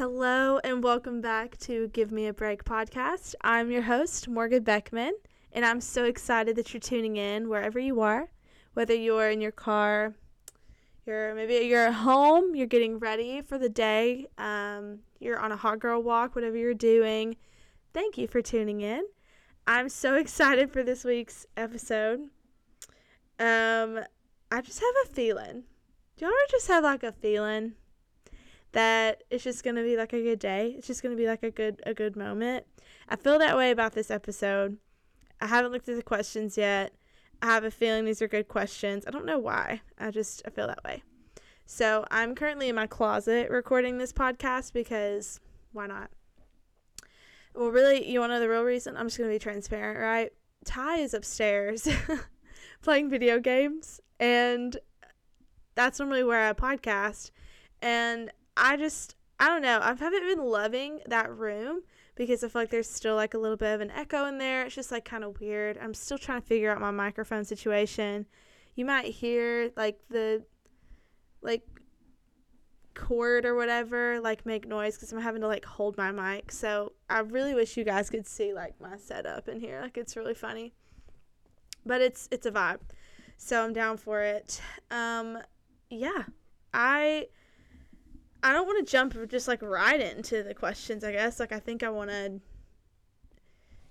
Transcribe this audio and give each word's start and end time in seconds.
Hello 0.00 0.58
and 0.64 0.82
welcome 0.82 1.20
back 1.20 1.58
to 1.58 1.88
Give 1.88 2.10
Me 2.10 2.26
a 2.26 2.32
Break 2.32 2.64
podcast. 2.64 3.34
I'm 3.42 3.70
your 3.70 3.82
host, 3.82 4.28
Morgan 4.28 4.62
Beckman, 4.62 5.12
and 5.52 5.62
I'm 5.62 5.82
so 5.82 6.06
excited 6.06 6.56
that 6.56 6.72
you're 6.72 6.80
tuning 6.80 7.18
in 7.18 7.50
wherever 7.50 7.78
you 7.78 8.00
are, 8.00 8.30
whether 8.72 8.94
you're 8.94 9.28
in 9.28 9.42
your 9.42 9.52
car, 9.52 10.14
you're 11.04 11.34
maybe 11.34 11.66
you're 11.66 11.88
at 11.88 11.92
home, 11.92 12.54
you're 12.54 12.66
getting 12.66 12.98
ready 12.98 13.42
for 13.42 13.58
the 13.58 13.68
day, 13.68 14.26
um, 14.38 15.00
you're 15.18 15.38
on 15.38 15.52
a 15.52 15.56
hot 15.56 15.80
girl 15.80 16.02
walk, 16.02 16.34
whatever 16.34 16.56
you're 16.56 16.72
doing. 16.72 17.36
Thank 17.92 18.16
you 18.16 18.26
for 18.26 18.40
tuning 18.40 18.80
in. 18.80 19.04
I'm 19.66 19.90
so 19.90 20.14
excited 20.24 20.72
for 20.72 20.82
this 20.82 21.04
week's 21.04 21.44
episode. 21.58 22.20
Um, 23.38 24.00
I 24.50 24.62
just 24.62 24.80
have 24.80 24.94
a 25.04 25.12
feeling. 25.12 25.64
Do 26.16 26.24
you 26.24 26.26
ever 26.26 26.50
just 26.50 26.68
have 26.68 26.84
like 26.84 27.02
a 27.02 27.12
feeling 27.12 27.74
that 28.72 29.24
it's 29.30 29.44
just 29.44 29.64
gonna 29.64 29.82
be 29.82 29.96
like 29.96 30.12
a 30.12 30.22
good 30.22 30.38
day? 30.38 30.74
It's 30.76 30.86
just 30.86 31.02
gonna 31.02 31.16
be 31.16 31.26
like 31.26 31.42
a 31.42 31.50
good 31.50 31.82
a 31.84 31.94
good 31.94 32.16
moment. 32.16 32.66
I 33.08 33.16
feel 33.16 33.38
that 33.38 33.56
way 33.56 33.70
about 33.70 33.92
this 33.92 34.10
episode. 34.10 34.78
I 35.40 35.46
haven't 35.46 35.72
looked 35.72 35.88
at 35.88 35.96
the 35.96 36.02
questions 36.02 36.56
yet. 36.56 36.94
I 37.42 37.46
have 37.46 37.64
a 37.64 37.70
feeling 37.70 38.04
these 38.04 38.20
are 38.20 38.28
good 38.28 38.48
questions. 38.48 39.04
I 39.06 39.10
don't 39.10 39.24
know 39.24 39.38
why. 39.38 39.80
I 39.98 40.10
just 40.10 40.42
I 40.46 40.50
feel 40.50 40.66
that 40.66 40.84
way. 40.84 41.02
So 41.66 42.04
I'm 42.10 42.34
currently 42.34 42.68
in 42.68 42.74
my 42.74 42.86
closet 42.86 43.50
recording 43.50 43.98
this 43.98 44.12
podcast 44.12 44.72
because 44.72 45.40
why 45.72 45.86
not? 45.86 46.10
Well, 47.54 47.70
really, 47.70 48.08
you 48.08 48.20
want 48.20 48.30
to 48.30 48.34
know 48.34 48.40
the 48.40 48.48
real 48.48 48.62
reason? 48.62 48.96
I'm 48.96 49.06
just 49.06 49.18
gonna 49.18 49.30
be 49.30 49.38
transparent, 49.38 49.98
right? 49.98 50.32
Ty 50.64 50.98
is 50.98 51.14
upstairs 51.14 51.88
playing 52.82 53.08
video 53.10 53.40
games, 53.40 54.00
and 54.18 54.76
that's 55.74 55.98
normally 55.98 56.22
where 56.22 56.48
I 56.48 56.52
podcast. 56.52 57.30
And 57.82 58.30
I 58.56 58.76
just, 58.76 59.16
I 59.38 59.48
don't 59.48 59.62
know, 59.62 59.78
I 59.80 59.94
haven't 59.94 60.26
been 60.26 60.44
loving 60.44 61.00
that 61.06 61.34
room 61.34 61.82
because 62.16 62.44
I 62.44 62.48
feel 62.48 62.62
like 62.62 62.70
there's 62.70 62.90
still 62.90 63.16
like 63.16 63.34
a 63.34 63.38
little 63.38 63.56
bit 63.56 63.74
of 63.74 63.80
an 63.80 63.90
echo 63.90 64.26
in 64.26 64.38
there. 64.38 64.66
It's 64.66 64.74
just 64.74 64.90
like 64.90 65.04
kind 65.04 65.24
of 65.24 65.40
weird. 65.40 65.78
I'm 65.78 65.94
still 65.94 66.18
trying 66.18 66.40
to 66.40 66.46
figure 66.46 66.70
out 66.70 66.80
my 66.80 66.90
microphone 66.90 67.44
situation. 67.44 68.26
You 68.74 68.84
might 68.84 69.06
hear 69.06 69.70
like 69.76 69.98
the, 70.10 70.44
like, 71.42 71.62
cord 72.94 73.46
or 73.46 73.54
whatever 73.54 74.20
like 74.20 74.44
make 74.44 74.66
noise 74.66 74.94
because 74.94 75.12
i'm 75.12 75.20
having 75.20 75.40
to 75.40 75.46
like 75.46 75.64
hold 75.64 75.96
my 75.96 76.10
mic. 76.10 76.52
So 76.52 76.92
i 77.08 77.20
really 77.20 77.54
wish 77.54 77.76
you 77.76 77.84
guys 77.84 78.10
could 78.10 78.26
see 78.26 78.52
like 78.52 78.74
my 78.80 78.96
setup 78.96 79.48
in 79.48 79.60
here. 79.60 79.80
Like 79.80 79.96
it's 79.96 80.16
really 80.16 80.34
funny. 80.34 80.74
But 81.86 82.00
it's 82.00 82.28
it's 82.30 82.46
a 82.46 82.50
vibe. 82.50 82.80
So 83.36 83.64
i'm 83.64 83.72
down 83.72 83.96
for 83.96 84.20
it. 84.22 84.60
Um 84.90 85.38
yeah. 85.88 86.24
I 86.74 87.28
i 88.42 88.52
don't 88.52 88.66
want 88.66 88.84
to 88.84 88.90
jump 88.90 89.16
just 89.28 89.48
like 89.48 89.62
right 89.62 90.00
into 90.00 90.42
the 90.42 90.54
questions 90.54 91.04
i 91.04 91.12
guess. 91.12 91.40
Like 91.40 91.52
i 91.52 91.58
think 91.58 91.82
i 91.82 91.88
want 91.90 92.10
to 92.10 92.40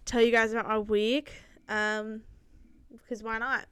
tell 0.06 0.22
you 0.22 0.32
guys 0.32 0.52
about 0.52 0.68
my 0.68 0.80
week 0.80 1.34
um 1.68 2.22
because 2.92 3.24
why 3.24 3.38
not? 3.38 3.66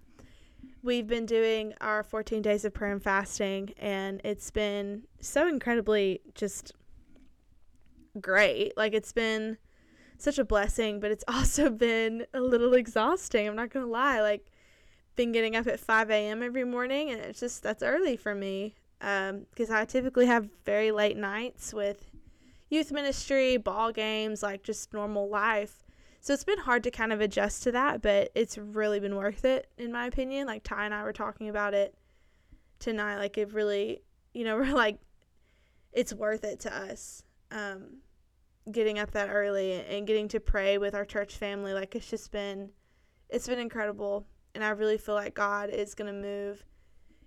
We've 0.83 1.07
been 1.07 1.25
doing 1.25 1.73
our 1.81 2.03
14 2.03 2.41
days 2.41 2.65
of 2.65 2.73
prayer 2.73 2.91
and 2.91 3.01
fasting 3.01 3.73
and 3.77 4.21
it's 4.23 4.51
been 4.51 5.03
so 5.19 5.47
incredibly 5.47 6.21
just 6.35 6.71
great. 8.19 8.77
Like 8.77 8.93
it's 8.93 9.13
been 9.13 9.57
such 10.17 10.37
a 10.37 10.45
blessing 10.45 10.99
but 10.99 11.11
it's 11.11 11.23
also 11.27 11.69
been 11.69 12.25
a 12.33 12.41
little 12.41 12.73
exhausting 12.73 13.47
i'm 13.47 13.55
not 13.55 13.69
gonna 13.69 13.85
lie. 13.85 14.21
Like 14.21 14.45
been 15.15 15.31
getting 15.31 15.55
up 15.55 15.65
at 15.67 15.79
5 15.79 16.11
a.m 16.11 16.43
every 16.43 16.63
morning 16.63 17.09
and 17.09 17.19
it's 17.21 17.39
just 17.39 17.63
that's 17.63 17.81
early 17.81 18.15
for 18.15 18.35
me 18.35 18.75
because 18.99 19.69
um, 19.69 19.75
i 19.75 19.85
typically 19.85 20.25
have 20.25 20.49
very 20.65 20.91
late 20.91 21.17
nights 21.17 21.73
with 21.73 22.09
youth 22.69 22.91
ministry 22.91 23.57
ball 23.57 23.91
games 23.91 24.41
like 24.41 24.63
just 24.63 24.93
normal 24.93 25.29
life 25.29 25.83
so 26.27 26.33
it's 26.33 26.43
been 26.43 26.59
hard 26.59 26.83
to 26.83 26.91
kind 26.91 27.13
of 27.13 27.21
adjust 27.21 27.63
to 27.63 27.71
that, 27.71 28.01
but 28.01 28.31
it's 28.35 28.57
really 28.57 28.99
been 28.99 29.15
worth 29.15 29.45
it 29.45 29.69
in 29.77 29.93
my 29.93 30.07
opinion. 30.07 30.45
Like 30.45 30.61
Ty 30.61 30.83
and 30.83 30.93
I 30.93 31.03
were 31.03 31.13
talking 31.13 31.47
about 31.47 31.73
it 31.73 31.95
tonight. 32.79 33.17
Like 33.17 33.37
it 33.37 33.53
really, 33.53 34.01
you 34.33 34.43
know, 34.43 34.55
we're 34.57 34.73
like, 34.73 34.99
it's 35.93 36.13
worth 36.13 36.43
it 36.43 36.59
to 36.61 36.75
us. 36.75 37.23
Um, 37.51 37.99
getting 38.69 38.99
up 38.99 39.11
that 39.11 39.29
early 39.29 39.85
and 39.85 40.05
getting 40.05 40.27
to 40.27 40.41
pray 40.41 40.77
with 40.77 40.93
our 40.93 41.05
church 41.05 41.37
family. 41.37 41.73
Like 41.73 41.95
it's 41.95 42.09
just 42.09 42.29
been, 42.31 42.71
it's 43.29 43.47
been 43.47 43.59
incredible. 43.59 44.27
And 44.53 44.65
I 44.65 44.71
really 44.71 44.97
feel 44.97 45.15
like 45.15 45.33
God 45.33 45.69
is 45.69 45.95
going 45.95 46.13
to 46.13 46.21
move 46.21 46.65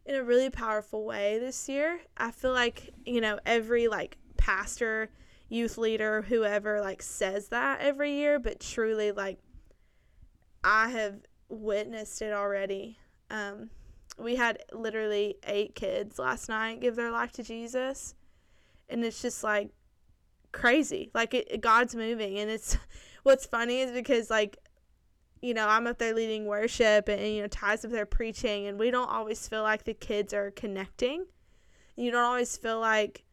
in 0.06 0.14
a 0.14 0.22
really 0.22 0.50
powerful 0.50 1.04
way 1.04 1.38
this 1.38 1.68
year. 1.68 2.00
I 2.16 2.30
feel 2.30 2.52
like, 2.52 2.90
you 3.04 3.20
know, 3.20 3.38
every 3.46 3.88
like 3.88 4.16
pastor 4.36 5.10
youth 5.48 5.76
leader, 5.76 6.22
whoever 6.22 6.80
like 6.80 7.02
says 7.02 7.48
that 7.48 7.80
every 7.80 8.12
year, 8.12 8.38
but 8.38 8.60
truly 8.60 9.12
like 9.12 9.38
I 10.64 10.88
have 10.90 11.16
witnessed 11.48 12.22
it 12.22 12.32
already. 12.32 12.98
Um, 13.30 13.70
we 14.18 14.36
had 14.36 14.62
literally 14.72 15.36
eight 15.46 15.74
kids 15.74 16.18
last 16.18 16.48
night 16.48 16.80
give 16.80 16.96
their 16.96 17.10
life 17.10 17.32
to 17.32 17.42
Jesus, 17.42 18.14
and 18.88 19.04
it's 19.04 19.22
just 19.22 19.42
like 19.42 19.70
crazy. 20.52 21.10
Like 21.14 21.34
it, 21.34 21.60
God's 21.60 21.94
moving, 21.94 22.38
and 22.38 22.50
it's 22.50 22.76
what's 23.22 23.46
funny 23.46 23.80
is 23.80 23.92
because 23.92 24.30
like 24.30 24.58
you 25.40 25.54
know 25.54 25.66
I'm 25.68 25.86
up 25.86 25.98
there 25.98 26.14
leading 26.14 26.46
worship, 26.46 27.08
and, 27.08 27.20
and 27.20 27.34
you 27.34 27.42
know 27.42 27.48
Ty's 27.48 27.84
up 27.84 27.90
there 27.90 28.06
preaching, 28.06 28.66
and 28.66 28.78
we 28.78 28.90
don't 28.90 29.08
always 29.08 29.46
feel 29.48 29.62
like 29.62 29.84
the 29.84 29.94
kids 29.94 30.32
are 30.34 30.50
connecting. 30.50 31.26
You 31.96 32.10
don't 32.10 32.24
always 32.24 32.56
feel 32.56 32.80
like 32.80 33.24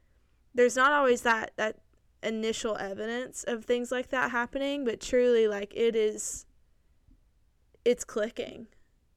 there's 0.53 0.75
not 0.75 0.91
always 0.91 1.21
that 1.21 1.51
that 1.57 1.77
initial 2.23 2.77
evidence 2.77 3.43
of 3.47 3.65
things 3.65 3.91
like 3.91 4.09
that 4.09 4.31
happening, 4.31 4.85
but 4.85 4.99
truly, 4.99 5.47
like, 5.47 5.73
it 5.75 5.95
is, 5.95 6.45
it's 7.85 8.03
clicking. 8.03 8.67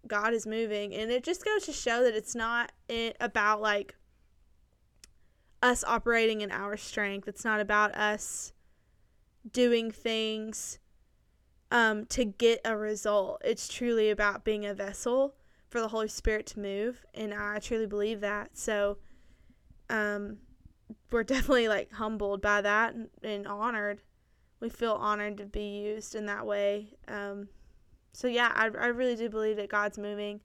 God 0.07 0.33
is 0.33 0.47
moving. 0.47 0.95
And 0.95 1.11
it 1.11 1.25
just 1.25 1.45
goes 1.45 1.65
to 1.67 1.72
show 1.72 2.03
that 2.05 2.15
it's 2.15 2.34
not 2.34 2.72
it 2.89 3.17
about, 3.21 3.61
like, 3.61 3.97
us 5.62 5.84
operating 5.84 6.41
in 6.41 6.51
our 6.51 6.77
strength. 6.77 7.28
It's 7.28 7.45
not 7.45 7.61
about 7.61 7.95
us 7.95 8.53
doing 9.51 9.91
things 9.91 10.78
um, 11.70 12.06
to 12.06 12.25
get 12.25 12.60
a 12.64 12.76
result. 12.76 13.42
It's 13.44 13.69
truly 13.69 14.10
about 14.10 14.44
being 14.44 14.66
a 14.66 14.75
vessel 14.75 15.34
for 15.69 15.81
the 15.81 15.88
Holy 15.88 16.08
Spirit 16.08 16.47
to 16.47 16.60
move. 16.60 17.04
And 17.14 17.32
I 17.32 17.58
truly 17.58 17.86
believe 17.86 18.20
that. 18.20 18.56
So, 18.56 18.98
um, 19.88 20.38
we're 21.10 21.22
definitely 21.25 21.69
like 21.69 21.92
humbled 21.92 22.42
by 22.42 22.60
that 22.62 22.94
and, 22.94 23.09
and, 23.22 23.47
honored. 23.47 24.00
We 24.60 24.69
feel 24.69 24.92
honored 24.92 25.38
to 25.38 25.47
be 25.47 25.80
used 25.80 26.14
in 26.14 26.26
that 26.26 26.47
way. 26.47 26.94
Um, 27.09 27.48
so 28.12 28.28
yeah, 28.28 28.53
I, 28.54 28.64
I 28.66 28.88
really 28.88 29.16
do 29.16 29.28
believe 29.28 29.56
that 29.56 29.69
God's 29.69 29.98
moving 29.98 30.41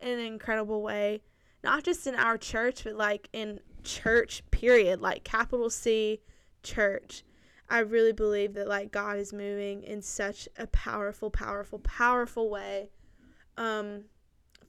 in 0.00 0.08
an 0.08 0.20
incredible 0.20 0.82
way, 0.82 1.22
not 1.62 1.84
just 1.84 2.06
in 2.06 2.14
our 2.14 2.38
church, 2.38 2.84
but 2.84 2.94
like 2.94 3.28
in 3.32 3.60
church 3.82 4.42
period, 4.50 5.00
like 5.00 5.24
capital 5.24 5.70
C 5.70 6.20
church. 6.62 7.24
I 7.70 7.80
really 7.80 8.12
believe 8.12 8.54
that 8.54 8.68
like 8.68 8.90
God 8.90 9.18
is 9.18 9.32
moving 9.32 9.82
in 9.82 10.02
such 10.02 10.48
a 10.56 10.66
powerful, 10.66 11.30
powerful, 11.30 11.78
powerful 11.80 12.48
way. 12.48 12.90
Um, 13.56 14.04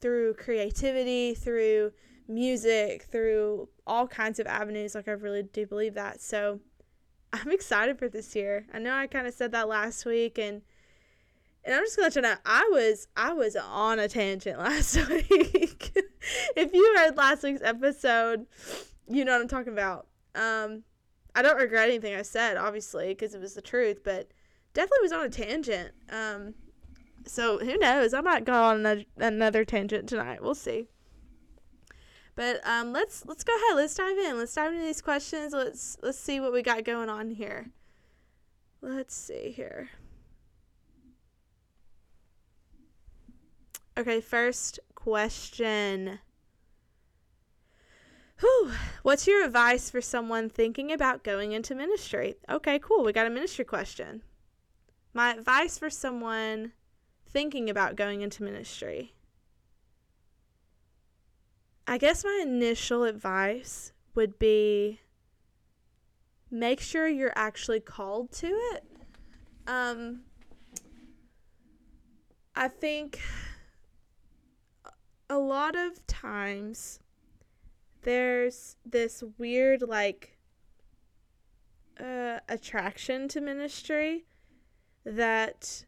through 0.01 0.33
creativity, 0.35 1.35
through 1.35 1.91
music, 2.27 3.03
through 3.03 3.67
all 3.85 4.07
kinds 4.07 4.39
of 4.39 4.47
avenues. 4.47 4.95
Like, 4.95 5.07
I 5.07 5.11
really 5.11 5.43
do 5.43 5.65
believe 5.65 5.93
that. 5.95 6.21
So, 6.21 6.59
I'm 7.33 7.51
excited 7.51 7.99
for 7.99 8.09
this 8.09 8.35
year. 8.35 8.65
I 8.73 8.79
know 8.79 8.93
I 8.93 9.07
kind 9.07 9.27
of 9.27 9.33
said 9.33 9.51
that 9.51 9.67
last 9.67 10.05
week, 10.05 10.37
and 10.37 10.61
and 11.65 11.75
I'm 11.75 11.83
just 11.83 11.97
gonna 11.97 12.05
let 12.05 12.15
you 12.15 12.21
know 12.21 12.35
I 12.45 12.69
was 12.71 13.07
I 13.15 13.33
was 13.33 13.55
on 13.55 13.99
a 13.99 14.07
tangent 14.07 14.59
last 14.59 14.95
week. 15.09 15.91
if 16.55 16.73
you 16.73 16.95
heard 16.97 17.17
last 17.17 17.43
week's 17.43 17.61
episode, 17.61 18.45
you 19.07 19.25
know 19.25 19.33
what 19.33 19.41
I'm 19.41 19.47
talking 19.47 19.73
about. 19.73 20.07
Um, 20.35 20.83
I 21.39 21.41
don't 21.41 21.55
regret 21.55 21.87
anything 21.87 22.15
I 22.15 22.21
said, 22.21 22.57
obviously, 22.57 23.07
because 23.07 23.33
it 23.33 23.39
was 23.39 23.53
the 23.53 23.61
truth, 23.61 24.01
but 24.03 24.27
definitely 24.73 25.03
was 25.03 25.13
on 25.13 25.25
a 25.25 25.29
tangent. 25.29 25.93
Um, 26.09 26.53
so 27.25 27.59
who 27.59 27.77
knows? 27.77 28.13
I 28.13 28.19
might 28.19 28.43
go 28.43 28.61
on 28.61 29.05
another 29.15 29.63
tangent 29.63 30.09
tonight. 30.09 30.43
We'll 30.43 30.53
see. 30.53 30.87
But 32.35 32.59
um, 32.67 32.91
let's 32.91 33.25
let's 33.25 33.45
go 33.45 33.55
ahead. 33.55 33.77
Let's 33.77 33.95
dive 33.95 34.17
in. 34.17 34.37
Let's 34.37 34.53
dive 34.53 34.73
into 34.73 34.83
these 34.83 35.01
questions. 35.01 35.53
Let's 35.53 35.95
let's 36.03 36.19
see 36.19 36.41
what 36.41 36.51
we 36.51 36.61
got 36.61 36.83
going 36.83 37.07
on 37.07 37.31
here. 37.31 37.69
Let's 38.81 39.15
see 39.15 39.53
here. 39.55 39.91
Okay, 43.97 44.19
first 44.19 44.81
question. 44.93 46.19
Whew. 48.39 48.71
What's 49.03 49.27
your 49.27 49.43
advice 49.43 49.89
for 49.89 50.01
someone 50.01 50.49
thinking 50.49 50.91
about 50.91 51.23
going 51.23 51.51
into 51.51 51.75
ministry? 51.75 52.35
Okay, 52.49 52.79
cool. 52.79 53.03
We 53.03 53.11
got 53.11 53.27
a 53.27 53.29
ministry 53.29 53.65
question. 53.65 54.21
My 55.13 55.33
advice 55.33 55.77
for 55.77 55.89
someone 55.89 56.71
thinking 57.27 57.69
about 57.69 57.95
going 57.95 58.21
into 58.21 58.43
ministry. 58.43 59.13
I 61.87 61.97
guess 61.97 62.23
my 62.23 62.39
initial 62.43 63.03
advice 63.03 63.91
would 64.15 64.37
be 64.39 64.99
make 66.51 66.79
sure 66.79 67.07
you're 67.07 67.33
actually 67.35 67.79
called 67.79 68.31
to 68.31 68.47
it. 68.47 68.83
Um, 69.67 70.21
I 72.55 72.67
think 72.67 73.19
a 75.29 75.37
lot 75.37 75.75
of 75.75 76.05
times 76.07 76.99
there's 78.03 78.77
this 78.85 79.23
weird 79.37 79.81
like 79.81 80.37
uh, 81.99 82.39
attraction 82.47 83.27
to 83.27 83.41
ministry 83.41 84.25
that 85.05 85.85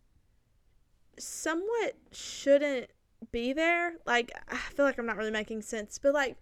somewhat 1.18 1.94
shouldn't 2.12 2.90
be 3.32 3.54
there. 3.54 3.96
Like 4.06 4.32
I 4.50 4.58
feel 4.58 4.86
like 4.86 4.98
I'm 4.98 5.06
not 5.06 5.18
really 5.18 5.32
making 5.32 5.62
sense, 5.62 6.00
but 6.02 6.14
like 6.14 6.38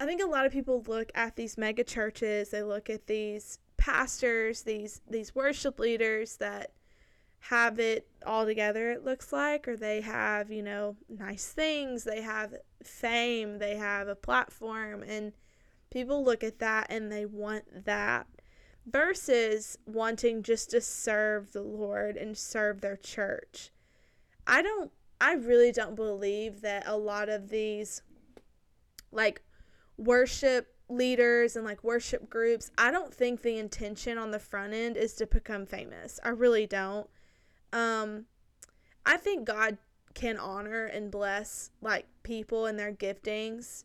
I 0.00 0.06
think 0.06 0.22
a 0.22 0.26
lot 0.26 0.46
of 0.46 0.52
people 0.52 0.82
look 0.86 1.10
at 1.14 1.36
these 1.36 1.56
mega 1.56 1.84
churches, 1.84 2.50
they 2.50 2.62
look 2.62 2.90
at 2.90 3.06
these 3.06 3.58
pastors, 3.76 4.62
these 4.62 5.00
these 5.08 5.34
worship 5.34 5.78
leaders 5.78 6.36
that 6.36 6.72
have 7.48 7.78
it 7.78 8.06
all 8.24 8.46
together 8.46 8.90
it 8.90 9.04
looks 9.04 9.32
like 9.32 9.68
or 9.68 9.76
they 9.76 10.00
have, 10.00 10.50
you 10.50 10.62
know, 10.62 10.96
nice 11.08 11.46
things, 11.46 12.04
they 12.04 12.22
have 12.22 12.54
fame, 12.82 13.58
they 13.58 13.76
have 13.76 14.08
a 14.08 14.14
platform 14.14 15.02
and 15.02 15.32
people 15.90 16.24
look 16.24 16.42
at 16.42 16.58
that 16.58 16.86
and 16.88 17.12
they 17.12 17.26
want 17.26 17.84
that 17.84 18.26
versus 18.86 19.78
wanting 19.86 20.42
just 20.42 20.70
to 20.70 20.80
serve 20.80 21.52
the 21.52 21.62
Lord 21.62 22.16
and 22.16 22.36
serve 22.36 22.80
their 22.80 22.96
church. 22.96 23.70
I 24.46 24.62
don't 24.62 24.90
I 25.20 25.34
really 25.34 25.72
don't 25.72 25.94
believe 25.94 26.62
that 26.62 26.84
a 26.86 26.96
lot 26.96 27.28
of 27.28 27.50
these 27.50 28.00
like 29.12 29.42
worship 29.98 30.74
leaders 30.88 31.56
and 31.56 31.64
like 31.64 31.84
worship 31.84 32.30
groups, 32.30 32.70
I 32.78 32.90
don't 32.90 33.12
think 33.12 33.42
the 33.42 33.58
intention 33.58 34.16
on 34.16 34.30
the 34.30 34.38
front 34.38 34.72
end 34.72 34.96
is 34.96 35.12
to 35.14 35.26
become 35.26 35.66
famous. 35.66 36.18
I 36.24 36.30
really 36.30 36.66
don't. 36.66 37.08
Um 37.74 38.24
I 39.04 39.18
think 39.18 39.46
God 39.46 39.76
can 40.14 40.38
honor 40.38 40.86
and 40.86 41.10
bless 41.10 41.70
like 41.82 42.06
people 42.22 42.64
and 42.64 42.78
their 42.78 42.92
giftings. 42.92 43.84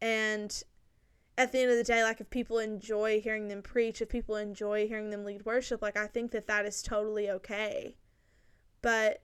And 0.00 0.62
at 1.36 1.52
the 1.52 1.58
end 1.60 1.70
of 1.70 1.76
the 1.76 1.84
day 1.84 2.02
like 2.02 2.20
if 2.20 2.30
people 2.30 2.58
enjoy 2.58 3.20
hearing 3.20 3.48
them 3.48 3.60
preach 3.60 4.00
if 4.00 4.08
people 4.08 4.36
enjoy 4.36 4.86
hearing 4.86 5.10
them 5.10 5.24
lead 5.24 5.44
worship 5.44 5.82
like 5.82 5.96
i 5.96 6.06
think 6.06 6.30
that 6.30 6.46
that 6.46 6.64
is 6.64 6.80
totally 6.80 7.28
okay. 7.28 7.96
But 8.84 9.22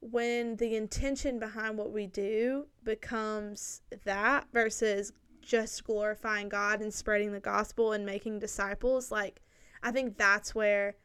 when 0.00 0.56
the 0.56 0.74
intention 0.74 1.38
behind 1.38 1.78
what 1.78 1.92
we 1.92 2.08
do 2.08 2.66
becomes 2.82 3.82
that 4.04 4.48
versus 4.52 5.12
just 5.40 5.84
glorifying 5.84 6.48
God 6.48 6.80
and 6.80 6.92
spreading 6.92 7.30
the 7.30 7.38
gospel 7.38 7.92
and 7.92 8.04
making 8.04 8.40
disciples, 8.40 9.12
like 9.12 9.40
I 9.80 9.92
think 9.92 10.18
that's 10.18 10.56
where 10.56 10.96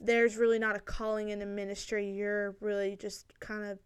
there's 0.00 0.36
really 0.36 0.58
not 0.58 0.76
a 0.76 0.80
calling 0.80 1.28
in 1.30 1.42
a 1.42 1.46
ministry. 1.46 2.10
You're 2.10 2.56
really 2.60 2.96
just 2.96 3.32
kind 3.40 3.64
of 3.64 3.78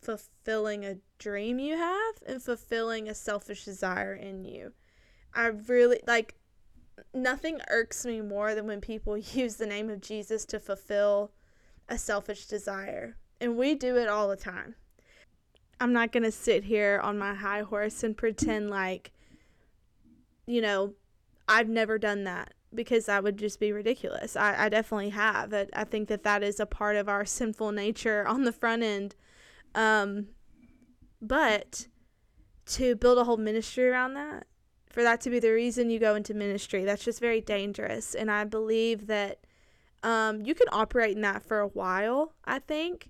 fulfilling 0.00 0.84
a 0.84 0.96
dream 1.18 1.58
you 1.58 1.76
have 1.76 2.14
and 2.26 2.42
fulfilling 2.42 3.08
a 3.08 3.14
selfish 3.14 3.64
desire 3.64 4.14
in 4.14 4.44
you. 4.44 4.72
I 5.34 5.46
really 5.46 6.00
like 6.06 6.36
nothing 7.12 7.60
irks 7.68 8.04
me 8.06 8.20
more 8.20 8.54
than 8.54 8.66
when 8.66 8.80
people 8.80 9.16
use 9.18 9.56
the 9.56 9.66
name 9.66 9.90
of 9.90 10.00
Jesus 10.00 10.44
to 10.46 10.60
fulfill 10.60 11.32
a 11.88 11.98
selfish 11.98 12.46
desire. 12.46 13.16
And 13.40 13.56
we 13.56 13.74
do 13.74 13.96
it 13.96 14.08
all 14.08 14.28
the 14.28 14.36
time. 14.36 14.74
I'm 15.80 15.92
not 15.92 16.12
going 16.12 16.24
to 16.24 16.32
sit 16.32 16.64
here 16.64 17.00
on 17.02 17.18
my 17.18 17.34
high 17.34 17.62
horse 17.62 18.02
and 18.02 18.16
pretend 18.16 18.68
like, 18.68 19.12
you 20.46 20.60
know, 20.60 20.92
I've 21.48 21.70
never 21.70 21.98
done 21.98 22.24
that 22.24 22.52
because 22.74 23.06
that 23.06 23.22
would 23.22 23.36
just 23.36 23.58
be 23.58 23.72
ridiculous. 23.72 24.36
I, 24.36 24.66
I 24.66 24.68
definitely 24.68 25.10
have. 25.10 25.52
I, 25.52 25.66
I 25.72 25.84
think 25.84 26.08
that 26.08 26.22
that 26.22 26.42
is 26.42 26.60
a 26.60 26.66
part 26.66 26.96
of 26.96 27.08
our 27.08 27.24
sinful 27.24 27.72
nature 27.72 28.26
on 28.26 28.44
the 28.44 28.52
front 28.52 28.82
end. 28.82 29.16
Um, 29.74 30.28
but 31.20 31.86
to 32.66 32.94
build 32.96 33.18
a 33.18 33.24
whole 33.24 33.36
ministry 33.36 33.88
around 33.88 34.14
that, 34.14 34.46
for 34.86 35.02
that 35.02 35.20
to 35.22 35.30
be 35.30 35.38
the 35.38 35.52
reason 35.52 35.90
you 35.90 35.98
go 35.98 36.14
into 36.14 36.34
ministry, 36.34 36.84
that's 36.84 37.04
just 37.04 37.20
very 37.20 37.40
dangerous. 37.40 38.14
And 38.14 38.30
I 38.30 38.44
believe 38.44 39.06
that 39.06 39.40
um, 40.02 40.44
you 40.44 40.54
can 40.54 40.66
operate 40.72 41.14
in 41.14 41.22
that 41.22 41.44
for 41.44 41.60
a 41.60 41.68
while, 41.68 42.32
I 42.44 42.58
think. 42.58 43.08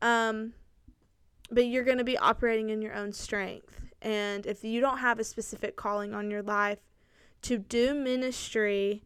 Um, 0.00 0.54
but 1.50 1.66
you're 1.66 1.84
going 1.84 1.98
to 1.98 2.04
be 2.04 2.18
operating 2.18 2.70
in 2.70 2.82
your 2.82 2.94
own 2.94 3.12
strength. 3.12 3.80
And 4.00 4.46
if 4.46 4.64
you 4.64 4.80
don't 4.80 4.98
have 4.98 5.20
a 5.20 5.24
specific 5.24 5.76
calling 5.76 6.14
on 6.14 6.30
your 6.30 6.42
life 6.42 6.78
to 7.42 7.58
do 7.58 7.94
ministry 7.94 9.04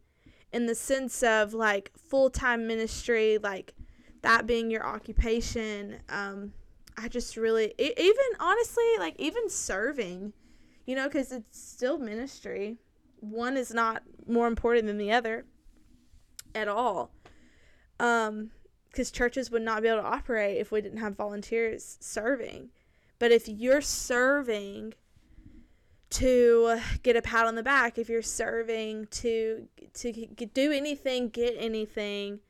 in 0.52 0.66
the 0.66 0.74
sense 0.74 1.22
of 1.22 1.54
like 1.54 1.90
full 1.96 2.30
time 2.30 2.66
ministry, 2.66 3.38
like 3.38 3.74
that 4.22 4.46
being 4.46 4.70
your 4.70 4.86
occupation, 4.86 5.96
um, 6.08 6.52
I 6.96 7.08
just 7.08 7.36
really, 7.36 7.74
even 7.78 8.26
honestly, 8.40 8.84
like 8.98 9.16
even 9.18 9.50
serving, 9.50 10.32
you 10.86 10.96
know, 10.96 11.04
because 11.04 11.30
it's 11.30 11.58
still 11.58 11.98
ministry. 11.98 12.78
One 13.20 13.56
is 13.56 13.74
not 13.74 14.02
more 14.26 14.46
important 14.46 14.86
than 14.86 14.98
the 14.98 15.12
other 15.12 15.44
at 16.54 16.68
all. 16.68 17.10
Um, 18.00 18.50
because 18.90 19.10
churches 19.10 19.50
would 19.50 19.62
not 19.62 19.82
be 19.82 19.88
able 19.88 20.00
to 20.00 20.06
operate 20.06 20.56
if 20.56 20.72
we 20.72 20.80
didn't 20.80 21.00
have 21.00 21.16
volunteers 21.16 21.98
serving. 22.00 22.70
But 23.18 23.30
if 23.30 23.46
you're 23.46 23.82
serving 23.82 24.94
to 26.08 26.80
get 27.02 27.16
a 27.16 27.22
pat 27.22 27.46
on 27.46 27.54
the 27.54 27.62
back, 27.62 27.98
if 27.98 28.08
you're 28.08 28.22
serving 28.22 29.06
to 29.10 29.68
to 29.94 30.12
do 30.12 30.72
anything, 30.72 31.28
get 31.28 31.54
anything, 31.58 32.40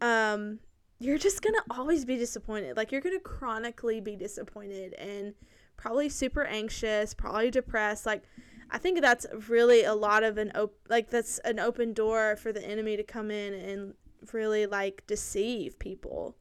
um, 0.00 0.58
you're 0.98 1.18
just 1.18 1.42
gonna 1.42 1.62
always 1.70 2.04
be 2.04 2.16
disappointed. 2.16 2.76
Like 2.76 2.92
you're 2.92 3.00
gonna 3.00 3.20
chronically 3.20 4.00
be 4.00 4.16
disappointed 4.16 4.94
and 4.94 5.34
probably 5.76 6.08
super 6.08 6.44
anxious, 6.44 7.14
probably 7.14 7.50
depressed. 7.50 8.06
Like 8.06 8.24
I 8.70 8.78
think 8.78 9.00
that's 9.00 9.26
really 9.48 9.84
a 9.84 9.94
lot 9.94 10.22
of 10.22 10.38
an 10.38 10.52
op- 10.54 10.78
like 10.88 11.10
that's 11.10 11.38
an 11.40 11.58
open 11.58 11.92
door 11.92 12.36
for 12.36 12.52
the 12.52 12.64
enemy 12.64 12.96
to 12.96 13.02
come 13.02 13.30
in 13.30 13.54
and 13.54 13.94
really 14.32 14.66
like 14.66 15.04
deceive 15.06 15.78
people. 15.78 16.36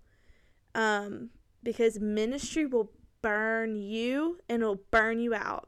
Um, 0.76 1.30
because 1.64 2.00
ministry 2.00 2.66
will 2.66 2.92
burn 3.22 3.76
you 3.76 4.40
and 4.48 4.62
it'll 4.62 4.82
burn 4.92 5.20
you 5.20 5.34
out. 5.34 5.68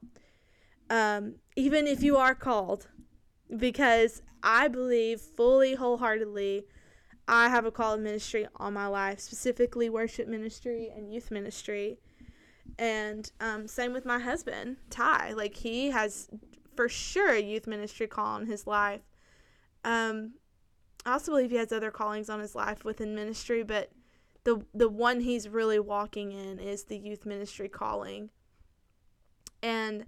Um, 0.91 1.35
even 1.55 1.87
if 1.87 2.03
you 2.03 2.17
are 2.17 2.35
called. 2.35 2.87
Because 3.57 4.21
I 4.41 4.69
believe 4.69 5.19
fully, 5.19 5.75
wholeheartedly, 5.75 6.63
I 7.27 7.49
have 7.49 7.65
a 7.65 7.71
call 7.71 7.95
of 7.95 7.99
ministry 7.99 8.47
on 8.55 8.73
my 8.73 8.87
life, 8.87 9.19
specifically 9.19 9.89
worship 9.89 10.27
ministry 10.27 10.89
and 10.95 11.13
youth 11.13 11.31
ministry. 11.31 11.99
And 12.79 13.29
um, 13.41 13.67
same 13.67 13.91
with 13.91 14.05
my 14.05 14.19
husband, 14.19 14.77
Ty. 14.89 15.33
Like, 15.33 15.55
he 15.57 15.89
has 15.89 16.29
for 16.77 16.87
sure 16.87 17.33
a 17.33 17.41
youth 17.41 17.67
ministry 17.67 18.07
call 18.07 18.35
on 18.35 18.45
his 18.45 18.65
life. 18.65 19.01
Um, 19.83 20.35
I 21.05 21.13
also 21.13 21.33
believe 21.33 21.51
he 21.51 21.57
has 21.57 21.73
other 21.73 21.91
callings 21.91 22.29
on 22.29 22.39
his 22.39 22.55
life 22.55 22.85
within 22.85 23.13
ministry, 23.15 23.63
but 23.63 23.91
the 24.43 24.65
the 24.73 24.89
one 24.89 25.19
he's 25.19 25.49
really 25.49 25.79
walking 25.79 26.31
in 26.31 26.57
is 26.59 26.85
the 26.85 26.97
youth 26.97 27.25
ministry 27.25 27.67
calling. 27.67 28.29
And 29.61 30.05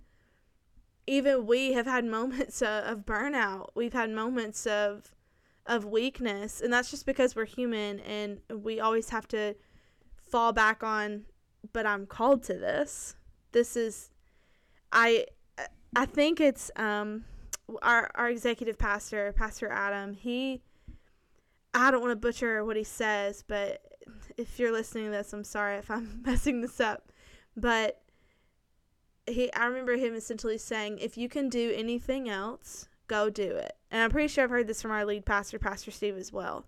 even 1.07 1.45
we 1.45 1.73
have 1.73 1.85
had 1.85 2.05
moments 2.05 2.61
of, 2.61 2.83
of 2.85 2.99
burnout. 3.05 3.69
We've 3.75 3.93
had 3.93 4.09
moments 4.09 4.65
of 4.65 5.13
of 5.65 5.85
weakness, 5.85 6.59
and 6.59 6.73
that's 6.73 6.91
just 6.91 7.05
because 7.05 7.35
we're 7.35 7.45
human 7.45 8.01
and 8.01 8.39
we 8.53 8.81
always 8.81 9.09
have 9.09 9.27
to 9.29 9.55
fall 10.29 10.51
back 10.51 10.83
on 10.83 11.23
but 11.71 11.85
I'm 11.85 12.05
called 12.05 12.43
to 12.43 12.53
this. 12.53 13.15
This 13.51 13.77
is 13.77 14.09
I 14.91 15.25
I 15.95 16.05
think 16.05 16.41
it's 16.41 16.71
um 16.75 17.23
our 17.81 18.11
our 18.15 18.29
executive 18.29 18.77
pastor, 18.77 19.33
Pastor 19.33 19.69
Adam, 19.69 20.13
he 20.13 20.61
I 21.73 21.91
don't 21.91 22.01
want 22.01 22.11
to 22.11 22.17
butcher 22.17 22.65
what 22.65 22.75
he 22.75 22.83
says, 22.83 23.43
but 23.47 23.81
if 24.37 24.59
you're 24.59 24.71
listening 24.71 25.05
to 25.05 25.11
this, 25.11 25.31
I'm 25.31 25.43
sorry 25.43 25.77
if 25.77 25.89
I'm 25.89 26.21
messing 26.25 26.61
this 26.61 26.79
up. 26.79 27.11
But 27.55 28.01
he 29.27 29.51
I 29.53 29.65
remember 29.65 29.95
him 29.95 30.15
essentially 30.15 30.57
saying, 30.57 30.99
if 30.99 31.17
you 31.17 31.29
can 31.29 31.49
do 31.49 31.73
anything 31.75 32.29
else, 32.29 32.87
go 33.07 33.29
do 33.29 33.55
it. 33.55 33.73
And 33.91 34.01
I'm 34.01 34.09
pretty 34.09 34.27
sure 34.27 34.43
I've 34.43 34.49
heard 34.49 34.67
this 34.67 34.81
from 34.81 34.91
our 34.91 35.05
lead 35.05 35.25
pastor, 35.25 35.59
Pastor 35.59 35.91
Steve, 35.91 36.17
as 36.17 36.31
well. 36.31 36.65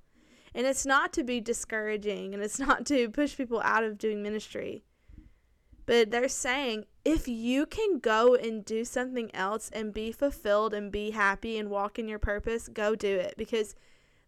And 0.53 0.65
it's 0.65 0.85
not 0.85 1.11
to 1.13 1.23
be 1.23 1.41
discouraging 1.41 2.33
and 2.33 2.41
it's 2.41 2.59
not 2.67 2.85
to 2.87 3.09
push 3.09 3.35
people 3.35 3.61
out 3.61 3.83
of 3.83 3.97
doing 3.97 4.21
ministry. 4.21 4.83
But 5.85 6.09
they're 6.09 6.29
saying 6.29 6.85
if 7.03 7.27
you 7.27 7.65
can 7.65 7.99
go 7.99 8.33
and 8.35 8.65
do 8.65 8.83
something 8.85 9.33
else 9.35 9.69
and 9.71 9.93
be 9.93 10.11
fulfilled 10.11 10.73
and 10.73 10.91
be 10.91 11.11
happy 11.11 11.59
and 11.59 11.69
walk 11.69 11.99
in 11.99 12.07
your 12.07 12.19
purpose, 12.19 12.67
go 12.67 12.95
do 12.95 13.15
it 13.15 13.35
because 13.37 13.75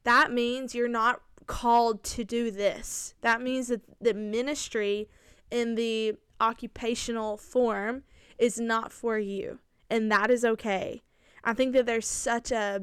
that 0.04 0.32
means 0.32 0.76
you're 0.76 0.88
not 0.88 1.22
called 1.48 2.04
to 2.04 2.24
do 2.24 2.52
this. 2.52 3.16
That 3.22 3.42
means 3.42 3.70
that 3.70 3.82
the 4.00 4.14
ministry 4.14 5.10
in 5.50 5.76
the 5.76 6.16
occupational 6.40 7.38
form 7.38 8.04
is 8.38 8.60
not 8.60 8.92
for 8.92 9.18
you. 9.18 9.60
And 9.90 10.12
that 10.12 10.30
is 10.30 10.44
okay. 10.44 11.02
I 11.44 11.54
think 11.54 11.74
that 11.74 11.86
there's 11.86 12.08
such 12.08 12.52
a 12.52 12.82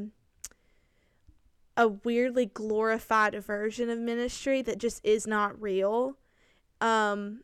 a 1.77 1.89
weirdly 1.89 2.47
glorified 2.47 3.35
version 3.43 3.91
of 3.91 3.99
ministry 3.99 4.63
that 4.63 4.79
just 4.79 5.05
is 5.05 5.27
not 5.27 5.61
real. 5.61 6.17
Um, 6.81 7.41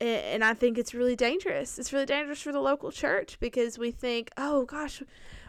and 0.00 0.44
I 0.44 0.54
think 0.54 0.78
it's 0.78 0.94
really 0.94 1.16
dangerous. 1.16 1.78
It's 1.78 1.92
really 1.92 2.06
dangerous 2.06 2.40
for 2.40 2.52
the 2.52 2.60
local 2.60 2.90
church 2.90 3.38
because 3.40 3.78
we 3.78 3.90
think, 3.90 4.30
oh 4.36 4.64
gosh, 4.64 5.02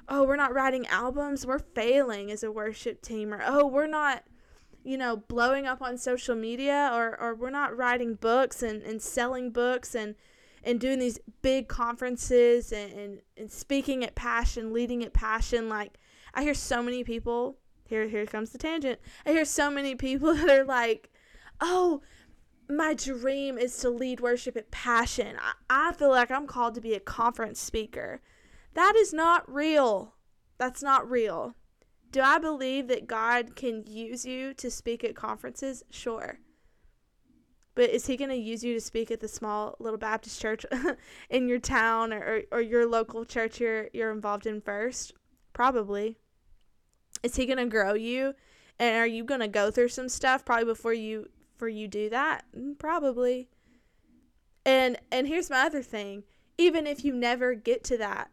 oh, 0.10 0.24
we're 0.24 0.36
not 0.36 0.54
writing 0.54 0.86
albums, 0.88 1.46
we're 1.46 1.60
failing 1.60 2.32
as 2.32 2.44
a 2.44 2.52
worship 2.52 3.02
team, 3.02 3.34
or 3.34 3.42
oh, 3.46 3.66
we're 3.66 3.88
not, 3.88 4.24
you 4.84 4.98
know, 4.98 5.16
blowing 5.16 5.66
up 5.66 5.82
on 5.82 5.98
social 5.98 6.36
media, 6.36 6.90
or, 6.94 7.20
or 7.20 7.34
we're 7.34 7.50
not 7.50 7.76
writing 7.76 8.16
books 8.16 8.62
and, 8.62 8.84
and 8.84 9.02
selling 9.02 9.52
books 9.52 9.96
and, 9.96 10.16
and 10.64 10.80
doing 10.80 11.00
these 11.00 11.20
big 11.42 11.68
conferences 11.68 12.72
and, 12.72 12.94
and, 12.94 13.22
and 13.38 13.52
speaking 13.52 14.04
at 14.04 14.16
passion, 14.16 14.74
leading 14.74 15.04
at 15.04 15.14
passion. 15.14 15.70
Like, 15.70 15.98
I 16.34 16.44
hear 16.44 16.54
so 16.54 16.82
many 16.82 17.04
people, 17.04 17.58
here, 17.86 18.08
here 18.08 18.26
comes 18.26 18.52
the 18.52 18.58
tangent. 18.58 19.00
I 19.26 19.32
hear 19.32 19.46
so 19.46 19.70
many 19.70 19.96
people 19.96 20.34
that 20.36 20.50
are 20.50 20.66
like, 20.66 21.10
oh, 21.60 22.02
my 22.70 22.94
dream 22.94 23.58
is 23.58 23.78
to 23.80 23.90
lead 23.90 24.20
worship 24.20 24.56
at 24.56 24.72
passion. 24.72 25.36
I, 25.40 25.90
I 25.90 25.94
feel 25.94 26.10
like 26.10 26.32
I'm 26.32 26.48
called 26.48 26.76
to 26.76 26.82
be 26.82 26.94
a 26.94 27.00
conference 27.00 27.60
speaker. 27.60 28.22
That 28.74 28.96
is 28.96 29.14
not 29.14 29.52
real. 29.52 30.16
That's 30.58 30.82
not 30.82 31.10
real. 31.10 31.56
Do 32.12 32.22
I 32.22 32.38
believe 32.38 32.88
that 32.88 33.08
God 33.08 33.56
can 33.56 33.84
use 33.88 34.24
you 34.26 34.54
to 34.56 34.70
speak 34.70 35.04
at 35.04 35.16
conferences? 35.16 35.84
Sure. 35.90 36.40
But 37.76 37.90
is 37.90 38.06
he 38.06 38.18
going 38.18 38.30
to 38.30 38.36
use 38.36 38.64
you 38.64 38.74
to 38.74 38.82
speak 38.82 39.10
at 39.10 39.20
the 39.20 39.28
small 39.28 39.76
little 39.80 39.98
Baptist 39.98 40.40
church 40.40 40.66
in 41.30 41.48
your 41.48 41.60
town 41.60 42.14
or, 42.14 42.44
or 42.52 42.62
your 42.62 42.86
local 42.86 43.26
church 43.26 43.60
you're, 43.60 43.90
you're 43.94 44.12
involved 44.12 44.46
in 44.46 44.62
first? 44.62 45.14
Probably. 45.54 46.18
Is 47.24 47.36
he 47.36 47.46
going 47.46 47.58
to 47.58 47.66
grow 47.66 47.94
you? 47.94 48.34
And 48.80 48.98
are 48.98 49.08
you 49.08 49.24
going 49.24 49.40
to 49.40 49.48
go 49.48 49.72
through 49.72 49.90
some 49.90 50.10
stuff 50.10 50.46
probably 50.46 50.66
before 50.66 50.94
you 50.94 51.30
for 51.58 51.68
you 51.68 51.88
do 51.88 52.10
that? 52.10 52.46
Mm, 52.58 52.78
probably. 52.78 53.50
And 54.66 54.98
and 55.12 55.28
here's 55.28 55.50
my 55.50 55.62
other 55.62 55.84
thing. 55.84 56.24
Even 56.58 56.88
if 56.88 57.04
you 57.04 57.14
never 57.14 57.54
get 57.54 57.84
to 57.86 57.98
that, 57.98 58.32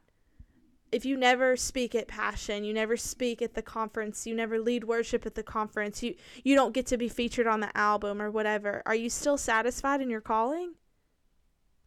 if 0.93 1.05
you 1.05 1.17
never 1.17 1.57
speak 1.57 1.95
at 1.95 2.09
passion, 2.09 2.65
you 2.65 2.73
never 2.73 2.97
speak 2.97 3.41
at 3.43 3.55
the 3.55 3.63
conference, 3.63 4.27
you 4.27 4.35
never 4.35 4.59
lead 4.59 4.85
worship 4.85 5.25
at 5.27 5.35
the 5.35 5.43
conference, 5.43 6.03
you 6.03 6.15
you 6.45 6.55
don't 6.55 6.75
get 6.75 6.87
to 6.87 6.97
be 6.97 7.09
featured 7.09 7.47
on 7.47 7.61
the 7.61 7.77
album 7.77 8.21
or 8.21 8.31
whatever, 8.31 8.83
are 8.87 8.95
you 8.95 9.11
still 9.11 9.39
satisfied 9.39 10.01
in 10.01 10.11
your 10.11 10.21
calling? 10.21 10.75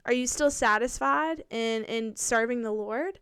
Are 0.06 0.14
you 0.14 0.28
still 0.28 0.52
satisfied 0.52 1.44
in 1.50 1.84
in 1.86 2.16
serving 2.16 2.62
the 2.62 2.72
Lord? 2.72 3.20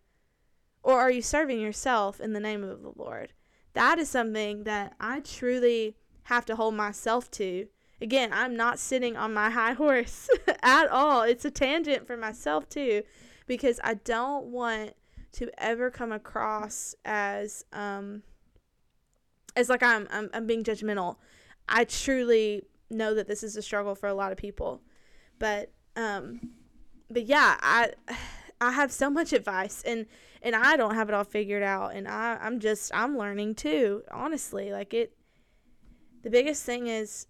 Or 0.83 0.99
are 0.99 1.11
you 1.11 1.21
serving 1.21 1.59
yourself 1.59 2.19
in 2.19 2.33
the 2.33 2.39
name 2.39 2.63
of 2.63 2.81
the 2.81 2.93
Lord? 2.95 3.33
That 3.73 3.99
is 3.99 4.09
something 4.09 4.63
that 4.63 4.95
I 4.99 5.19
truly 5.19 5.95
have 6.23 6.45
to 6.45 6.55
hold 6.55 6.73
myself 6.73 7.29
to 7.31 7.67
Again, 8.01 8.31
I'm 8.33 8.55
not 8.55 8.79
sitting 8.79 9.15
on 9.15 9.33
my 9.33 9.51
high 9.51 9.73
horse 9.73 10.27
at 10.63 10.87
all. 10.89 11.21
It's 11.21 11.45
a 11.45 11.51
tangent 11.51 12.07
for 12.07 12.17
myself 12.17 12.67
too, 12.67 13.03
because 13.45 13.79
I 13.83 13.93
don't 13.93 14.47
want 14.47 14.93
to 15.33 15.49
ever 15.57 15.89
come 15.89 16.11
across 16.11 16.95
as 17.05 17.63
um 17.73 18.23
as 19.55 19.69
like 19.69 19.83
I'm 19.83 20.07
I'm, 20.11 20.29
I'm 20.33 20.47
being 20.47 20.63
judgmental. 20.63 21.17
I 21.67 21.85
truly 21.85 22.63
know 22.89 23.13
that 23.13 23.27
this 23.27 23.43
is 23.43 23.55
a 23.55 23.61
struggle 23.61 23.95
for 23.95 24.07
a 24.07 24.13
lot 24.13 24.31
of 24.31 24.37
people. 24.37 24.81
But 25.39 25.71
um 25.95 26.51
but 27.09 27.25
yeah, 27.25 27.57
I 27.61 27.91
I 28.61 28.71
have 28.71 28.91
so 28.91 29.09
much 29.09 29.33
advice 29.33 29.83
and 29.85 30.05
and 30.41 30.55
I 30.55 30.75
don't 30.75 30.95
have 30.95 31.09
it 31.09 31.15
all 31.15 31.23
figured 31.23 31.63
out 31.63 31.95
and 31.95 32.07
I 32.07 32.37
I'm 32.41 32.59
just 32.59 32.91
I'm 32.93 33.17
learning 33.17 33.55
too, 33.55 34.03
honestly. 34.11 34.71
Like 34.71 34.93
it 34.93 35.13
the 36.23 36.29
biggest 36.29 36.63
thing 36.63 36.87
is 36.87 37.27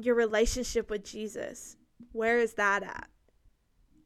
your 0.00 0.14
relationship 0.14 0.90
with 0.90 1.04
Jesus. 1.04 1.76
Where 2.12 2.38
is 2.38 2.54
that 2.54 2.82
at? 2.82 3.08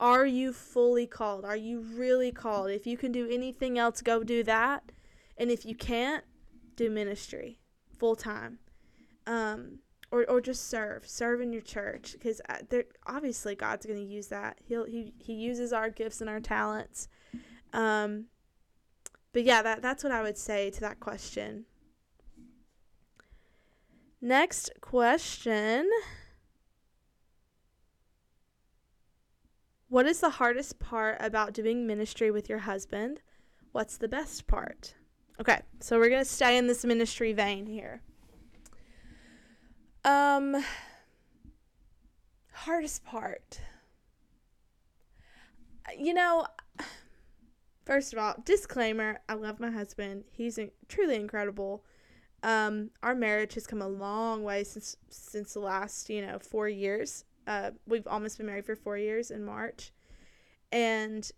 Are 0.01 0.27
you 0.27 0.53
fully 0.53 1.07
called? 1.07 1.45
Are 1.45 1.57
you 1.57 1.81
really 1.81 2.31
called? 2.31 2.71
If 2.71 2.87
you 2.87 2.97
can 2.97 3.11
do 3.11 3.29
anything 3.29 3.79
else, 3.79 4.01
go 4.01 4.23
do 4.23 4.43
that. 4.45 4.93
And 5.37 5.51
if 5.51 5.65
you 5.65 5.75
can't, 5.75 6.25
do 6.77 6.89
ministry 6.89 7.59
full 7.99 8.17
time. 8.17 8.59
Um, 9.27 9.81
or, 10.11 10.25
or 10.31 10.41
just 10.41 10.71
serve, 10.71 11.07
serve 11.07 11.41
in 11.41 11.53
your 11.53 11.61
church 11.61 12.13
because 12.13 12.41
uh, 12.49 12.79
obviously 13.07 13.55
God's 13.55 13.85
going 13.85 13.99
to 13.99 14.05
use 14.05 14.29
that. 14.29 14.59
He'll 14.65 14.87
he 14.87 15.13
he 15.19 15.35
uses 15.35 15.73
our 15.73 15.91
gifts 15.91 16.23
and 16.23 16.31
our 16.31 16.41
talents. 16.41 17.09
Um, 17.75 18.27
but 19.35 19.45
yeah, 19.45 19.61
that 19.61 19.83
that's 19.83 20.03
what 20.03 20.13
I 20.13 20.23
would 20.23 20.39
say 20.39 20.71
to 20.71 20.81
that 20.81 20.99
question. 20.99 21.67
Next 24.23 24.71
question. 24.81 25.89
What 29.89 30.07
is 30.07 30.21
the 30.21 30.31
hardest 30.31 30.79
part 30.79 31.17
about 31.21 31.53
doing 31.53 31.87
ministry 31.87 32.31
with 32.31 32.49
your 32.49 32.59
husband? 32.61 33.23
What's 33.73 33.97
the 33.97 34.09
best 34.09 34.47
part? 34.47 34.95
Okay, 35.41 35.61
so 35.81 35.99
we're 35.99 36.09
going 36.09 36.25
to 36.25 36.31
stay 36.31 36.57
in 36.59 36.67
this 36.67 36.85
ministry 36.85 37.33
vein 37.33 37.67
here. 37.67 38.03
Um 40.05 40.65
hardest 42.53 43.05
part. 43.05 43.61
You 45.97 46.13
know, 46.15 46.47
first 47.85 48.13
of 48.13 48.19
all, 48.19 48.37
disclaimer, 48.45 49.21
I 49.29 49.35
love 49.35 49.61
my 49.61 49.71
husband. 49.71 50.25
He's 50.31 50.59
truly 50.89 51.17
incredible 51.17 51.85
um, 52.43 52.91
our 53.03 53.15
marriage 53.15 53.55
has 53.55 53.67
come 53.67 53.83
a 53.83 53.89
long 53.89 54.45
way 54.45 54.65
since 54.65 54.97
since 55.09 55.55
the 55.55 55.61
last 55.61 56.09
you 56.09 56.25
know 56.25 56.39
four 56.39 56.69
years. 56.69 57.25
Uh, 57.49 57.71
we've 57.87 58.07
almost 58.07 58.37
been 58.37 58.47
married 58.47 58.67
for 58.67 58.77
four 58.77 58.99
years 58.99 59.31
in 59.31 59.43
March, 59.43 59.91
and 60.71 61.31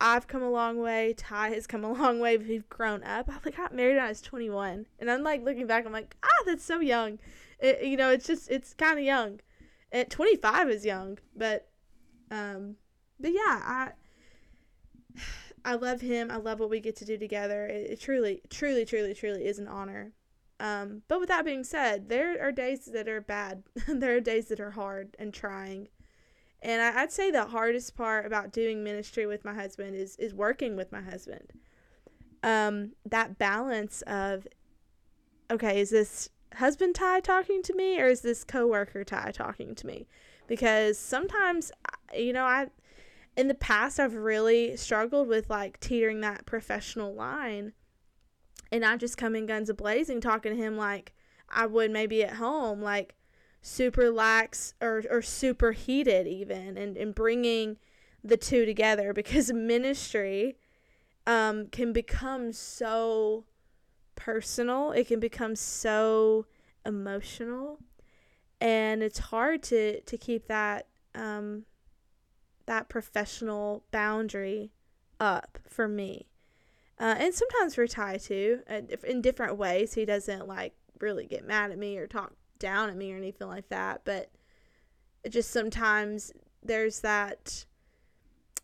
I've 0.00 0.26
come 0.26 0.42
a 0.42 0.50
long 0.50 0.78
way. 0.80 1.14
Ty 1.16 1.50
has 1.50 1.68
come 1.68 1.84
a 1.84 1.92
long 2.02 2.18
way. 2.18 2.36
We've 2.36 2.68
grown 2.68 3.04
up. 3.04 3.28
I 3.28 3.34
like 3.44 3.56
got 3.56 3.72
married 3.72 3.94
when 3.94 4.04
I 4.04 4.08
was 4.08 4.20
21, 4.20 4.86
and 4.98 5.10
I'm 5.10 5.22
like 5.22 5.44
looking 5.44 5.68
back. 5.68 5.86
I'm 5.86 5.92
like, 5.92 6.16
ah, 6.24 6.42
that's 6.44 6.64
so 6.64 6.80
young. 6.80 7.20
It, 7.60 7.84
you 7.84 7.96
know, 7.96 8.10
it's 8.10 8.26
just 8.26 8.50
it's 8.50 8.74
kind 8.74 8.98
of 8.98 9.04
young. 9.04 9.38
At 9.92 10.10
25 10.10 10.70
is 10.70 10.84
young, 10.84 11.18
but 11.36 11.68
um, 12.32 12.74
but 13.20 13.32
yeah, 13.32 13.38
I 13.64 13.90
I 15.64 15.74
love 15.74 16.00
him. 16.00 16.32
I 16.32 16.36
love 16.36 16.58
what 16.58 16.70
we 16.70 16.80
get 16.80 16.96
to 16.96 17.04
do 17.04 17.16
together. 17.16 17.64
It, 17.66 17.92
it 17.92 18.00
truly, 18.00 18.42
truly, 18.50 18.84
truly, 18.84 19.14
truly 19.14 19.46
is 19.46 19.60
an 19.60 19.68
honor. 19.68 20.14
Um, 20.60 21.02
but 21.08 21.20
with 21.20 21.28
that 21.28 21.44
being 21.44 21.64
said, 21.64 22.08
there 22.08 22.42
are 22.42 22.50
days 22.50 22.86
that 22.86 23.08
are 23.08 23.20
bad. 23.20 23.62
there 23.88 24.16
are 24.16 24.20
days 24.20 24.46
that 24.48 24.60
are 24.60 24.72
hard 24.72 25.16
and 25.18 25.32
trying. 25.32 25.88
And 26.60 26.82
I, 26.82 27.02
would 27.02 27.12
say 27.12 27.30
the 27.30 27.46
hardest 27.46 27.96
part 27.96 28.26
about 28.26 28.52
doing 28.52 28.82
ministry 28.82 29.26
with 29.26 29.44
my 29.44 29.54
husband 29.54 29.94
is 29.94 30.16
is 30.16 30.34
working 30.34 30.74
with 30.74 30.90
my 30.90 31.00
husband. 31.00 31.52
Um, 32.42 32.92
that 33.04 33.38
balance 33.38 34.02
of, 34.02 34.46
okay, 35.50 35.80
is 35.80 35.90
this 35.90 36.30
husband 36.54 36.96
Ty 36.96 37.20
talking 37.20 37.62
to 37.62 37.74
me 37.74 38.00
or 38.00 38.06
is 38.06 38.22
this 38.22 38.42
coworker 38.42 39.04
Ty 39.04 39.32
talking 39.32 39.74
to 39.76 39.86
me? 39.86 40.08
Because 40.48 40.98
sometimes, 40.98 41.70
you 42.16 42.32
know, 42.32 42.44
I 42.44 42.68
in 43.36 43.46
the 43.46 43.54
past 43.54 44.00
I've 44.00 44.14
really 44.14 44.76
struggled 44.76 45.28
with 45.28 45.48
like 45.48 45.78
teetering 45.78 46.20
that 46.22 46.44
professional 46.44 47.14
line 47.14 47.72
and 48.70 48.82
not 48.82 48.98
just 48.98 49.16
coming 49.16 49.46
guns 49.46 49.70
a 49.70 49.74
blazing 49.74 50.20
talking 50.20 50.56
to 50.56 50.62
him 50.62 50.76
like 50.76 51.12
I 51.48 51.66
would 51.66 51.90
maybe 51.90 52.22
at 52.22 52.34
home, 52.34 52.82
like 52.82 53.14
super 53.62 54.10
lax 54.10 54.74
or, 54.80 55.02
or 55.10 55.22
super 55.22 55.72
heated 55.72 56.26
even 56.26 56.76
and, 56.76 56.96
and 56.96 57.14
bringing 57.14 57.78
the 58.22 58.36
two 58.36 58.66
together 58.66 59.12
because 59.14 59.52
ministry 59.52 60.56
um, 61.26 61.66
can 61.66 61.92
become 61.92 62.52
so 62.52 63.44
personal. 64.16 64.92
It 64.92 65.08
can 65.08 65.20
become 65.20 65.56
so 65.56 66.46
emotional 66.84 67.78
and 68.60 69.02
it's 69.02 69.18
hard 69.18 69.62
to, 69.64 70.00
to 70.00 70.16
keep 70.16 70.48
that 70.48 70.86
um, 71.14 71.64
that 72.66 72.88
professional 72.88 73.82
boundary 73.90 74.70
up 75.18 75.58
for 75.68 75.88
me. 75.88 76.28
Uh, 77.00 77.14
and 77.18 77.32
sometimes 77.32 77.74
for 77.74 77.86
Ty 77.86 78.16
too, 78.18 78.60
in 79.06 79.22
different 79.22 79.56
ways. 79.56 79.94
He 79.94 80.04
doesn't 80.04 80.48
like 80.48 80.74
really 81.00 81.26
get 81.26 81.46
mad 81.46 81.70
at 81.70 81.78
me 81.78 81.96
or 81.96 82.06
talk 82.06 82.32
down 82.58 82.90
at 82.90 82.96
me 82.96 83.12
or 83.12 83.16
anything 83.16 83.46
like 83.46 83.68
that. 83.68 84.02
But 84.04 84.30
just 85.28 85.50
sometimes 85.50 86.32
there's 86.62 87.00
that 87.00 87.64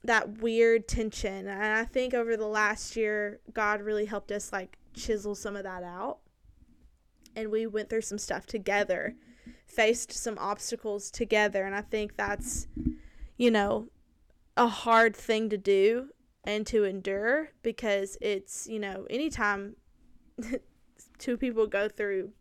that 0.02 0.42
weird 0.42 0.86
tension, 0.86 1.48
and 1.48 1.62
I 1.62 1.84
think 1.84 2.12
over 2.12 2.36
the 2.36 2.46
last 2.46 2.94
year, 2.94 3.40
God 3.54 3.80
really 3.80 4.04
helped 4.04 4.30
us 4.30 4.52
like 4.52 4.76
chisel 4.92 5.34
some 5.34 5.56
of 5.56 5.62
that 5.62 5.82
out, 5.82 6.18
and 7.34 7.50
we 7.50 7.66
went 7.66 7.88
through 7.88 8.02
some 8.02 8.18
stuff 8.18 8.44
together, 8.44 9.14
faced 9.66 10.12
some 10.12 10.36
obstacles 10.38 11.10
together, 11.10 11.64
and 11.64 11.74
I 11.74 11.80
think 11.80 12.18
that's, 12.18 12.68
you 13.38 13.50
know, 13.50 13.88
a 14.58 14.68
hard 14.68 15.16
thing 15.16 15.48
to 15.48 15.56
do 15.56 16.10
and 16.46 16.66
to 16.66 16.84
endure 16.84 17.50
because 17.62 18.18
it's, 18.20 18.66
you 18.66 18.78
know, 18.78 19.06
anytime 19.10 19.76
two 21.18 21.36
people 21.36 21.66
go 21.66 21.88
through 21.88 22.32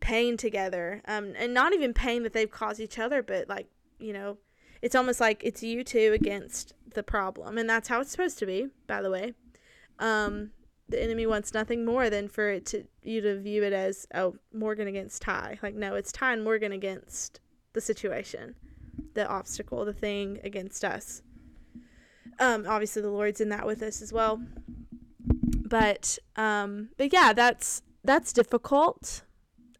pain 0.00 0.36
together, 0.36 1.02
um, 1.06 1.32
and 1.36 1.52
not 1.52 1.72
even 1.72 1.92
pain 1.92 2.22
that 2.22 2.32
they've 2.32 2.50
caused 2.50 2.80
each 2.80 2.98
other, 2.98 3.22
but 3.22 3.48
like, 3.48 3.68
you 3.98 4.12
know, 4.12 4.38
it's 4.82 4.94
almost 4.94 5.20
like 5.20 5.42
it's 5.42 5.62
you 5.62 5.82
two 5.82 6.12
against 6.14 6.74
the 6.94 7.02
problem. 7.02 7.58
And 7.58 7.68
that's 7.68 7.88
how 7.88 8.00
it's 8.00 8.10
supposed 8.10 8.38
to 8.38 8.46
be, 8.46 8.68
by 8.86 9.02
the 9.02 9.10
way. 9.10 9.34
Um, 9.98 10.50
the 10.88 11.02
enemy 11.02 11.26
wants 11.26 11.54
nothing 11.54 11.84
more 11.84 12.10
than 12.10 12.28
for 12.28 12.48
it 12.50 12.66
to 12.66 12.84
you 13.02 13.20
to 13.20 13.40
view 13.40 13.64
it 13.64 13.72
as 13.72 14.06
oh 14.14 14.36
Morgan 14.52 14.86
against 14.86 15.22
Ty. 15.22 15.58
Like 15.62 15.74
no, 15.74 15.94
it's 15.94 16.12
Ty 16.12 16.34
and 16.34 16.44
Morgan 16.44 16.72
against 16.72 17.40
the 17.72 17.80
situation, 17.80 18.54
the 19.14 19.26
obstacle, 19.26 19.84
the 19.84 19.92
thing 19.92 20.38
against 20.44 20.84
us. 20.84 21.22
Um, 22.38 22.66
obviously 22.68 23.02
the 23.02 23.10
Lord's 23.10 23.40
in 23.40 23.48
that 23.48 23.66
with 23.66 23.82
us 23.82 24.02
as 24.02 24.12
well. 24.12 24.42
But 25.68 26.18
um, 26.36 26.90
but 26.96 27.12
yeah, 27.12 27.32
that's 27.32 27.82
that's 28.04 28.32
difficult. 28.32 29.22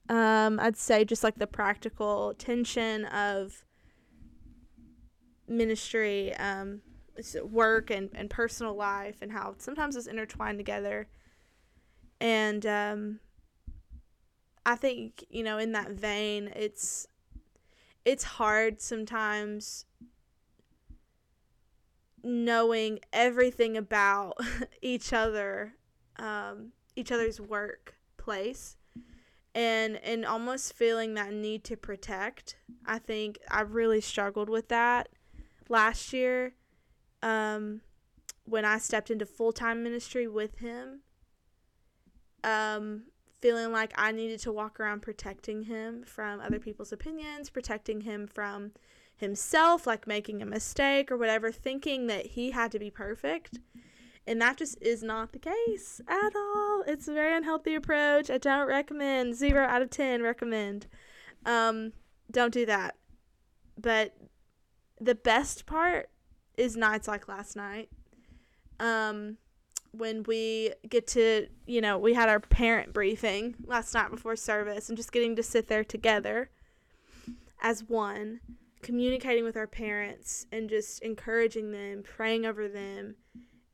Um, 0.09 0.59
I'd 0.61 0.77
say 0.77 1.05
just 1.05 1.25
like 1.25 1.37
the 1.37 1.47
practical 1.47 2.35
tension 2.35 3.05
of 3.07 3.65
ministry, 5.49 6.35
um, 6.37 6.83
work 7.43 7.91
and, 7.91 8.11
and 8.15 8.29
personal 8.31 8.75
life 8.75 9.17
and 9.23 9.33
how 9.33 9.55
sometimes 9.59 9.97
it's 9.97 10.07
intertwined 10.07 10.59
together. 10.59 11.09
And 12.21 12.65
um, 12.67 13.21
I 14.65 14.77
think, 14.77 15.25
you 15.31 15.43
know, 15.43 15.59
in 15.59 15.73
that 15.73 15.91
vein, 15.91 16.51
it's 16.55 17.07
it's 18.05 18.25
hard 18.25 18.81
sometimes 18.81 19.85
knowing 22.27 22.99
everything 23.13 23.77
about 23.77 24.37
each 24.83 25.13
other, 25.13 25.75
um, 26.17 26.73
each 26.97 27.13
other's 27.13 27.41
workplace, 27.41 28.77
and 29.55 29.97
and 29.99 30.27
almost 30.27 30.73
feeling 30.73 31.15
that 31.15 31.33
need 31.33 31.63
to 31.65 31.77
protect. 31.77 32.57
I 32.85 32.99
think 32.99 33.39
I 33.49 33.61
really 33.61 34.01
struggled 34.01 34.49
with 34.49 34.69
that 34.69 35.09
last 35.69 36.13
year 36.13 36.55
um, 37.23 37.81
when 38.45 38.65
I 38.65 38.79
stepped 38.79 39.11
into 39.11 39.25
full 39.25 39.53
time 39.53 39.83
ministry 39.83 40.27
with 40.27 40.59
him, 40.59 41.01
um, 42.43 43.05
feeling 43.41 43.71
like 43.71 43.93
I 43.97 44.11
needed 44.11 44.41
to 44.41 44.53
walk 44.53 44.81
around 44.81 45.03
protecting 45.03 45.63
him 45.63 46.03
from 46.05 46.41
other 46.41 46.59
people's 46.59 46.93
opinions, 46.93 47.51
protecting 47.51 48.01
him 48.01 48.27
from 48.27 48.73
himself, 49.17 49.87
like 49.87 50.07
making 50.07 50.43
a 50.43 50.47
mistake 50.47 51.11
or 51.11 51.17
whatever, 51.17 51.51
thinking 51.51 52.07
that 52.07 52.27
he 52.27 52.51
had 52.51 52.71
to 52.73 52.79
be 52.79 52.91
perfect. 52.91 53.59
And 54.27 54.41
that 54.43 54.57
just 54.57 54.77
is 54.83 55.03
not 55.03 55.33
the 55.33 55.39
case 55.39 56.01
at 56.09 56.35
all. 56.35 56.83
It's 56.87 57.09
a 57.09 57.15
very 57.15 57.37
unhealthy 57.37 57.75
approach. 57.75 58.31
I 58.31 58.39
don't 58.39 58.67
recommend. 58.67 59.37
Zero 59.37 59.65
out 59.65 59.83
of 59.83 59.91
10 59.91 60.23
recommend. 60.23 60.87
Um, 61.45 61.93
don't 62.31 62.53
do 62.53 62.67
that. 62.67 62.97
But 63.79 64.17
the 65.01 65.15
best 65.15 65.67
part 65.67 66.11
is 66.57 66.77
nights 66.77 67.07
like 67.07 67.29
last 67.29 67.55
night. 67.55 67.89
Um, 68.81 69.37
when 69.93 70.25
we 70.25 70.73
get 70.89 71.07
to, 71.09 71.47
you 71.67 71.81
know, 71.81 71.97
we 71.97 72.15
had 72.15 72.29
our 72.29 72.41
parent 72.41 72.93
briefing 72.93 73.55
last 73.65 73.95
night 73.95 74.11
before 74.11 74.37
service 74.37 74.89
and 74.89 74.97
just 74.97 75.13
getting 75.13 75.37
to 75.37 75.43
sit 75.43 75.69
there 75.69 75.85
together 75.85 76.51
as 77.63 77.85
one, 77.85 78.41
communicating 78.87 79.43
with 79.43 79.57
our 79.57 79.67
parents 79.67 80.47
and 80.53 80.71
just 80.71 81.03
encouraging 81.03 81.73
them, 81.73 82.05
praying 82.05 82.47
over 82.47 82.69
them, 82.69 83.17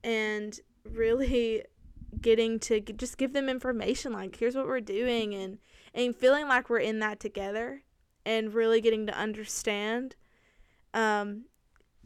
and 0.03 0.59
really 0.91 1.63
getting 2.23 2.59
to 2.59 2.81
just 2.81 3.19
give 3.19 3.35
them 3.35 3.49
information 3.49 4.13
like 4.13 4.37
here's 4.37 4.55
what 4.55 4.67
we're 4.67 4.81
doing 4.81 5.35
and 5.35 5.59
and 5.95 6.15
feeling 6.15 6.47
like 6.47 6.69
we're 6.69 6.79
in 6.79 6.99
that 6.99 7.19
together 7.19 7.83
and 8.25 8.55
really 8.55 8.81
getting 8.81 9.07
to 9.07 9.19
understand 9.19 10.15
um 10.93 11.45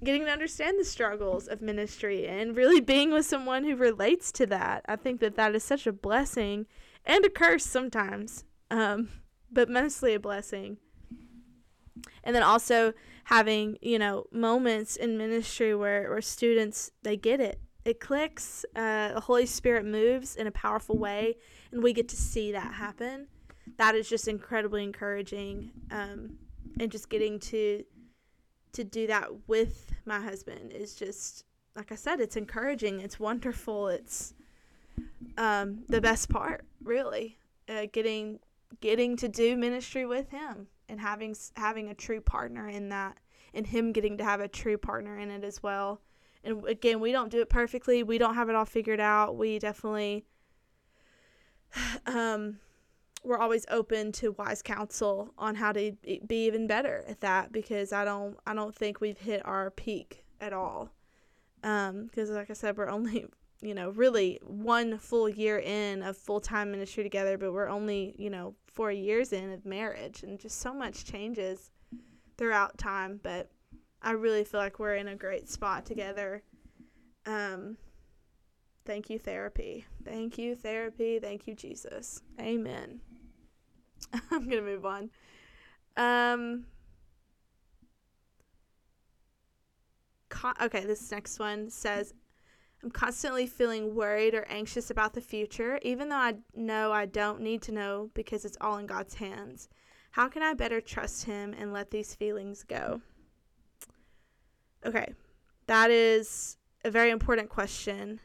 getting 0.02 0.24
to 0.24 0.30
understand 0.30 0.78
the 0.78 0.84
struggles 0.84 1.46
of 1.46 1.60
ministry 1.60 2.26
and 2.26 2.56
really 2.56 2.80
being 2.80 3.12
with 3.12 3.24
someone 3.24 3.64
who 3.64 3.74
relates 3.74 4.30
to 4.30 4.46
that. 4.46 4.84
I 4.86 4.96
think 4.96 5.20
that 5.20 5.36
that 5.36 5.54
is 5.54 5.64
such 5.64 5.86
a 5.86 5.92
blessing 5.92 6.66
and 7.04 7.24
a 7.24 7.30
curse 7.30 7.64
sometimes, 7.64 8.44
um, 8.70 9.08
but 9.50 9.70
mostly 9.70 10.12
a 10.12 10.20
blessing. 10.20 10.76
And 12.24 12.34
then 12.34 12.42
also 12.42 12.92
having, 13.24 13.78
you 13.80 13.98
know, 13.98 14.26
moments 14.30 14.96
in 14.96 15.18
ministry 15.18 15.74
where, 15.74 16.10
where 16.10 16.20
students, 16.20 16.90
they 17.02 17.16
get 17.16 17.40
it. 17.40 17.60
It 17.84 18.00
clicks. 18.00 18.64
Uh, 18.74 19.12
the 19.14 19.20
Holy 19.20 19.46
Spirit 19.46 19.84
moves 19.84 20.36
in 20.36 20.46
a 20.46 20.50
powerful 20.50 20.98
way, 20.98 21.36
and 21.70 21.82
we 21.82 21.92
get 21.92 22.08
to 22.08 22.16
see 22.16 22.52
that 22.52 22.74
happen. 22.74 23.28
That 23.78 23.94
is 23.94 24.08
just 24.08 24.26
incredibly 24.28 24.82
encouraging. 24.82 25.70
Um, 25.90 26.38
and 26.78 26.90
just 26.90 27.08
getting 27.08 27.38
to 27.40 27.84
to 28.72 28.84
do 28.84 29.06
that 29.06 29.28
with 29.46 29.90
my 30.04 30.20
husband 30.20 30.72
is 30.72 30.94
just 30.94 31.44
like 31.74 31.92
I 31.92 31.94
said, 31.94 32.20
it's 32.20 32.36
encouraging, 32.36 33.00
it's 33.00 33.20
wonderful, 33.20 33.88
it's 33.88 34.32
um, 35.36 35.84
the 35.88 36.00
best 36.00 36.30
part, 36.30 36.64
really, 36.82 37.38
uh, 37.68 37.86
getting 37.92 38.38
getting 38.80 39.16
to 39.16 39.28
do 39.28 39.56
ministry 39.56 40.06
with 40.06 40.30
him 40.30 40.68
and 40.88 41.00
having 41.00 41.34
having 41.56 41.88
a 41.88 41.94
true 41.94 42.20
partner 42.20 42.68
in 42.68 42.88
that, 42.90 43.18
and 43.54 43.66
him 43.66 43.92
getting 43.92 44.18
to 44.18 44.24
have 44.24 44.40
a 44.40 44.48
true 44.48 44.78
partner 44.78 45.18
in 45.18 45.30
it 45.30 45.44
as 45.44 45.62
well. 45.62 46.00
And 46.44 46.64
again, 46.66 47.00
we 47.00 47.12
don't 47.12 47.30
do 47.30 47.40
it 47.40 47.48
perfectly. 47.48 48.02
We 48.02 48.18
don't 48.18 48.34
have 48.34 48.48
it 48.48 48.54
all 48.54 48.64
figured 48.64 49.00
out. 49.00 49.36
We 49.36 49.58
definitely 49.58 50.24
um, 52.06 52.58
we're 53.24 53.38
always 53.38 53.66
open 53.70 54.12
to 54.12 54.32
wise 54.32 54.62
counsel 54.62 55.32
on 55.36 55.56
how 55.56 55.72
to 55.72 55.92
be 56.26 56.46
even 56.46 56.66
better 56.66 57.04
at 57.08 57.20
that 57.20 57.52
because 57.52 57.92
I 57.92 58.04
don't 58.04 58.38
I 58.46 58.54
don't 58.54 58.74
think 58.74 59.00
we've 59.00 59.18
hit 59.18 59.44
our 59.44 59.70
peak 59.70 60.24
at 60.40 60.52
all. 60.52 60.90
Um, 61.64 62.04
because 62.04 62.30
like 62.30 62.50
I 62.50 62.54
said, 62.54 62.76
we're 62.76 62.88
only 62.88 63.26
you 63.60 63.74
know 63.74 63.90
really 63.90 64.38
one 64.42 64.98
full 64.98 65.28
year 65.28 65.58
in 65.58 66.02
of 66.02 66.16
full 66.16 66.40
time 66.40 66.70
ministry 66.70 67.02
together, 67.02 67.38
but 67.38 67.52
we're 67.52 67.68
only 67.68 68.14
you 68.18 68.30
know 68.30 68.54
four 68.66 68.92
years 68.92 69.32
in 69.32 69.52
of 69.52 69.64
marriage, 69.64 70.22
and 70.22 70.38
just 70.38 70.60
so 70.60 70.74
much 70.74 71.04
changes 71.04 71.70
throughout 72.36 72.78
time. 72.78 73.20
But 73.22 73.50
I 74.02 74.12
really 74.12 74.44
feel 74.44 74.60
like 74.60 74.78
we're 74.78 74.96
in 74.96 75.08
a 75.08 75.16
great 75.16 75.48
spot 75.48 75.86
together. 75.86 76.42
Um, 77.24 77.76
thank 78.84 79.10
you, 79.10 79.18
therapy. 79.18 79.86
Thank 80.04 80.38
you, 80.38 80.54
therapy. 80.54 81.18
Thank 81.18 81.46
you, 81.46 81.54
Jesus. 81.54 82.22
Amen. 82.40 83.00
I'm 84.30 84.48
gonna 84.48 84.62
move 84.62 84.86
on. 84.86 85.10
Um. 85.96 86.66
okay, 90.60 90.84
this 90.84 91.10
next 91.10 91.38
one 91.38 91.70
says, 91.70 92.14
I'm 92.86 92.92
constantly 92.92 93.48
feeling 93.48 93.96
worried 93.96 94.32
or 94.32 94.46
anxious 94.48 94.90
about 94.90 95.12
the 95.12 95.20
future, 95.20 95.80
even 95.82 96.08
though 96.08 96.14
I 96.14 96.36
know 96.54 96.92
I 96.92 97.06
don't 97.06 97.40
need 97.40 97.60
to 97.62 97.72
know 97.72 98.10
because 98.14 98.44
it's 98.44 98.56
all 98.60 98.78
in 98.78 98.86
God's 98.86 99.14
hands. 99.14 99.68
How 100.12 100.28
can 100.28 100.40
I 100.40 100.54
better 100.54 100.80
trust 100.80 101.24
Him 101.24 101.52
and 101.58 101.72
let 101.72 101.90
these 101.90 102.14
feelings 102.14 102.62
go? 102.62 103.00
Okay, 104.84 105.14
that 105.66 105.90
is 105.90 106.58
a 106.84 106.90
very 106.92 107.10
important 107.10 107.48
question, 107.48 108.20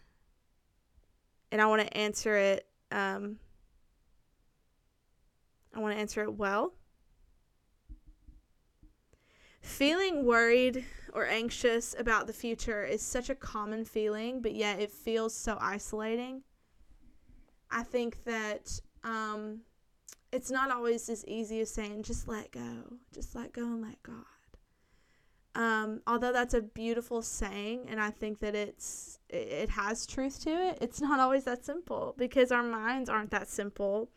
and 1.51 1.59
I 1.59 1.65
want 1.65 1.81
to 1.81 1.97
answer 1.97 2.35
it 2.35 2.67
um, 2.91 3.37
I 5.73 5.79
want 5.79 5.95
to 5.95 5.99
answer 5.99 6.21
it 6.21 6.35
well. 6.35 6.73
Feeling 9.61 10.25
worried 10.25 10.85
or 11.13 11.25
anxious 11.25 11.95
about 11.97 12.27
the 12.27 12.33
future 12.33 12.83
is 12.83 13.01
such 13.01 13.29
a 13.29 13.35
common 13.35 13.85
feeling, 13.85 14.41
but 14.41 14.53
yet 14.53 14.79
it 14.79 14.91
feels 14.91 15.35
so 15.35 15.57
isolating. 15.59 16.41
I 17.69 17.83
think 17.83 18.23
that 18.25 18.79
um, 19.03 19.61
it's 20.31 20.51
not 20.51 20.71
always 20.71 21.09
as 21.09 21.25
easy 21.25 21.61
as 21.61 21.71
saying, 21.71 22.03
just 22.03 22.27
let 22.27 22.51
go, 22.51 22.97
just 23.13 23.35
let 23.35 23.53
go 23.53 23.63
and 23.63 23.81
let 23.81 24.01
God. 24.03 24.25
Um, 25.53 26.01
although 26.07 26.31
that's 26.31 26.53
a 26.53 26.61
beautiful 26.61 27.21
saying, 27.21 27.87
and 27.89 27.99
I 27.99 28.09
think 28.09 28.39
that 28.39 28.55
it's 28.55 29.19
it 29.29 29.69
has 29.69 30.05
truth 30.05 30.41
to 30.43 30.49
it. 30.49 30.77
It's 30.79 31.01
not 31.01 31.19
always 31.19 31.43
that 31.43 31.65
simple 31.65 32.15
because 32.17 32.53
our 32.53 32.63
minds 32.63 33.09
aren't 33.09 33.31
that 33.31 33.49
simple 33.49 34.09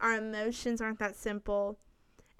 our 0.00 0.14
emotions 0.16 0.80
aren't 0.80 0.98
that 0.98 1.16
simple 1.16 1.78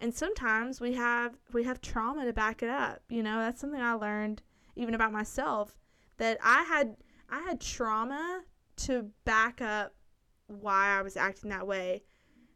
and 0.01 0.15
sometimes 0.15 0.81
we 0.81 0.95
have 0.95 1.37
we 1.53 1.65
have 1.65 1.81
trauma 1.81 2.25
to 2.25 2.33
back 2.33 2.63
it 2.63 2.71
up 2.71 3.03
you 3.09 3.23
know? 3.23 3.39
That's 3.39 3.61
something 3.61 3.81
i 3.81 3.93
learned 3.93 4.43
even 4.75 4.95
about 4.95 5.13
myself 5.13 5.77
that 6.19 6.39
i 6.43 6.63
had 6.63 6.97
i 7.31 7.41
had 7.41 7.61
trauma 7.61 8.43
to 8.77 9.11
back 9.25 9.61
up 9.61 9.95
why 10.49 10.99
i 10.99 11.03
was 11.03 11.17
acting 11.17 11.51
that 11.51 11.67
way. 11.67 12.03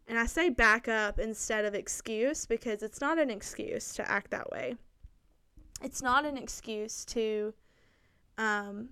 And 0.07 0.19
i 0.19 0.27
say 0.27 0.51
back 0.51 0.89
up 0.89 1.19
instead 1.19 1.65
of 1.65 1.75
excuse 1.75 2.47
because 2.47 2.83
it's 2.83 3.01
not 3.01 3.19
an 3.19 3.31
excuse 3.31 3.95
to 3.95 4.11
act 4.11 4.31
that 4.33 4.51
way. 4.51 4.77
It's 5.83 6.03
not 6.03 6.25
an 6.27 6.37
excuse 6.37 7.05
to 7.07 7.55
um 8.39 8.91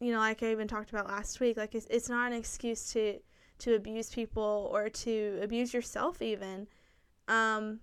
you 0.00 0.12
know, 0.12 0.18
like 0.18 0.42
I 0.42 0.50
even 0.50 0.66
talked 0.66 0.90
about 0.90 1.06
last 1.06 1.40
week, 1.40 1.58
like 1.58 1.74
it's, 1.74 1.86
it's 1.90 2.08
not 2.08 2.32
an 2.32 2.38
excuse 2.38 2.90
to 2.92 3.18
to 3.58 3.74
abuse 3.74 4.10
people 4.10 4.70
or 4.72 4.88
to 4.88 5.38
abuse 5.42 5.74
yourself 5.74 6.22
even. 6.22 6.66
Um, 7.30 7.80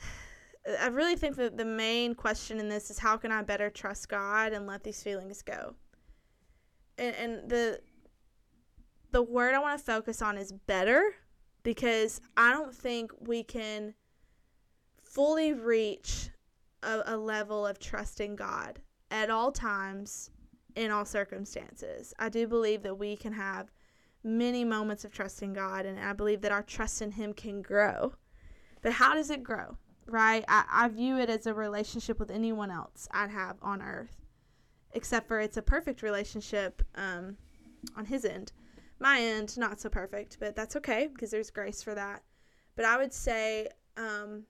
I 0.80 0.86
really 0.86 1.16
think 1.16 1.36
that 1.36 1.58
the 1.58 1.64
main 1.64 2.14
question 2.14 2.58
in 2.60 2.68
this 2.68 2.90
is 2.90 2.98
how 2.98 3.16
can 3.16 3.32
I 3.32 3.42
better 3.42 3.68
trust 3.68 4.08
God 4.08 4.52
and 4.52 4.66
let 4.66 4.84
these 4.84 5.02
feelings 5.02 5.42
go? 5.42 5.74
And, 6.96 7.14
and 7.16 7.50
the 7.50 7.80
the 9.12 9.22
word 9.22 9.54
I 9.54 9.58
want 9.58 9.76
to 9.76 9.84
focus 9.84 10.22
on 10.22 10.38
is 10.38 10.52
better 10.52 11.02
because 11.64 12.20
I 12.36 12.52
don't 12.52 12.72
think 12.72 13.10
we 13.20 13.42
can 13.42 13.94
fully 15.02 15.52
reach 15.52 16.30
a, 16.84 17.02
a 17.06 17.16
level 17.16 17.66
of 17.66 17.80
trusting 17.80 18.36
God 18.36 18.78
at 19.10 19.28
all 19.28 19.50
times 19.50 20.30
in 20.76 20.92
all 20.92 21.04
circumstances. 21.04 22.14
I 22.20 22.28
do 22.28 22.46
believe 22.46 22.84
that 22.84 22.94
we 22.94 23.16
can 23.16 23.32
have 23.32 23.72
many 24.22 24.64
moments 24.64 25.04
of 25.04 25.12
trusting 25.12 25.52
God, 25.52 25.86
and 25.86 25.98
I 25.98 26.12
believe 26.12 26.40
that 26.42 26.52
our 26.52 26.62
trust 26.62 27.02
in 27.02 27.12
Him 27.12 27.32
can 27.32 27.62
grow. 27.62 28.14
But 28.82 28.92
how 28.92 29.14
does 29.14 29.30
it 29.30 29.42
grow? 29.42 29.76
Right? 30.06 30.44
I, 30.48 30.64
I 30.70 30.88
view 30.88 31.18
it 31.18 31.30
as 31.30 31.46
a 31.46 31.54
relationship 31.54 32.18
with 32.18 32.30
anyone 32.30 32.70
else 32.70 33.08
I'd 33.12 33.30
have 33.30 33.56
on 33.62 33.82
earth, 33.82 34.16
except 34.92 35.28
for 35.28 35.40
it's 35.40 35.56
a 35.56 35.62
perfect 35.62 36.02
relationship 36.02 36.82
um, 36.94 37.36
on 37.96 38.06
His 38.06 38.24
end. 38.24 38.52
My 38.98 39.20
end, 39.20 39.56
not 39.56 39.80
so 39.80 39.88
perfect, 39.88 40.36
but 40.40 40.54
that's 40.54 40.76
okay 40.76 41.08
because 41.12 41.30
there's 41.30 41.50
grace 41.50 41.82
for 41.82 41.94
that. 41.94 42.22
But 42.76 42.84
I 42.84 42.98
would 42.98 43.12
say 43.12 43.68
um, 43.96 44.44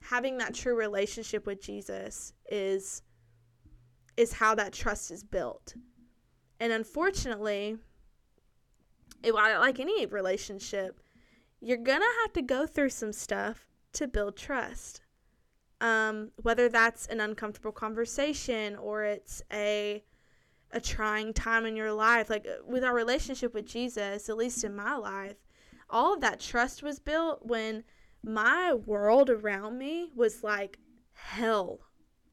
having 0.00 0.38
that 0.38 0.54
true 0.54 0.76
relationship 0.76 1.46
with 1.46 1.60
Jesus 1.60 2.32
is 2.50 3.02
is 4.16 4.32
how 4.32 4.54
that 4.54 4.72
trust 4.72 5.10
is 5.10 5.22
built. 5.22 5.74
And 6.58 6.72
unfortunately, 6.72 7.76
like 9.34 9.80
any 9.80 10.06
relationship, 10.06 11.00
you're 11.60 11.76
going 11.76 12.00
to 12.00 12.14
have 12.22 12.32
to 12.34 12.42
go 12.42 12.66
through 12.66 12.90
some 12.90 13.12
stuff 13.12 13.66
to 13.94 14.06
build 14.06 14.36
trust. 14.36 15.00
Um, 15.80 16.30
whether 16.42 16.68
that's 16.68 17.06
an 17.06 17.20
uncomfortable 17.20 17.72
conversation 17.72 18.76
or 18.76 19.04
it's 19.04 19.42
a 19.52 20.02
a 20.72 20.80
trying 20.80 21.32
time 21.32 21.64
in 21.64 21.76
your 21.76 21.92
life 21.92 22.28
like 22.28 22.44
with 22.66 22.82
our 22.82 22.94
relationship 22.94 23.54
with 23.54 23.66
Jesus 23.66 24.28
at 24.28 24.36
least 24.36 24.64
in 24.64 24.74
my 24.74 24.96
life 24.96 25.36
all 25.88 26.14
of 26.14 26.20
that 26.22 26.40
trust 26.40 26.82
was 26.82 26.98
built 26.98 27.46
when 27.46 27.84
my 28.22 28.74
world 28.74 29.30
around 29.30 29.78
me 29.78 30.10
was 30.14 30.42
like 30.42 30.78
hell 31.12 31.80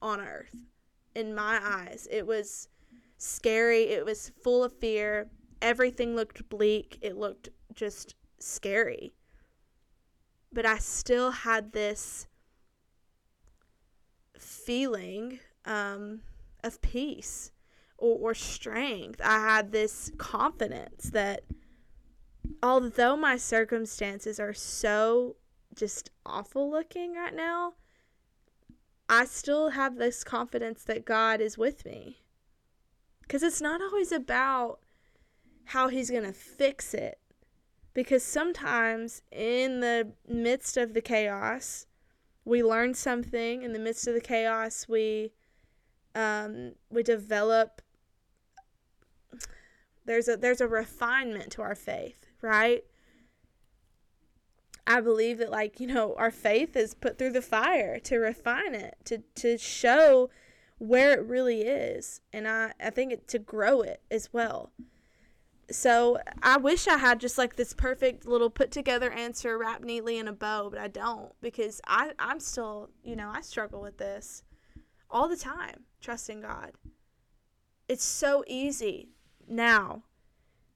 on 0.02 0.20
earth 0.20 0.56
in 1.16 1.34
my 1.34 1.60
eyes. 1.64 2.08
It 2.12 2.26
was 2.26 2.68
scary, 3.18 3.84
it 3.84 4.06
was 4.06 4.32
full 4.44 4.64
of 4.64 4.74
fear. 4.74 5.30
Everything 5.64 6.14
looked 6.14 6.50
bleak, 6.50 7.00
it 7.02 7.18
looked 7.18 7.48
just 7.74 8.16
scary. 8.38 9.14
But 10.52 10.66
I 10.66 10.78
still 10.78 11.32
had 11.32 11.72
this 11.72 12.28
feeling 14.38 15.40
um, 15.66 16.20
of 16.64 16.82
peace 16.82 17.54
or, 17.98 18.18
or 18.20 18.34
strength. 18.34 19.22
I 19.24 19.40
had 19.40 19.72
this 19.72 20.12
confidence 20.18 21.10
that 21.12 21.44
although 22.62 23.16
my 23.16 23.38
circumstances 23.38 24.42
are 24.42 24.54
so 24.54 25.38
just 25.74 26.12
awful 26.26 26.70
looking 26.70 27.16
right 27.16 27.34
now, 27.34 27.76
I 29.08 29.24
still 29.26 29.70
have 29.70 29.96
this 29.96 30.26
confidence 30.26 30.84
that 30.84 31.06
God 31.06 31.40
is 31.40 31.58
with 31.58 31.86
me. 31.86 32.18
Because 33.22 33.44
it's 33.44 33.62
not 33.62 33.82
always 33.82 34.12
about 34.12 34.80
how 35.66 35.88
He's 35.88 36.10
going 36.10 36.24
to 36.24 36.34
fix 36.34 36.94
it. 36.94 37.20
Because 37.94 38.24
sometimes 38.24 39.22
in 39.32 39.80
the 39.80 40.14
midst 40.28 40.78
of 40.78 40.94
the 40.94 41.02
chaos, 41.02 41.86
we 42.46 42.64
learn 42.64 42.94
something. 42.94 43.64
In 43.64 43.74
the 43.74 43.80
midst 43.80 44.08
of 44.08 44.14
the 44.14 44.22
chaos, 44.22 44.88
we 44.88 45.32
um, 46.16 46.74
we 46.90 47.04
develop. 47.04 47.82
There's 50.06 50.28
a 50.28 50.38
there's 50.38 50.62
a 50.62 50.68
refinement 50.68 51.52
to 51.52 51.62
our 51.62 51.76
faith, 51.76 52.26
right? 52.42 52.84
I 54.86 55.00
believe 55.00 55.38
that 55.38 55.50
like, 55.50 55.80
you 55.80 55.88
know, 55.88 56.14
our 56.18 56.32
faith 56.32 56.76
is 56.76 56.94
put 56.94 57.18
through 57.18 57.32
the 57.32 57.42
fire 57.42 58.00
to 58.00 58.18
refine 58.18 58.76
it, 58.76 58.98
to 59.06 59.20
to 59.36 59.58
show 59.58 60.30
where 60.78 61.14
it 61.14 61.24
really 61.26 61.62
is. 61.62 62.22
And 62.34 62.48
I 62.48 62.74
I 62.80 62.90
think 62.90 63.14
it 63.14 63.28
to 63.30 63.40
grow 63.40 63.82
it 63.82 64.02
as 64.12 64.34
well. 64.34 64.72
So, 65.74 66.20
I 66.42 66.58
wish 66.58 66.88
I 66.88 66.98
had 66.98 67.20
just 67.20 67.38
like 67.38 67.56
this 67.56 67.74
perfect 67.74 68.26
little 68.26 68.50
put 68.50 68.72
together 68.72 69.12
answer 69.12 69.58
wrapped 69.58 69.84
neatly 69.84 70.18
in 70.18 70.28
a 70.28 70.34
bow, 70.34 70.70
but 70.70 70.80
I 70.80 70.88
don't 70.88 71.32
because 71.42 71.82
I 71.88 72.12
I'm 72.20 72.40
still, 72.40 72.90
you 73.04 73.16
know, 73.16 73.30
I 73.34 73.42
struggle 73.42 73.82
with 73.82 73.98
this 73.98 74.44
all 75.10 75.28
the 75.28 75.38
time, 75.38 75.86
trusting 76.02 76.42
God. 76.42 76.72
It's 77.88 78.04
so 78.04 78.44
easy 78.48 79.10
now 79.48 80.04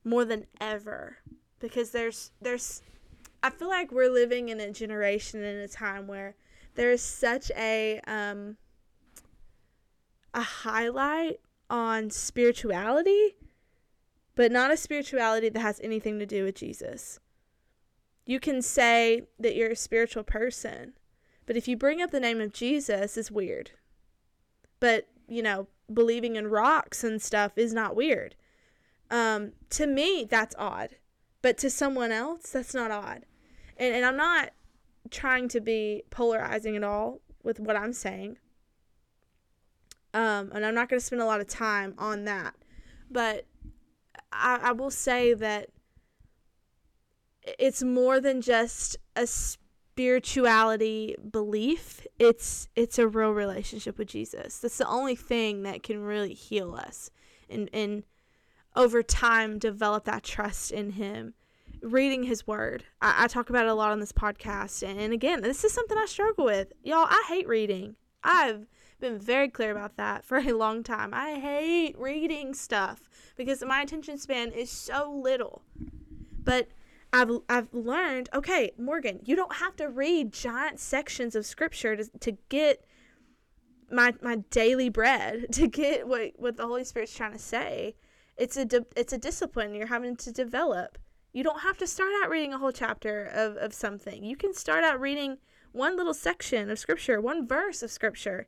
more 0.04 0.26
than 0.26 0.46
ever 0.60 1.18
because 1.60 1.92
there's 1.92 2.32
there's 2.42 2.82
I 3.44 3.50
feel 3.50 3.68
like 3.68 3.92
we're 3.92 4.12
living 4.12 4.50
in 4.50 4.60
a 4.60 4.72
generation 4.72 5.44
in 5.44 5.58
a 5.58 5.68
time 5.68 6.08
where 6.08 6.36
there 6.76 6.92
is 6.92 7.02
such 7.02 7.52
a 7.56 8.00
um, 8.08 8.58
a 10.34 10.42
highlight 10.42 11.40
on 11.70 12.10
spirituality, 12.10 13.36
but 14.38 14.52
not 14.52 14.72
a 14.72 14.78
spirituality 14.78 15.50
that 15.50 15.60
has 15.60 15.82
anything 15.84 16.20
to 16.20 16.26
do 16.26 16.44
with 16.44 16.54
Jesus. 16.54 17.20
You 18.24 18.40
can 18.40 18.62
say 18.62 19.24
that 19.40 19.56
you're 19.56 19.72
a 19.72 19.76
spiritual 19.76 20.22
person, 20.22 20.94
but 21.48 21.58
if 21.58 21.68
you 21.68 21.76
bring 21.76 22.04
up 22.04 22.12
the 22.12 22.20
name 22.20 22.40
of 22.40 22.54
Jesus, 22.54 23.18
it's 23.18 23.32
weird. 23.32 23.72
But, 24.80 25.08
you 25.28 25.42
know, 25.42 25.68
believing 25.92 26.36
in 26.36 26.48
rocks 26.48 27.04
and 27.04 27.20
stuff 27.20 27.54
is 27.58 27.74
not 27.74 27.96
weird. 27.96 28.36
Um, 29.10 29.54
to 29.72 29.88
me, 29.88 30.28
that's 30.30 30.54
odd. 30.60 30.98
But 31.42 31.58
to 31.60 31.70
someone 31.72 32.12
else, 32.12 32.52
that's 32.52 32.76
not 32.76 32.92
odd. 32.92 33.26
And, 33.76 33.96
and 33.96 34.06
I'm 34.06 34.18
not 34.18 34.52
trying 35.10 35.48
to 35.48 35.60
be 35.60 36.04
polarizing 36.12 36.76
at 36.76 36.84
all 36.84 37.22
with 37.42 37.60
what 37.60 37.76
I'm 37.76 37.94
saying. 37.94 38.38
Um, 40.14 40.52
and 40.54 40.64
I'm 40.64 40.76
not 40.76 40.90
going 40.90 41.00
to 41.00 41.06
spend 41.06 41.24
a 41.24 41.26
lot 41.26 41.42
of 41.42 41.48
time 41.48 41.96
on 41.98 42.26
that. 42.26 42.54
But 43.10 43.46
I, 44.32 44.60
I 44.62 44.72
will 44.72 44.92
say 44.92 45.34
that 45.34 45.70
it's 47.58 47.84
more 47.84 48.20
than 48.20 48.42
just 48.42 48.98
a 49.16 49.26
spirituality 49.28 51.16
belief. 51.32 52.06
It's 52.20 52.68
it's 52.76 53.00
a 53.00 53.08
real 53.08 53.32
relationship 53.32 53.98
with 53.98 54.10
Jesus. 54.10 54.60
That's 54.60 54.78
the 54.78 54.88
only 54.88 55.16
thing 55.16 55.64
that 55.64 55.84
can 55.84 56.02
really 56.02 56.34
heal 56.34 56.76
us 56.76 57.10
and 57.50 57.70
and 57.74 58.04
over 58.76 59.02
time 59.02 59.58
develop 59.58 60.06
that 60.06 60.24
trust 60.24 60.72
in 60.72 60.92
him 60.92 61.34
reading 61.82 62.24
his 62.24 62.46
word. 62.46 62.84
I, 63.02 63.26
I, 63.26 63.28
talk 63.28 63.50
about 63.50 63.66
it 63.66 63.70
a 63.70 63.74
lot 63.74 63.92
on 63.92 64.00
this 64.00 64.12
podcast. 64.12 64.88
And, 64.88 65.00
and 65.00 65.14
again, 65.14 65.42
this 65.42 65.64
is 65.64 65.74
something 65.74 65.98
I 65.98 66.06
struggle 66.06 66.46
with. 66.46 66.74
Y'all, 66.84 67.08
I 67.08 67.24
hate 67.28 67.48
reading. 67.48 67.96
I've 68.24 68.68
been 69.00 69.20
very 69.20 69.50
clear 69.50 69.72
about 69.72 69.98
that 69.98 70.26
for 70.26 70.38
a 70.38 70.54
long 70.54 70.84
time. 70.84 71.14
I 71.14 71.36
hate 71.40 71.98
reading 71.98 72.54
stuff 72.54 73.10
because 73.36 73.64
my 73.66 73.82
attention 73.82 74.18
span 74.18 74.52
is 74.52 74.70
so 74.70 75.12
little. 75.12 75.62
But 76.44 76.70
I've 77.14 77.32
I've 77.50 77.74
learned, 77.74 78.30
okay, 78.34 78.72
Morgan, 78.78 79.20
you 79.24 79.36
don't 79.36 79.56
have 79.58 79.76
to 79.78 79.90
read 79.90 80.34
giant 80.34 80.80
sections 80.80 81.36
of 81.36 81.46
scripture 81.46 81.96
to 81.96 82.06
to 82.20 82.38
get 82.50 82.86
my 83.92 84.14
my 84.22 84.38
daily 84.50 84.90
bread, 84.90 85.48
to 85.54 85.68
get 85.68 86.08
what 86.08 86.34
what 86.38 86.58
the 86.58 86.68
Holy 86.68 86.84
Spirit's 86.84 87.16
trying 87.16 87.34
to 87.34 87.40
say. 87.40 87.96
It's 88.36 88.58
a 88.58 88.66
di- 88.66 88.86
it's 88.96 89.14
a 89.14 89.18
discipline 89.18 89.74
you're 89.74 89.88
having 89.88 90.16
to 90.18 90.32
develop. 90.32 90.98
You 91.34 91.44
don't 91.44 91.62
have 91.62 91.78
to 91.80 91.88
start 91.88 92.12
out 92.22 92.30
reading 92.30 92.54
a 92.54 92.58
whole 92.58 92.72
chapter 92.72 93.26
of, 93.26 93.58
of 93.58 93.74
something. 93.74 94.24
You 94.24 94.36
can 94.36 94.54
start 94.54 94.84
out 94.84 95.00
reading 95.00 95.38
one 95.72 95.96
little 95.96 96.14
section 96.14 96.70
of 96.70 96.80
scripture, 96.80 97.22
one 97.22 97.48
verse 97.48 97.84
of 97.84 97.92
scripture. 97.92 98.48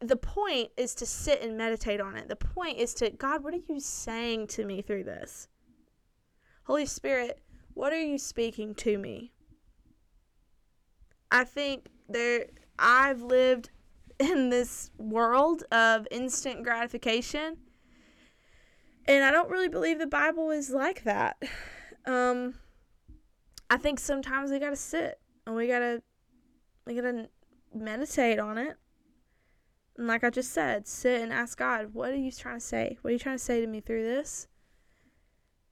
The 0.00 0.16
point 0.16 0.70
is 0.76 0.94
to 0.96 1.06
sit 1.06 1.42
and 1.42 1.56
meditate 1.56 2.00
on 2.00 2.16
it. 2.16 2.28
The 2.28 2.36
point 2.36 2.78
is 2.78 2.94
to, 2.94 3.10
God, 3.10 3.42
what 3.42 3.54
are 3.54 3.60
you 3.68 3.80
saying 3.80 4.46
to 4.48 4.64
me 4.64 4.80
through 4.80 5.04
this? 5.04 5.48
Holy 6.64 6.86
Spirit, 6.86 7.40
what 7.74 7.92
are 7.92 8.00
you 8.00 8.18
speaking 8.18 8.74
to 8.76 8.98
me? 8.98 9.32
I 11.30 11.44
think 11.44 11.88
there 12.08 12.46
I've 12.78 13.22
lived 13.22 13.70
in 14.18 14.50
this 14.50 14.90
world 14.98 15.64
of 15.72 16.06
instant 16.10 16.62
gratification. 16.62 17.56
And 19.06 19.24
I 19.24 19.30
don't 19.30 19.50
really 19.50 19.68
believe 19.68 19.98
the 19.98 20.06
Bible 20.06 20.50
is 20.50 20.70
like 20.70 21.04
that. 21.04 21.42
Um, 22.06 22.54
I 23.68 23.76
think 23.76 23.98
sometimes 23.98 24.50
we 24.50 24.58
gotta 24.58 24.76
sit 24.76 25.18
and 25.46 25.56
we 25.56 25.66
gotta 25.66 26.02
we 26.86 26.94
gotta 26.94 27.28
meditate 27.74 28.38
on 28.38 28.58
it. 28.58 28.76
And 29.96 30.06
like 30.06 30.24
I 30.24 30.30
just 30.30 30.52
said, 30.52 30.86
sit 30.86 31.20
and 31.20 31.32
ask 31.32 31.58
God, 31.58 31.92
what 31.92 32.10
are 32.10 32.16
you 32.16 32.32
trying 32.32 32.58
to 32.58 32.64
say? 32.64 32.98
What 33.02 33.10
are 33.10 33.12
you 33.12 33.18
trying 33.18 33.36
to 33.36 33.44
say 33.44 33.60
to 33.60 33.66
me 33.66 33.80
through 33.80 34.04
this? 34.04 34.48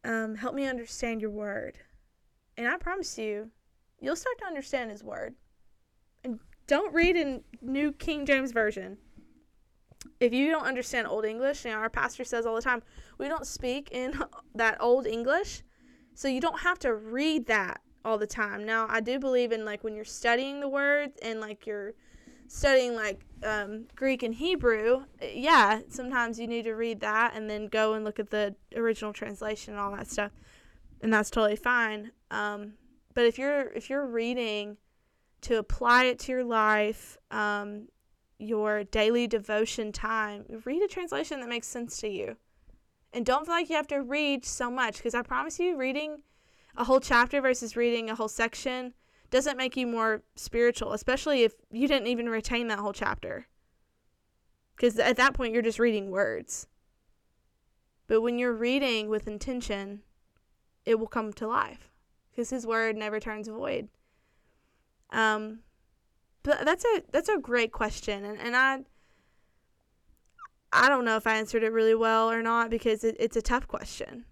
Um, 0.04 0.35
help 0.35 0.54
me 0.54 0.66
understand 0.66 1.20
your 1.20 1.30
word. 1.30 1.78
And 2.56 2.68
I 2.68 2.76
promise 2.76 3.18
you, 3.18 3.50
you'll 4.00 4.16
start 4.16 4.38
to 4.38 4.46
understand 4.46 4.90
his 4.90 5.02
word. 5.02 5.35
And 6.24 6.38
don't 6.66 6.92
read 6.92 7.16
in 7.16 7.42
New 7.62 7.92
King 7.92 8.26
James 8.26 8.52
Version. 8.52 8.98
If 10.18 10.33
you 10.33 10.50
don't 10.50 10.66
understand 10.66 11.06
Old 11.06 11.24
English, 11.24 11.64
you 11.64 11.70
know, 11.70 11.78
our 11.78 11.90
pastor 11.90 12.24
says 12.24 12.46
all 12.46 12.54
the 12.54 12.62
time, 12.62 12.83
we 13.18 13.28
don't 13.28 13.46
speak 13.46 13.90
in 13.90 14.18
that 14.54 14.76
Old 14.80 15.06
English. 15.06 15.62
So 16.14 16.28
you 16.28 16.40
don't 16.40 16.61
have 16.61 16.78
to 16.80 16.94
read 16.94 17.46
that 17.46 17.80
all 18.04 18.18
the 18.18 18.26
time. 18.26 18.64
Now, 18.64 18.87
I 18.88 19.00
do 19.00 19.18
believe 19.18 19.52
in 19.52 19.64
like 19.64 19.85
when 19.85 19.94
you're 19.94 20.04
studying 20.04 20.61
the 20.61 20.68
word 20.68 21.12
and 21.22 21.40
like 21.40 21.66
you're 21.66 21.94
studying 22.50 22.96
like 22.96 23.20
um, 23.44 23.86
Greek 23.94 24.24
and 24.24 24.34
Hebrew, 24.34 25.04
yeah, 25.22 25.80
sometimes 25.88 26.38
you 26.38 26.48
need 26.48 26.64
to 26.64 26.72
read 26.72 26.98
that 27.00 27.34
and 27.36 27.48
then 27.48 27.68
go 27.68 27.94
and 27.94 28.04
look 28.04 28.18
at 28.18 28.30
the 28.30 28.56
original 28.74 29.12
translation 29.12 29.74
and 29.74 29.80
all 29.80 29.92
that 29.92 30.10
stuff, 30.10 30.32
and 31.00 31.12
that's 31.12 31.30
totally 31.30 31.54
fine. 31.54 32.10
Um, 32.32 32.72
but 33.14 33.24
if 33.24 33.38
you're 33.38 33.72
if 33.72 33.88
you're 33.88 34.06
reading 34.06 34.78
to 35.42 35.58
apply 35.58 36.06
it 36.06 36.18
to 36.20 36.32
your 36.32 36.44
life, 36.44 37.16
um, 37.30 37.86
your 38.38 38.82
daily 38.82 39.28
devotion 39.28 39.92
time, 39.92 40.44
read 40.64 40.82
a 40.82 40.88
translation 40.88 41.38
that 41.40 41.48
makes 41.48 41.68
sense 41.68 41.98
to 41.98 42.08
you, 42.08 42.36
and 43.12 43.24
don't 43.24 43.46
feel 43.46 43.54
like 43.54 43.70
you 43.70 43.76
have 43.76 43.88
to 43.88 44.02
read 44.02 44.44
so 44.44 44.70
much 44.70 44.96
because 44.96 45.14
I 45.14 45.22
promise 45.22 45.60
you, 45.60 45.76
reading 45.76 46.22
a 46.76 46.82
whole 46.82 47.00
chapter 47.00 47.40
versus 47.40 47.76
reading 47.76 48.10
a 48.10 48.16
whole 48.16 48.28
section 48.28 48.94
doesn't 49.30 49.56
make 49.56 49.76
you 49.76 49.86
more 49.86 50.22
spiritual, 50.34 50.92
especially 50.92 51.42
if 51.42 51.54
you 51.70 51.86
didn't 51.86 52.08
even 52.08 52.28
retain 52.28 52.68
that 52.68 52.78
whole 52.78 52.92
chapter. 52.92 53.46
Because 54.76 54.98
at 54.98 55.16
that 55.16 55.34
point, 55.34 55.52
you're 55.52 55.62
just 55.62 55.78
reading 55.78 56.10
words. 56.10 56.66
But 58.06 58.22
when 58.22 58.38
you're 58.38 58.52
reading 58.52 59.08
with 59.08 59.28
intention, 59.28 60.02
it 60.84 60.98
will 60.98 61.06
come 61.06 61.32
to 61.34 61.46
life 61.46 61.90
because 62.30 62.50
His 62.50 62.66
word 62.66 62.96
never 62.96 63.20
turns 63.20 63.46
void. 63.46 63.88
Um, 65.10 65.60
but 66.42 66.64
that's 66.64 66.84
a 66.84 67.02
that's 67.12 67.28
a 67.28 67.38
great 67.38 67.72
question, 67.72 68.24
and 68.24 68.40
and 68.40 68.56
I 68.56 68.80
I 70.72 70.88
don't 70.88 71.04
know 71.04 71.16
if 71.16 71.26
I 71.26 71.36
answered 71.36 71.62
it 71.62 71.72
really 71.72 71.94
well 71.94 72.30
or 72.30 72.42
not 72.42 72.70
because 72.70 73.04
it, 73.04 73.16
it's 73.18 73.36
a 73.36 73.42
tough 73.42 73.66
question. 73.66 74.24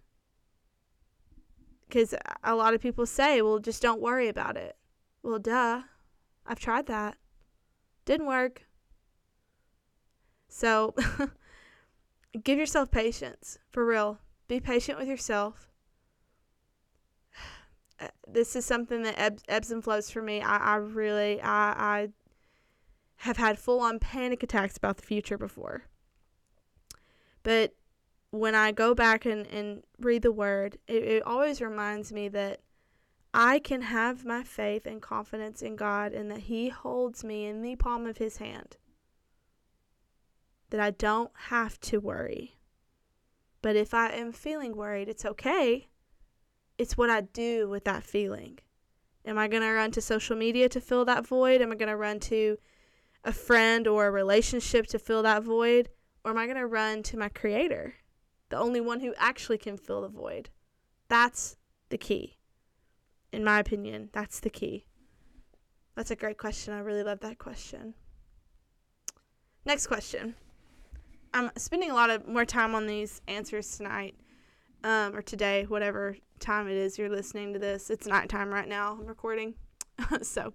Because 1.87 2.15
a 2.45 2.55
lot 2.55 2.75
of 2.75 2.81
people 2.81 3.07
say, 3.07 3.43
well, 3.43 3.59
just 3.59 3.83
don't 3.83 4.01
worry 4.01 4.29
about 4.29 4.57
it. 4.57 4.78
Well, 5.23 5.39
duh. 5.39 5.83
I've 6.47 6.61
tried 6.61 6.87
that. 6.87 7.17
Didn't 8.05 8.27
work. 8.27 8.63
So, 10.49 10.95
give 12.43 12.59
yourself 12.59 12.91
patience. 12.91 13.59
For 13.71 13.85
real. 13.85 14.19
Be 14.49 14.61
patient 14.61 14.99
with 14.99 15.09
yourself. 15.09 15.69
Uh, 18.01 18.07
this 18.29 18.55
is 18.55 18.65
something 18.65 19.03
that 19.03 19.19
ebbs, 19.19 19.43
ebbs 19.49 19.73
and 19.73 19.83
flows 19.83 20.09
for 20.09 20.23
me. 20.23 20.41
I, 20.41 20.57
I 20.59 20.77
really, 20.77 21.41
I, 21.43 21.73
I 21.73 22.09
have 23.17 23.39
had 23.39 23.59
full 23.59 23.81
on 23.81 23.99
panic 23.99 24.45
attacks 24.45 24.77
about 24.77 24.99
the 24.99 25.03
future 25.03 25.37
before. 25.37 25.83
But 27.43 27.75
when 28.31 28.55
I 28.55 28.71
go 28.71 28.95
back 28.95 29.27
and, 29.27 29.47
and 29.49 29.83
read 29.99 30.23
the 30.23 30.31
word, 30.31 30.79
it, 30.87 31.03
it 31.03 31.23
always 31.25 31.61
reminds 31.61 32.13
me 32.13 32.29
that 32.29 32.61
I 33.35 33.59
can 33.59 33.83
have 33.83 34.25
my 34.25 34.43
faith 34.43 34.87
and 34.87 35.03
confidence 35.03 35.61
in 35.61 35.77
God 35.77 36.13
and 36.13 36.31
that 36.31 36.41
He 36.41 36.71
holds 36.71 37.23
me 37.23 37.45
in 37.45 37.63
the 37.63 37.77
palm 37.77 38.07
of 38.07 38.19
His 38.19 38.39
hand. 38.39 38.77
That 40.71 40.81
I 40.81 40.91
don't 40.91 41.31
have 41.49 41.79
to 41.81 41.99
worry. 41.99 42.57
But 43.61 43.77
if 43.77 43.93
I 43.93 44.11
am 44.11 44.33
feeling 44.33 44.77
worried, 44.77 45.09
it's 45.09 45.25
okay. 45.25 45.89
It's 46.79 46.97
what 46.97 47.11
I 47.11 47.23
do 47.23 47.69
with 47.69 47.85
that 47.85 48.05
feeling. 48.05 48.61
Am 49.27 49.37
I 49.37 49.49
going 49.49 49.63
to 49.63 49.73
run 49.73 49.91
to 49.93 50.01
social 50.01 50.37
media 50.37 50.69
to 50.71 50.81
fill 50.81 51.05
that 51.05 51.27
void? 51.27 51.61
Am 51.61 51.73
I 51.73 51.75
going 51.75 51.89
to 51.89 51.97
run 51.97 52.21
to 52.21 52.57
a 53.25 53.33
friend 53.33 53.87
or 53.87 54.07
a 54.07 54.11
relationship 54.11 54.87
to 54.89 54.99
fill 54.99 55.23
that 55.25 55.43
void? 55.43 55.91
Or 56.25 56.31
am 56.31 56.39
I 56.39 56.47
going 56.47 56.57
to 56.57 56.67
run 56.67 57.03
to 57.05 57.17
my 57.17 57.29
Creator, 57.29 57.95
the 58.49 58.57
only 58.57 58.81
one 58.81 59.01
who 59.01 59.15
actually 59.19 59.59
can 59.59 59.77
fill 59.77 60.03
the 60.03 60.09
void? 60.09 60.51
That's 61.09 61.57
the 61.91 61.99
key 61.99 62.38
in 63.33 63.45
my 63.45 63.59
opinion. 63.59 64.11
That's 64.13 64.41
the 64.41 64.51
key. 64.51 64.87
That's 65.95 66.11
a 66.11 66.17
great 66.17 66.39
question. 66.39 66.75
I 66.75 66.81
really 66.81 67.03
love 67.03 67.21
that 67.21 67.39
question. 67.39 67.95
Next 69.65 69.87
question. 69.87 70.35
I'm 71.35 71.51
spending 71.57 71.91
a 71.91 71.95
lot 71.95 72.11
of 72.11 72.27
more 72.27 72.45
time 72.45 72.75
on 72.75 72.87
these 72.87 73.21
answers 73.29 73.77
tonight, 73.77 74.15
um, 74.85 75.15
or 75.15 75.23
today, 75.23 75.65
whatever 75.65 76.17
time 76.41 76.69
it 76.69 76.77
is 76.77 76.99
you're 76.99 77.09
listening 77.09 77.53
to 77.53 77.59
this. 77.59 77.91
It's 77.91 78.07
nighttime 78.07 78.51
right 78.51 78.69
now. 78.69 78.97
I'm 78.99 79.07
recording. 79.07 79.55
so, 80.23 80.55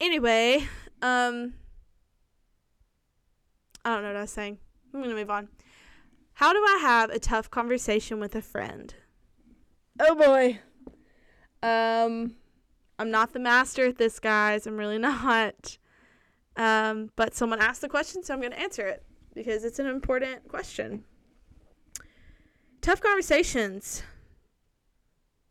anyway, 0.00 0.68
um, 1.02 1.54
I 3.84 3.94
don't 3.94 4.02
know 4.02 4.08
what 4.08 4.16
I 4.16 4.22
was 4.22 4.30
saying. 4.30 4.58
I'm 4.92 5.00
going 5.00 5.10
to 5.10 5.20
move 5.20 5.30
on. 5.30 5.48
How 6.34 6.52
do 6.52 6.58
I 6.58 6.78
have 6.80 7.10
a 7.10 7.18
tough 7.18 7.50
conversation 7.50 8.20
with 8.20 8.34
a 8.34 8.42
friend? 8.42 8.94
Oh 9.98 10.14
boy. 10.14 10.60
Um, 11.62 12.34
I'm 12.98 13.10
not 13.10 13.32
the 13.32 13.38
master 13.38 13.86
at 13.86 13.98
this, 13.98 14.18
guys. 14.18 14.66
I'm 14.66 14.76
really 14.76 14.98
not. 15.10 15.78
Um, 16.56 17.10
but 17.16 17.34
someone 17.34 17.60
asked 17.60 17.80
the 17.80 17.88
question, 17.88 18.22
so 18.22 18.34
I'm 18.34 18.40
going 18.40 18.52
to 18.52 18.60
answer 18.60 18.86
it 18.86 19.04
because 19.34 19.64
it's 19.64 19.78
an 19.78 19.86
important 19.86 20.48
question. 20.48 21.04
Tough 22.80 23.00
conversations. 23.00 24.02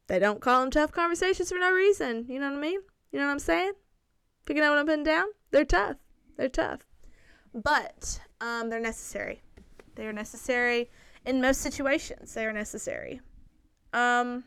They 0.08 0.20
don't 0.20 0.42
call 0.42 0.62
them 0.62 0.72
tough 0.72 0.92
conversations 0.92 1.50
for 1.50 1.60
no 1.60 1.72
reason. 1.72 2.26
You 2.28 2.40
know 2.40 2.50
what 2.50 2.58
I 2.58 2.62
mean? 2.62 2.80
You 3.12 3.20
know 3.20 3.26
what 3.26 3.32
I'm 3.32 3.40
saying? 3.40 3.74
Picking 4.46 4.64
out 4.64 4.72
what 4.72 4.80
I'm 4.80 4.86
putting 4.88 5.04
down? 5.04 5.26
They're 5.52 5.66
tough. 5.66 5.98
They're 6.38 6.50
tough. 6.50 6.82
But 7.54 8.20
um, 8.42 8.70
they're 8.70 8.80
necessary. 8.80 9.42
They 9.96 10.08
are 10.08 10.14
necessary 10.14 10.90
in 11.26 11.42
most 11.42 11.62
situations. 11.62 12.34
They 12.34 12.46
are 12.46 12.54
necessary. 12.54 13.22
Um, 13.94 14.44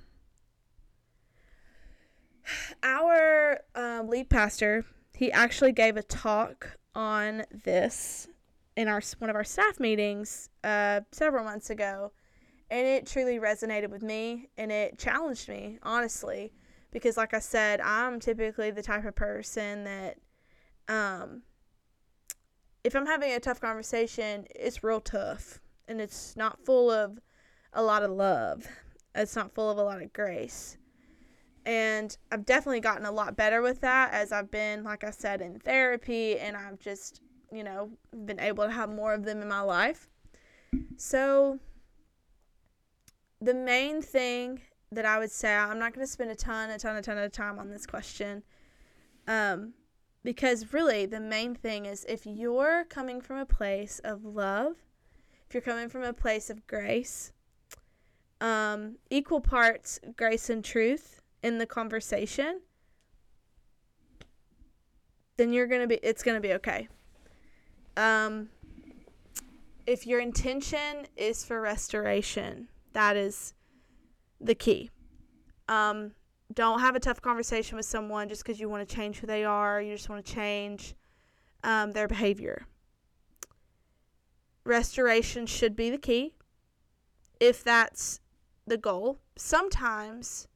our 2.83 3.61
um, 3.75 4.09
lead 4.09 4.31
pastor, 4.31 4.85
he 5.15 5.31
actually 5.33 5.73
gave 5.73 5.97
a 5.97 6.03
talk 6.03 6.79
on 6.95 7.45
this 7.65 8.29
in 8.77 8.89
our 8.89 9.03
one 9.19 9.31
of 9.31 9.37
our 9.37 9.45
staff 9.45 9.79
meetings 9.79 10.49
uh, 10.65 11.01
several 11.13 11.45
months 11.45 11.71
ago, 11.71 12.13
and 12.71 12.87
it 12.87 13.07
truly 13.07 13.39
resonated 13.39 13.91
with 13.91 14.03
me 14.03 14.49
and 14.57 14.73
it 14.73 14.99
challenged 14.99 15.49
me 15.49 15.79
honestly 15.83 16.53
because, 16.91 17.17
like 17.17 17.35
I 17.35 17.39
said, 17.39 17.81
I'm 17.81 18.21
typically 18.21 18.71
the 18.71 18.83
type 18.83 19.05
of 19.05 19.15
person 19.15 19.85
that, 19.85 20.19
um, 20.89 21.43
if 22.85 22.95
I'm 22.95 23.07
having 23.07 23.33
a 23.33 23.41
tough 23.41 23.61
conversation, 23.61 24.47
it's 24.55 24.85
real 24.85 25.01
tough 25.01 25.61
and 25.89 26.01
it's 26.01 26.37
not 26.37 26.65
full 26.65 26.91
of 26.91 27.19
a 27.73 27.83
lot 27.83 28.03
of 28.03 28.11
love. 28.11 28.67
It's 29.15 29.37
not 29.37 29.55
full 29.55 29.71
of 29.71 29.79
a 29.79 29.83
lot 29.83 30.03
of 30.03 30.13
grace. 30.13 30.77
And 31.65 32.17
I've 32.31 32.45
definitely 32.45 32.81
gotten 32.81 33.07
a 33.07 33.13
lot 33.13 33.37
better 33.37 33.63
with 33.63 33.81
that 33.83 34.13
as 34.13 34.33
I've 34.33 34.51
been, 34.51 34.83
like 34.83 35.05
I 35.05 35.11
said, 35.11 35.41
in 35.41 35.61
therapy 35.61 36.39
and 36.39 36.57
I've 36.57 36.81
just, 36.81 37.21
you 37.53 37.63
know, 37.63 37.91
been 38.25 38.41
able 38.41 38.65
to 38.65 38.71
have 38.71 38.91
more 38.91 39.15
of 39.15 39.25
them 39.25 39.43
in 39.43 39.49
my 39.49 39.61
life. 39.61 40.09
So, 40.97 41.61
the 43.41 43.55
main 43.55 44.03
thing 44.03 44.61
that 44.91 45.05
I 45.05 45.19
would 45.19 45.31
say, 45.31 45.55
I'm 45.55 45.79
not 45.79 45.95
going 45.95 46.07
to 46.07 46.11
spend 46.11 46.31
a 46.31 46.35
ton, 46.35 46.71
a 46.71 46.79
ton, 46.79 46.97
a 46.97 47.03
ton 47.03 47.19
of 47.19 47.33
time 47.33 47.59
on 47.59 47.71
this 47.71 47.87
question. 47.87 48.43
Um, 49.27 49.75
because 50.25 50.73
really, 50.73 51.07
the 51.07 51.21
main 51.21 51.55
thing 51.55 51.87
is 51.87 52.05
if 52.09 52.27
you're 52.27 52.85
coming 52.85 53.21
from 53.21 53.39
a 53.39 53.47
place 53.47 54.01
of 54.05 54.25
love, 54.25 54.77
if 55.49 55.55
you're 55.55 55.63
coming 55.63 55.89
from 55.89 56.03
a 56.03 56.13
place 56.13 56.51
of 56.51 56.67
grace, 56.67 57.33
um, 58.41 58.97
equal 59.11 59.41
parts 59.41 59.99
grace 60.17 60.51
and 60.51 60.65
truth, 60.65 61.22
in 61.43 61.59
the 61.59 61.67
conversation, 61.67 62.61
then 65.37 65.53
you're 65.53 65.67
going 65.67 65.81
to 65.81 65.87
be 65.87 65.97
it's 66.03 66.23
going 66.23 66.37
to 66.37 66.41
be 66.41 66.55
okay. 66.55 66.89
Um 67.97 68.49
if 69.87 70.07
your 70.07 70.21
intention 70.21 71.07
is 71.17 71.45
for 71.45 71.61
restoration, 71.61 72.69
that 72.93 73.17
is 73.17 73.55
the 74.41 74.55
key. 74.55 74.91
Um 75.69 76.13
don't 76.53 76.81
have 76.81 76.95
a 76.95 77.01
tough 77.01 77.21
conversation 77.21 77.77
with 77.77 77.87
someone 77.87 78.29
just 78.29 78.43
because 78.43 78.61
you 78.61 78.69
want 78.69 78.87
to 78.87 78.95
change 78.95 79.19
who 79.19 79.27
they 79.27 79.45
are, 79.45 79.81
you 79.81 79.95
just 79.95 80.09
want 80.09 80.25
to 80.25 80.33
change 80.33 80.95
um, 81.65 81.93
their 81.93 82.09
behavior. 82.09 82.67
Restoration 84.65 85.47
should 85.47 85.75
be 85.75 85.91
the 85.91 85.99
key 85.99 86.35
if 87.41 87.65
that's 87.65 88.21
the 88.67 88.77
goal. 88.77 89.19
Sometimes 89.37 90.47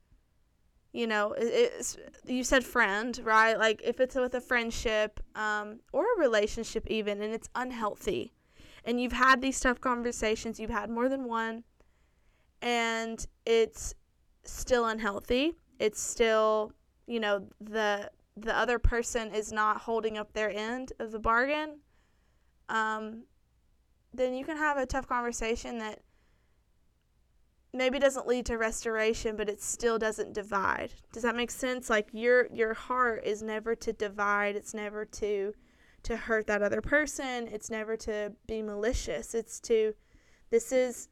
you 0.97 1.07
know, 1.07 1.35
it's 1.37 1.99
you 2.25 2.43
said 2.43 2.65
friend, 2.65 3.21
right? 3.23 3.59
Like 3.59 3.83
if 3.85 4.01
it's 4.01 4.15
with 4.15 4.35
a 4.35 4.41
friendship 4.41 5.21
um, 5.35 5.81
or 5.93 6.05
a 6.05 6.19
relationship 6.19 6.87
even, 6.87 7.21
and 7.21 7.35
it's 7.35 7.51
unhealthy, 7.55 8.33
and 8.83 8.99
you've 8.99 9.13
had 9.13 9.43
these 9.43 9.61
tough 9.61 9.79
conversations, 9.79 10.59
you've 10.59 10.71
had 10.71 10.89
more 10.89 11.11
than 11.11 11.25
one, 11.25 11.65
and 12.63 13.27
it's 13.45 13.95
still 14.45 14.87
unhealthy. 14.87 15.53
It's 15.79 16.01
still, 16.01 16.73
you 17.07 17.21
know, 17.21 17.47
the 17.61 18.11
the 18.35 18.57
other 18.57 18.79
person 18.79 19.35
is 19.35 19.53
not 19.53 19.83
holding 19.83 20.17
up 20.17 20.33
their 20.33 20.51
end 20.51 20.95
of 20.99 21.13
the 21.13 21.19
bargain. 21.19 21.81
Um, 22.71 23.25
then 24.15 24.33
you 24.33 24.47
can 24.47 24.57
have 24.57 24.79
a 24.79 24.87
tough 24.87 25.07
conversation 25.07 25.77
that 25.79 26.01
maybe 27.77 27.99
doesn't 27.99 28.27
lead 28.27 28.47
to 28.47 28.59
restoration 28.59 29.37
but 29.37 29.49
it 29.49 29.63
still 29.63 29.99
doesn't 29.99 30.33
divide. 30.33 30.95
Does 31.13 31.23
that 31.23 31.37
make 31.37 31.51
sense? 31.51 31.91
Like 31.91 32.09
your 32.13 32.49
your 32.53 32.75
heart 32.75 33.25
is 33.25 33.43
never 33.43 33.75
to 33.77 33.93
divide. 33.93 34.57
It's 34.57 34.75
never 34.75 35.05
to 35.05 35.55
to 36.05 36.17
hurt 36.17 36.47
that 36.47 36.63
other 36.63 36.81
person. 36.81 37.49
It's 37.49 37.71
never 37.71 37.97
to 37.99 38.33
be 38.47 38.63
malicious. 38.63 39.35
It's 39.35 39.61
to 39.61 39.95
this 40.51 40.73
is 40.73 41.09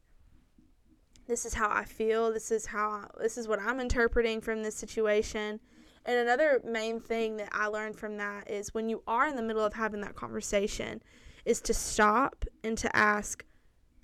this 1.27 1.45
is 1.45 1.53
how 1.53 1.69
i 1.69 1.83
feel. 1.83 2.31
This 2.31 2.51
is 2.51 2.67
how 2.67 3.09
this 3.19 3.37
is 3.37 3.47
what 3.47 3.59
i'm 3.59 3.79
interpreting 3.79 4.41
from 4.41 4.63
this 4.63 4.75
situation. 4.75 5.59
And 6.07 6.19
another 6.19 6.61
main 6.63 6.99
thing 6.99 7.37
that 7.37 7.49
i 7.51 7.67
learned 7.67 7.97
from 7.97 8.17
that 8.17 8.49
is 8.49 8.73
when 8.73 8.89
you 8.89 9.03
are 9.07 9.27
in 9.27 9.35
the 9.35 9.41
middle 9.41 9.63
of 9.63 9.73
having 9.73 10.01
that 10.01 10.15
conversation 10.15 11.01
is 11.45 11.61
to 11.61 11.73
stop 11.73 12.45
and 12.63 12.77
to 12.77 12.95
ask 12.95 13.45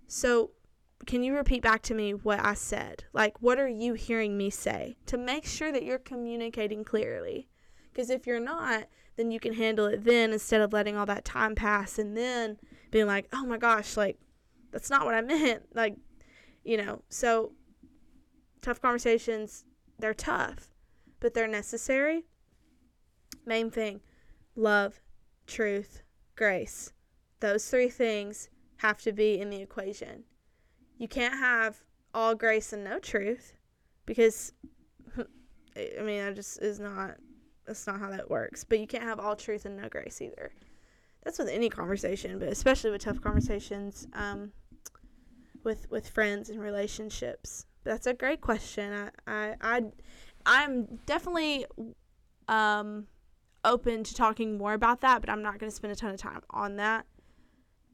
so 0.07 0.51
can 1.05 1.23
you 1.23 1.35
repeat 1.35 1.63
back 1.63 1.81
to 1.83 1.93
me 1.93 2.13
what 2.13 2.39
I 2.39 2.53
said? 2.53 3.05
Like, 3.13 3.41
what 3.41 3.59
are 3.59 3.67
you 3.67 3.93
hearing 3.93 4.37
me 4.37 4.49
say? 4.49 4.97
To 5.07 5.17
make 5.17 5.45
sure 5.45 5.71
that 5.71 5.83
you're 5.83 5.99
communicating 5.99 6.83
clearly. 6.83 7.47
Because 7.91 8.09
if 8.09 8.25
you're 8.25 8.39
not, 8.39 8.85
then 9.17 9.31
you 9.31 9.39
can 9.39 9.53
handle 9.53 9.85
it 9.87 10.03
then 10.03 10.31
instead 10.31 10.61
of 10.61 10.73
letting 10.73 10.95
all 10.95 11.05
that 11.05 11.25
time 11.25 11.55
pass 11.55 11.99
and 11.99 12.15
then 12.15 12.57
being 12.89 13.07
like, 13.07 13.27
oh 13.33 13.45
my 13.45 13.57
gosh, 13.57 13.97
like, 13.97 14.17
that's 14.71 14.89
not 14.89 15.05
what 15.05 15.13
I 15.13 15.21
meant. 15.21 15.63
Like, 15.73 15.95
you 16.63 16.77
know, 16.77 17.01
so 17.09 17.53
tough 18.61 18.81
conversations, 18.81 19.65
they're 19.97 20.13
tough, 20.13 20.69
but 21.19 21.33
they're 21.33 21.47
necessary. 21.47 22.25
Main 23.45 23.71
thing 23.71 24.01
love, 24.55 25.01
truth, 25.47 26.03
grace. 26.35 26.93
Those 27.39 27.67
three 27.67 27.89
things 27.89 28.49
have 28.77 29.01
to 29.01 29.11
be 29.11 29.39
in 29.39 29.49
the 29.49 29.61
equation 29.61 30.25
you 31.01 31.07
can't 31.07 31.33
have 31.33 31.81
all 32.13 32.35
grace 32.35 32.73
and 32.73 32.83
no 32.83 32.99
truth 32.99 33.53
because 34.05 34.53
I 35.17 36.03
mean 36.03 36.23
that 36.23 36.35
just 36.35 36.61
is 36.61 36.79
not 36.79 37.15
that's 37.65 37.87
not 37.87 37.99
how 37.99 38.11
that 38.11 38.29
works. 38.29 38.63
But 38.63 38.79
you 38.79 38.85
can't 38.85 39.03
have 39.03 39.19
all 39.19 39.35
truth 39.35 39.65
and 39.65 39.77
no 39.77 39.89
grace 39.89 40.21
either. 40.21 40.51
That's 41.23 41.39
with 41.39 41.49
any 41.49 41.69
conversation, 41.69 42.37
but 42.37 42.49
especially 42.49 42.91
with 42.91 43.01
tough 43.01 43.19
conversations 43.19 44.07
um, 44.13 44.51
with 45.63 45.89
with 45.89 46.07
friends 46.07 46.51
and 46.51 46.59
relationships. 46.59 47.65
That's 47.83 48.05
a 48.05 48.13
great 48.13 48.41
question. 48.41 48.93
I 48.93 49.09
I, 49.25 49.55
I 49.59 49.81
I'm 50.45 50.99
definitely 51.07 51.65
um, 52.47 53.07
open 53.65 54.03
to 54.03 54.13
talking 54.13 54.55
more 54.55 54.73
about 54.73 55.01
that, 55.01 55.21
but 55.21 55.31
I'm 55.31 55.41
not 55.41 55.57
going 55.57 55.69
to 55.71 55.75
spend 55.75 55.93
a 55.93 55.95
ton 55.95 56.11
of 56.11 56.19
time 56.19 56.41
on 56.51 56.75
that. 56.75 57.07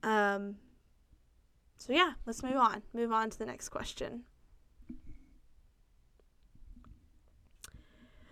Um, 0.04 0.58
so, 1.78 1.94
yeah, 1.94 2.14
let's 2.26 2.44
move 2.44 2.56
on. 2.56 2.82
Move 2.94 3.12
on 3.12 3.30
to 3.30 3.38
the 3.38 3.46
next 3.46 3.70
question. 3.70 4.24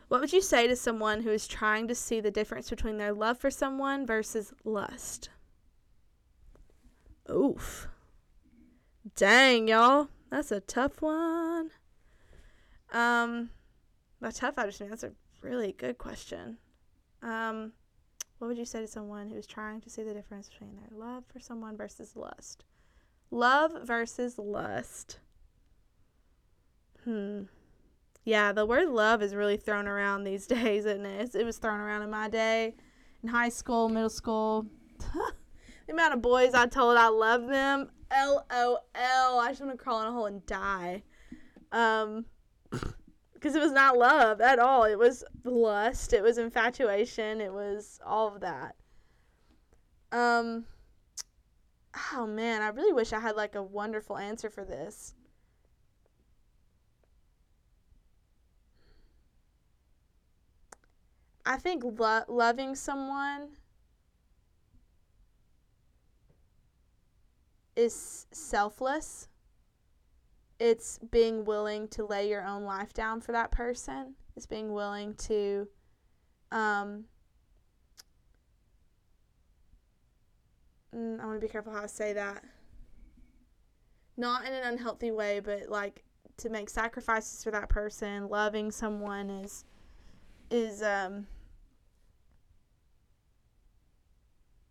What 0.07 0.21
would 0.21 0.33
you 0.33 0.41
say 0.41 0.67
to 0.67 0.75
someone 0.75 1.21
who 1.21 1.31
is 1.31 1.47
trying 1.47 1.87
to 1.87 1.95
see 1.95 2.19
the 2.19 2.31
difference 2.31 2.69
between 2.69 2.97
their 2.97 3.13
love 3.13 3.39
for 3.39 3.49
someone 3.49 4.05
versus 4.05 4.53
lust? 4.63 5.29
Oof. 7.29 7.87
Dang, 9.15 9.67
y'all. 9.67 10.09
That's 10.29 10.51
a 10.51 10.59
tough 10.59 11.01
one. 11.01 11.71
Um, 12.93 13.49
by 14.21 14.31
tough, 14.31 14.55
I 14.57 14.65
just 14.67 14.79
mean 14.79 14.89
that's 14.89 15.03
a 15.03 15.11
really 15.41 15.71
good 15.71 15.97
question. 15.97 16.57
Um, 17.21 17.73
what 18.37 18.47
would 18.47 18.57
you 18.57 18.65
say 18.65 18.81
to 18.81 18.87
someone 18.87 19.29
who 19.29 19.37
is 19.37 19.47
trying 19.47 19.81
to 19.81 19.89
see 19.89 20.03
the 20.03 20.13
difference 20.13 20.49
between 20.49 20.75
their 20.75 20.97
love 20.97 21.23
for 21.31 21.39
someone 21.39 21.77
versus 21.77 22.15
lust? 22.15 22.63
Love 23.35 23.73
versus 23.83 24.39
lust. 24.39 25.19
Hmm. 27.03 27.41
Yeah, 28.23 28.53
the 28.53 28.65
word 28.65 28.87
love 28.87 29.21
is 29.21 29.35
really 29.35 29.57
thrown 29.57 29.89
around 29.89 30.23
these 30.23 30.47
days, 30.47 30.85
isn't 30.85 31.05
it? 31.05 31.35
It 31.35 31.43
was 31.43 31.57
thrown 31.57 31.81
around 31.81 32.03
in 32.03 32.09
my 32.09 32.29
day, 32.29 32.75
in 33.21 33.27
high 33.27 33.49
school, 33.49 33.89
middle 33.89 34.09
school. 34.09 34.67
the 34.99 35.91
amount 35.91 36.13
of 36.13 36.21
boys 36.21 36.53
I 36.53 36.67
told 36.67 36.97
I 36.97 37.09
love 37.09 37.47
them. 37.47 37.89
L 38.09 38.45
O 38.51 38.77
L. 38.95 39.39
I 39.39 39.49
just 39.49 39.59
want 39.59 39.77
to 39.77 39.83
crawl 39.83 40.01
in 40.03 40.07
a 40.07 40.13
hole 40.13 40.27
and 40.27 40.45
die. 40.45 41.03
Um, 41.73 42.23
because 43.33 43.53
it 43.53 43.59
was 43.59 43.73
not 43.73 43.97
love 43.97 44.39
at 44.39 44.59
all. 44.59 44.85
It 44.85 44.97
was 44.97 45.25
lust. 45.43 46.13
It 46.13 46.23
was 46.23 46.37
infatuation. 46.37 47.41
It 47.41 47.51
was 47.51 47.99
all 48.05 48.33
of 48.33 48.39
that. 48.39 48.75
Um, 50.13 50.63
oh 52.13 52.27
man, 52.27 52.61
I 52.61 52.67
really 52.69 52.93
wish 52.93 53.13
I 53.13 53.19
had 53.19 53.35
like 53.35 53.55
a 53.55 53.63
wonderful 53.63 54.17
answer 54.17 54.49
for 54.49 54.63
this. 54.65 55.13
I 61.45 61.57
think 61.57 61.83
lo- 61.83 62.23
loving 62.27 62.75
someone 62.75 63.49
is 67.75 68.25
selfless. 68.31 69.27
It's 70.59 70.99
being 71.11 71.43
willing 71.45 71.87
to 71.89 72.05
lay 72.05 72.29
your 72.29 72.45
own 72.45 72.63
life 72.63 72.93
down 72.93 73.21
for 73.21 73.33
that 73.33 73.51
person. 73.51 74.15
It's 74.35 74.45
being 74.45 74.73
willing 74.73 75.13
to 75.15 75.67
um, 76.51 77.05
mm, 80.95 81.19
I 81.19 81.25
want 81.25 81.39
to 81.39 81.45
be 81.45 81.51
careful 81.51 81.73
how 81.73 81.83
I 81.83 81.87
say 81.87 82.13
that. 82.13 82.43
Not 84.17 84.45
in 84.45 84.53
an 84.53 84.63
unhealthy 84.63 85.11
way, 85.11 85.39
but 85.39 85.69
like 85.69 86.03
to 86.37 86.49
make 86.49 86.69
sacrifices 86.69 87.43
for 87.43 87.51
that 87.51 87.69
person, 87.69 88.29
loving 88.29 88.71
someone 88.71 89.29
is 89.29 89.65
is 90.49 90.81
um 90.81 91.27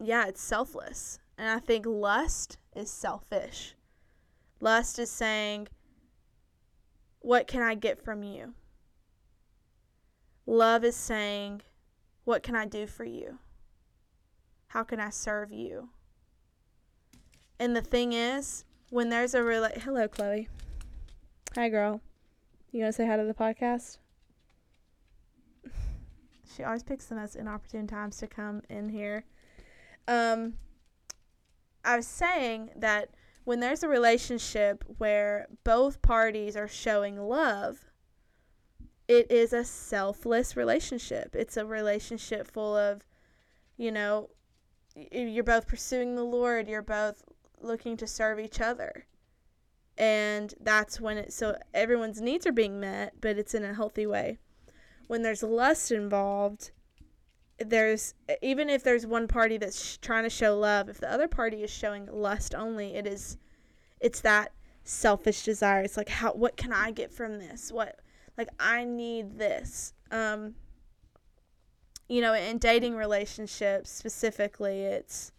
yeah, 0.00 0.26
it's 0.26 0.42
selfless. 0.42 1.18
And 1.37 1.48
I 1.48 1.58
think 1.58 1.87
lust 1.87 2.58
is 2.76 2.90
selfish. 2.90 3.74
Lust 4.60 4.98
is 4.98 5.10
saying, 5.10 5.68
What 7.20 7.46
can 7.46 7.62
I 7.62 7.74
get 7.74 8.02
from 8.02 8.22
you? 8.22 8.54
Love 10.46 10.84
is 10.84 10.96
saying, 10.96 11.62
What 12.24 12.42
can 12.42 12.54
I 12.54 12.66
do 12.66 12.87
for 12.87 13.04
you? 13.04 13.38
How 14.68 14.84
can 14.84 15.00
I 15.00 15.10
serve 15.10 15.52
you? 15.52 15.90
And 17.58 17.76
the 17.76 17.82
thing 17.82 18.12
is, 18.12 18.64
when 18.90 19.10
there's 19.10 19.34
a 19.34 19.42
real 19.42 19.68
hello, 19.76 20.08
Chloe. 20.08 20.48
Hi, 21.54 21.68
girl. 21.68 22.00
You 22.72 22.80
gonna 22.80 22.92
say 22.92 23.06
hi 23.06 23.16
to 23.16 23.24
the 23.24 23.34
podcast? 23.34 23.98
she 26.54 26.64
always 26.64 26.82
picks 26.82 27.06
the 27.06 27.14
most 27.14 27.36
inopportune 27.36 27.86
times 27.86 28.16
to 28.18 28.26
come 28.26 28.62
in 28.68 28.88
here. 28.88 29.24
Um, 30.06 30.54
I 31.84 31.96
was 31.96 32.06
saying 32.06 32.70
that 32.76 33.10
when 33.44 33.60
there's 33.60 33.82
a 33.82 33.88
relationship 33.88 34.84
where 34.98 35.48
both 35.64 36.02
parties 36.02 36.56
are 36.56 36.68
showing 36.68 37.18
love, 37.18 37.84
it 39.06 39.30
is 39.30 39.52
a 39.52 39.64
selfless 39.64 40.56
relationship. 40.56 41.35
It's 41.37 41.56
a 41.56 41.66
relationship 41.66 42.50
full 42.50 42.76
of, 42.76 43.04
you 43.76 43.92
know, 43.92 44.31
you're 45.12 45.44
both 45.44 45.66
pursuing 45.66 46.14
the 46.14 46.24
Lord, 46.24 46.68
you're 46.68 46.83
both 46.83 47.22
looking 47.65 47.96
to 47.96 48.06
serve 48.06 48.38
each 48.38 48.60
other. 48.60 49.06
And 49.96 50.54
that's 50.60 51.00
when 51.00 51.19
it 51.19 51.33
so 51.33 51.56
everyone's 51.73 52.21
needs 52.21 52.46
are 52.46 52.52
being 52.52 52.81
met, 52.81 53.15
but 53.21 53.38
it's 53.38 53.54
in 53.54 53.65
a 53.65 53.75
healthy 53.75 54.06
way. 54.06 54.38
When 55.06 55.23
there's 55.23 55.42
lust 55.42 55.92
involved, 55.92 56.73
there's 57.58 58.15
even 58.42 58.69
if 58.69 58.83
there's 58.83 59.06
one 59.06 59.29
party 59.29 59.56
that's 59.56 59.85
sh- 59.85 59.96
trying 59.98 60.25
to 60.25 60.31
show 60.31 60.58
love, 60.58 60.88
if 60.88 60.98
the 60.98 61.10
other 61.10 61.29
party 61.29 61.62
is 61.62 61.71
showing 61.71 62.06
lust 62.10 62.54
only, 62.54 62.94
it 62.94 63.06
is 63.06 63.37
it's 64.00 64.21
that 64.23 64.52
selfish 64.83 65.44
desire. 65.44 65.83
It's 65.83 65.96
like 65.96 66.08
how 66.08 66.33
what 66.33 66.56
can 66.56 66.73
I 66.73 66.90
get 66.90 67.12
from 67.12 67.38
this? 67.38 67.71
What 67.71 68.00
like 68.37 68.48
I 68.58 68.85
need 68.85 69.38
this. 69.38 69.94
Um 70.10 70.54
you 72.08 72.21
know, 72.21 72.35
in 72.35 72.58
dating 72.58 72.96
relationships 72.96 73.90
specifically, 73.90 74.83
it's 74.83 75.33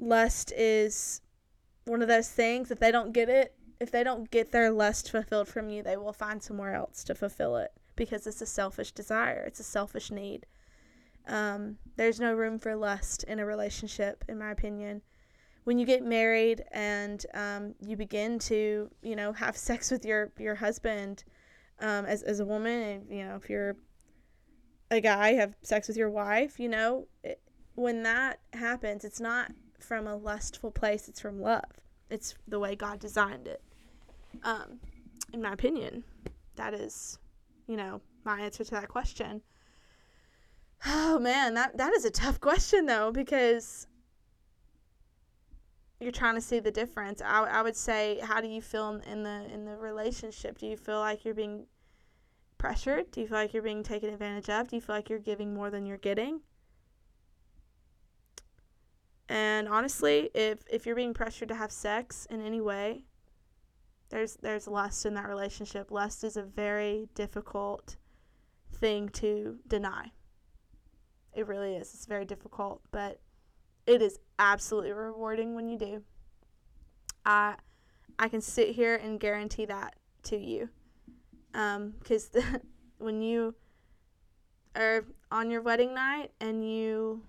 lust 0.00 0.52
is 0.56 1.20
one 1.84 2.02
of 2.02 2.08
those 2.08 2.28
things. 2.28 2.70
If 2.70 2.78
they 2.78 2.90
don't 2.90 3.12
get 3.12 3.28
it, 3.28 3.54
if 3.78 3.90
they 3.90 4.02
don't 4.02 4.30
get 4.30 4.52
their 4.52 4.70
lust 4.70 5.10
fulfilled 5.10 5.48
from 5.48 5.68
you, 5.68 5.82
they 5.82 5.96
will 5.96 6.12
find 6.12 6.42
somewhere 6.42 6.74
else 6.74 7.04
to 7.04 7.14
fulfill 7.14 7.56
it 7.56 7.72
because 7.96 8.26
it's 8.26 8.40
a 8.40 8.46
selfish 8.46 8.92
desire, 8.92 9.44
it's 9.46 9.60
a 9.60 9.64
selfish 9.64 10.10
need. 10.10 10.46
Um, 11.26 11.76
there's 11.96 12.18
no 12.18 12.34
room 12.34 12.58
for 12.58 12.74
lust 12.74 13.24
in 13.24 13.38
a 13.38 13.46
relationship, 13.46 14.24
in 14.28 14.38
my 14.38 14.50
opinion. 14.50 15.02
When 15.64 15.78
you 15.78 15.84
get 15.86 16.02
married 16.02 16.64
and 16.72 17.24
um, 17.34 17.74
you 17.80 17.96
begin 17.96 18.38
to, 18.40 18.90
you 19.02 19.16
know, 19.16 19.32
have 19.32 19.56
sex 19.56 19.90
with 19.90 20.04
your 20.04 20.32
your 20.38 20.54
husband 20.54 21.24
um, 21.78 22.06
as 22.06 22.22
as 22.22 22.40
a 22.40 22.44
woman, 22.44 22.82
and 22.82 23.10
you 23.10 23.24
know, 23.24 23.36
if 23.36 23.50
you're 23.50 23.76
a 24.90 25.00
guy, 25.00 25.34
have 25.34 25.54
sex 25.62 25.86
with 25.86 25.96
your 25.96 26.10
wife, 26.10 26.58
you 26.58 26.68
know, 26.68 27.06
it, 27.22 27.40
when 27.74 28.02
that 28.02 28.40
happens, 28.54 29.04
it's 29.04 29.20
not 29.20 29.52
from 29.82 30.06
a 30.06 30.16
lustful 30.16 30.70
place; 30.70 31.08
it's 31.08 31.20
from 31.20 31.40
love. 31.40 31.64
It's 32.08 32.34
the 32.48 32.58
way 32.58 32.76
God 32.76 32.98
designed 32.98 33.46
it. 33.46 33.62
Um, 34.42 34.80
in 35.32 35.42
my 35.42 35.52
opinion, 35.52 36.04
that 36.56 36.74
is, 36.74 37.18
you 37.66 37.76
know, 37.76 38.00
my 38.24 38.40
answer 38.40 38.64
to 38.64 38.70
that 38.72 38.88
question. 38.88 39.42
Oh 40.86 41.18
man, 41.18 41.54
that 41.54 41.76
that 41.76 41.92
is 41.94 42.04
a 42.04 42.10
tough 42.10 42.40
question 42.40 42.86
though 42.86 43.12
because 43.12 43.86
you're 46.00 46.12
trying 46.12 46.34
to 46.34 46.40
see 46.40 46.58
the 46.60 46.70
difference. 46.70 47.20
I, 47.20 47.44
I 47.44 47.62
would 47.62 47.76
say, 47.76 48.18
how 48.22 48.40
do 48.40 48.48
you 48.48 48.62
feel 48.62 49.00
in 49.06 49.22
the 49.22 49.46
in 49.52 49.66
the 49.66 49.76
relationship? 49.76 50.58
Do 50.58 50.66
you 50.66 50.76
feel 50.76 50.98
like 50.98 51.24
you're 51.24 51.34
being 51.34 51.66
pressured? 52.56 53.10
Do 53.10 53.20
you 53.20 53.26
feel 53.28 53.36
like 53.36 53.52
you're 53.52 53.62
being 53.62 53.82
taken 53.82 54.10
advantage 54.10 54.48
of? 54.48 54.68
Do 54.68 54.76
you 54.76 54.82
feel 54.82 54.96
like 54.96 55.10
you're 55.10 55.18
giving 55.18 55.52
more 55.54 55.70
than 55.70 55.84
you're 55.84 55.98
getting? 55.98 56.40
And 59.30 59.68
honestly, 59.68 60.28
if 60.34 60.58
if 60.68 60.84
you're 60.84 60.96
being 60.96 61.14
pressured 61.14 61.50
to 61.50 61.54
have 61.54 61.70
sex 61.70 62.26
in 62.30 62.44
any 62.44 62.60
way, 62.60 63.04
there's 64.08 64.34
there's 64.42 64.66
lust 64.66 65.06
in 65.06 65.14
that 65.14 65.28
relationship. 65.28 65.92
Lust 65.92 66.24
is 66.24 66.36
a 66.36 66.42
very 66.42 67.08
difficult 67.14 67.96
thing 68.74 69.08
to 69.10 69.60
deny. 69.68 70.10
It 71.32 71.46
really 71.46 71.76
is. 71.76 71.94
It's 71.94 72.06
very 72.06 72.24
difficult, 72.24 72.82
but 72.90 73.20
it 73.86 74.02
is 74.02 74.18
absolutely 74.40 74.90
rewarding 74.90 75.54
when 75.54 75.68
you 75.68 75.78
do. 75.78 76.02
I 77.24 77.54
I 78.18 78.28
can 78.28 78.40
sit 78.40 78.70
here 78.70 78.96
and 78.96 79.20
guarantee 79.20 79.66
that 79.66 79.94
to 80.24 80.36
you. 80.36 80.70
Um, 81.54 81.94
because 82.00 82.32
when 82.98 83.22
you 83.22 83.54
are 84.74 85.04
on 85.30 85.52
your 85.52 85.62
wedding 85.62 85.94
night 85.94 86.32
and 86.40 86.68
you 86.68 87.22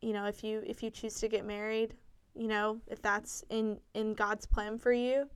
you 0.00 0.12
know, 0.12 0.26
if 0.26 0.44
you 0.44 0.62
if 0.66 0.82
you 0.82 0.90
choose 0.90 1.14
to 1.20 1.28
get 1.28 1.44
married, 1.44 1.94
you 2.34 2.48
know, 2.48 2.80
if 2.86 3.02
that's 3.02 3.44
in 3.50 3.78
in 3.94 4.14
God's 4.14 4.46
plan 4.46 4.78
for 4.78 4.92
you 4.92 5.28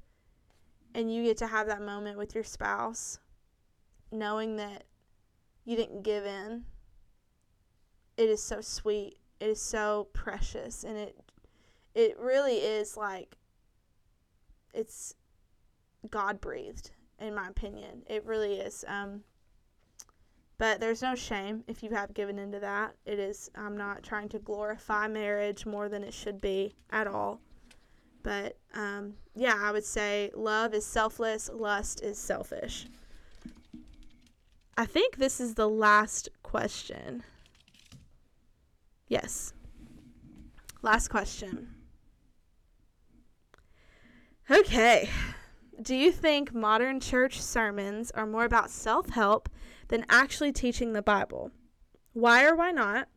and 0.95 1.13
you 1.13 1.25
get 1.25 1.37
to 1.39 1.47
have 1.47 1.67
that 1.67 1.83
moment 1.83 2.19
with 2.19 2.35
your 2.35 2.45
spouse 2.45 3.19
knowing 4.11 4.57
that 4.57 4.85
you 5.65 5.75
didn't 5.77 6.03
give 6.03 6.27
in 6.27 6.65
it 8.17 8.29
is 8.29 8.43
so 8.43 8.61
sweet. 8.61 9.19
It 9.41 9.49
is 9.49 9.61
so 9.61 10.09
precious 10.13 10.85
and 10.85 10.97
it 10.97 11.17
it 11.95 12.19
really 12.19 12.57
is 12.57 12.97
like 12.97 13.37
it's 14.73 15.15
God 16.11 16.41
breathed 16.41 16.91
in 17.19 17.35
my 17.35 17.49
opinion. 17.49 18.03
It 18.09 18.25
really 18.25 18.55
is. 18.55 18.85
Um 18.87 19.23
but 20.63 20.79
there's 20.79 21.03
no 21.03 21.17
shame 21.17 21.65
if 21.67 21.83
you 21.83 21.91
have 21.91 22.15
given 22.15 22.39
into 22.39 22.61
that. 22.61 22.95
It 23.05 23.19
is 23.19 23.51
I'm 23.57 23.77
not 23.77 24.05
trying 24.05 24.29
to 24.29 24.39
glorify 24.39 25.09
marriage 25.09 25.67
more 25.67 25.89
than 25.89 26.05
it 26.05 26.15
should 26.15 26.41
be 26.41 26.77
at 26.91 27.09
all. 27.09 27.41
But 28.23 28.59
um, 28.73 29.15
yeah, 29.35 29.57
I 29.59 29.73
would 29.73 29.85
say 29.85 30.31
love 30.37 30.73
is 30.73 30.87
selfless, 30.87 31.51
lust 31.53 32.01
is 32.01 32.17
selfish. 32.17 32.87
I 34.77 34.87
think 34.87 35.17
this 35.17 35.41
is 35.41 35.55
the 35.55 35.69
last 35.69 36.29
question. 36.45 37.25
Yes. 39.09 39.55
Last 40.81 41.09
question. 41.09 41.75
Okay. 44.49 45.11
Do 45.83 45.97
you 45.97 46.13
think 46.13 46.55
modern 46.55 47.01
church 47.01 47.41
sermons 47.41 48.13
are 48.13 48.27
more 48.27 48.45
about 48.45 48.71
self 48.71 49.11
help 49.11 49.49
than 49.89 50.07
actually 50.09 50.53
teaching 50.53 50.93
the 50.93 51.03
Bible? 51.03 51.51
Why 52.13 52.45
or 52.45 52.55
why 52.55 52.71
not? 52.71 53.09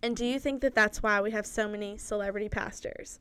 And 0.00 0.16
do 0.16 0.24
you 0.24 0.38
think 0.38 0.60
that 0.60 0.76
that's 0.76 1.02
why 1.02 1.20
we 1.20 1.32
have 1.32 1.44
so 1.44 1.66
many 1.66 1.96
celebrity 1.96 2.48
pastors? 2.48 3.18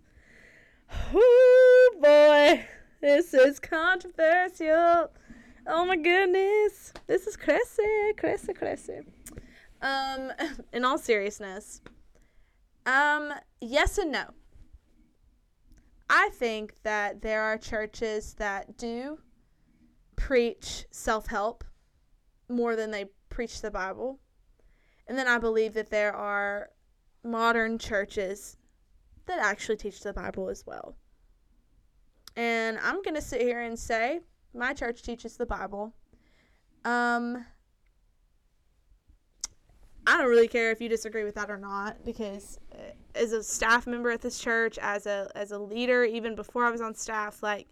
Oh 1.12 1.92
boy, 2.00 2.66
this 3.02 3.34
is 3.34 3.60
controversial. 3.60 5.10
Oh 5.66 5.86
my 5.86 5.96
goodness, 5.96 6.94
this 7.08 7.26
is 7.26 7.36
crazy, 7.36 8.14
crazy, 8.16 8.54
crazy. 8.54 9.00
Um, 9.82 10.32
in 10.74 10.86
all 10.86 11.00
seriousness, 11.00 11.82
um, 12.86 13.34
yes 13.60 13.98
and 13.98 14.12
no. 14.12 14.26
I 16.10 16.30
think 16.34 16.82
that 16.84 17.22
there 17.22 17.42
are 17.42 17.58
churches 17.58 18.36
that 18.36 18.78
do 18.78 19.20
preach 20.16 20.86
self 20.92 21.28
help 21.28 21.64
more 22.48 22.76
than 22.76 22.92
they 22.92 23.06
preach 23.30 23.62
the 23.62 23.72
Bible. 23.72 24.20
And 25.08 25.18
then 25.18 25.28
I 25.28 25.38
believe 25.38 25.74
that 25.74 25.90
there 25.90 26.14
are 26.14 26.70
modern 27.24 27.78
churches 27.78 28.58
that 29.26 29.40
actually 29.40 29.78
teach 29.78 30.02
the 30.02 30.14
Bible 30.14 30.50
as 30.50 30.66
well. 30.66 30.96
And 32.36 32.78
I'm 32.80 33.02
going 33.02 33.16
to 33.16 33.22
sit 33.22 33.42
here 33.42 33.62
and 33.62 33.78
say 33.78 34.20
my 34.54 34.74
church 34.74 35.02
teaches 35.02 35.38
the 35.38 35.46
Bible. 35.46 35.94
Um, 36.84 37.46
I 40.08 40.18
don't 40.18 40.30
really 40.30 40.48
care 40.48 40.72
if 40.72 40.80
you 40.82 40.90
disagree 40.90 41.24
with 41.24 41.36
that 41.36 41.50
or 41.50 41.58
not 41.58 42.04
because 42.06 42.60
uh, 42.74 42.78
as 43.16 43.32
a 43.32 43.44
staff 43.44 43.88
member 43.88 44.12
at 44.12 44.22
this 44.22 44.40
church, 44.40 44.78
as 44.82 45.06
a 45.06 45.30
as 45.36 45.52
a 45.52 45.58
leader, 45.58 46.04
even 46.04 46.36
before 46.36 46.66
I 46.66 46.72
was 46.72 46.82
on 46.82 46.94
staff, 46.94 47.42
like 47.42 47.68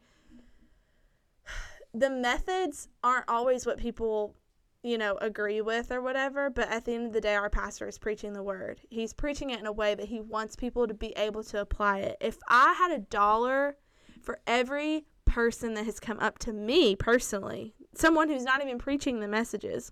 the 1.93 2.09
methods 2.09 2.88
aren't 3.03 3.29
always 3.29 3.65
what 3.65 3.77
people, 3.77 4.36
you 4.81 4.97
know, 4.97 5.17
agree 5.21 5.61
with 5.61 5.91
or 5.91 6.01
whatever, 6.01 6.49
but 6.49 6.69
at 6.69 6.86
the 6.86 6.93
end 6.93 7.07
of 7.07 7.13
the 7.13 7.21
day 7.21 7.36
our 7.36 7.49
pastor 7.49 7.88
is 7.88 7.99
preaching 7.99 8.34
the 8.34 8.43
word. 8.43 8.81
He's 8.89 9.13
preaching 9.13 9.51
it 9.51 9.59
in 9.59 9.67
a 9.67 9.71
way 9.71 9.93
that 9.93 10.09
he 10.09 10.19
wants 10.19 10.55
people 10.55 10.88
to 10.88 10.93
be 10.93 11.13
able 11.15 11.43
to 11.43 11.61
apply 11.61 11.99
it. 11.99 12.17
If 12.19 12.38
I 12.47 12.73
had 12.73 12.91
a 12.91 12.99
dollar 12.99 13.77
for 14.23 14.39
every 14.47 15.05
person 15.25 15.75
that 15.75 15.86
has 15.86 15.99
come 15.99 16.19
up 16.19 16.39
to 16.39 16.53
me 16.53 16.95
personally, 16.95 17.75
someone 17.93 18.29
who's 18.29 18.43
not 18.43 18.61
even 18.61 18.79
preaching 18.79 19.19
the 19.19 19.27
messages, 19.27 19.91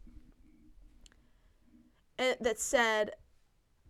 Uh, 2.22 2.36
that 2.40 2.60
said, 2.60 3.12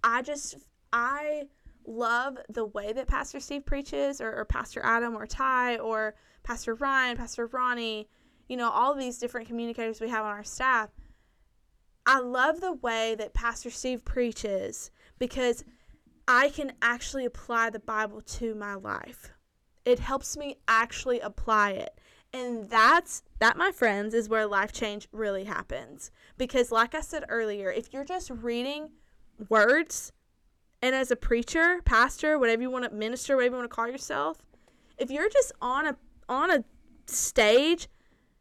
I 0.04 0.22
just, 0.22 0.56
I 0.94 1.44
love 1.86 2.38
the 2.48 2.66
way 2.66 2.94
that 2.94 3.08
Pastor 3.08 3.42
Steve 3.42 3.66
preaches, 3.66 4.22
or, 4.22 4.34
or 4.34 4.46
Pastor 4.46 4.80
Adam, 4.84 5.16
or 5.16 5.28
Ty, 5.28 5.78
or 5.78 6.16
Pastor 6.44 6.76
Ryan, 6.76 7.18
Pastor 7.18 7.48
Ronnie, 7.48 8.08
you 8.48 8.56
know, 8.56 8.70
all 8.70 8.96
these 8.96 9.18
different 9.18 9.48
communicators 9.48 10.00
we 10.00 10.10
have 10.10 10.24
on 10.24 10.32
our 10.32 10.46
staff. 10.46 10.90
I 12.06 12.20
love 12.20 12.62
the 12.62 12.74
way 12.74 13.16
that 13.16 13.34
Pastor 13.34 13.70
Steve 13.70 14.06
preaches 14.06 14.92
because 15.20 15.66
I 16.28 16.50
can 16.50 16.72
actually 16.82 17.26
apply 17.26 17.70
the 17.70 17.80
Bible 17.80 18.22
to 18.22 18.56
my 18.56 18.76
life. 18.76 19.34
It 19.84 20.00
helps 20.00 20.38
me 20.38 20.58
actually 20.70 21.20
apply 21.20 21.72
it. 21.72 22.00
And 22.34 22.70
that's 22.70 23.24
that 23.40 23.58
my 23.58 23.72
friends 23.72 24.14
is 24.14 24.30
where 24.30 24.46
life 24.46 24.72
change 24.72 25.08
really 25.12 25.44
happens. 25.44 26.12
Because 26.38 26.72
like 26.72 26.96
I 26.96 27.02
said 27.02 27.26
earlier, 27.28 27.72
if 27.72 27.92
you're 27.92 28.06
just 28.06 28.30
reading 28.30 28.92
words 29.50 30.14
and 30.82 30.96
as 30.96 31.12
a 31.12 31.16
preacher, 31.16 31.82
pastor, 31.84 32.40
whatever 32.40 32.62
you 32.62 32.72
want 32.72 32.86
to 32.86 32.92
minister, 32.92 33.36
whatever 33.36 33.56
you 33.56 33.60
want 33.60 33.72
to 33.72 33.76
call 33.76 33.88
yourself, 33.88 34.38
if 34.98 35.12
you're 35.12 35.30
just 35.30 35.52
on 35.62 35.88
a 35.88 35.98
on 36.30 36.52
a 36.52 36.64
stage 37.06 37.90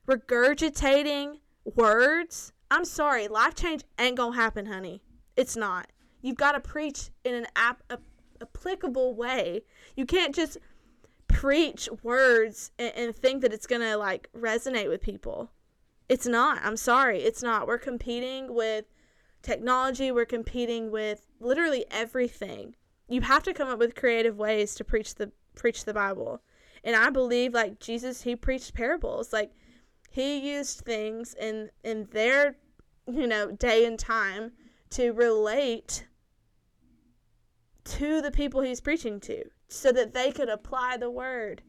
regurgitating 0.07 1.39
words, 1.65 2.53
I'm 2.71 2.85
sorry, 2.85 3.29
life 3.29 3.55
change 3.55 3.83
ain't 3.99 4.17
to 4.17 4.31
happen, 4.31 4.67
honey. 4.67 5.03
It's 5.37 5.57
not. 5.57 5.89
You've 6.23 6.37
got 6.37 6.53
to 6.53 6.61
preach 6.61 7.11
in 7.25 7.35
an 7.35 7.47
ap- 7.57 7.83
a- 7.91 7.99
applicable 8.41 9.15
way. 9.15 9.63
You 9.97 10.07
can't 10.07 10.35
just 10.35 10.59
preach 11.33 11.89
words 12.03 12.73
and, 12.79 12.93
and 12.95 13.17
think 13.17 13.43
that 13.43 13.53
it's 13.53 13.67
going 13.67 13.81
to 13.81 13.97
like 13.97 14.29
resonate 14.37 14.89
with 14.89 15.01
people. 15.01 15.51
It's 16.09 16.27
not. 16.27 16.61
I'm 16.63 16.77
sorry. 16.77 17.23
It's 17.23 17.43
not. 17.43 17.67
We're 17.67 17.79
competing 17.79 18.53
with 18.55 18.87
technology, 19.43 20.13
we're 20.13 20.27
competing 20.27 20.91
with 20.91 21.27
literally 21.41 21.87
everything. 21.91 22.75
You 23.09 23.23
have 23.23 23.43
to 23.45 23.55
come 23.55 23.69
up 23.69 23.79
with 23.79 23.95
creative 23.95 24.37
ways 24.37 24.75
to 24.75 24.85
preach 24.85 25.15
the 25.15 25.33
preach 25.55 25.85
the 25.85 25.95
Bible. 25.95 26.43
And 26.85 26.95
I 26.95 27.11
believe 27.11 27.55
like 27.55 27.81
Jesus 27.81 28.23
he 28.23 28.37
preached 28.37 28.75
parables. 28.75 29.33
Like 29.33 29.53
he 30.11 30.55
used 30.55 30.81
things 30.81 31.35
in 31.35 31.71
in 31.83 32.09
their 32.13 32.57
you 33.07 33.27
know 33.27 33.51
day 33.51 33.85
and 33.85 33.99
time 33.99 34.53
to 34.91 35.13
relate 35.13 36.07
to 37.85 38.21
the 38.21 38.31
people 38.31 38.61
he's 38.61 38.81
preaching 38.81 39.21
to 39.21 39.45
so 39.71 39.93
that 39.93 40.15
they 40.15 40.31
could 40.31 40.49
apply 40.49 40.97
the 40.97 41.11
word. 41.11 41.63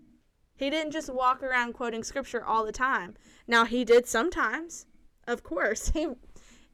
He 0.56 0.70
didn't 0.70 0.92
just 0.92 1.14
walk 1.14 1.42
around 1.42 1.74
quoting 1.74 2.04
scripture 2.04 2.44
all 2.44 2.66
the 2.66 2.72
time. 2.72 3.16
Now 3.48 3.66
he 3.66 3.84
did 3.84 4.08
sometimes. 4.08 4.86
Of 5.28 5.44
course. 5.44 5.92
He 6.02 6.08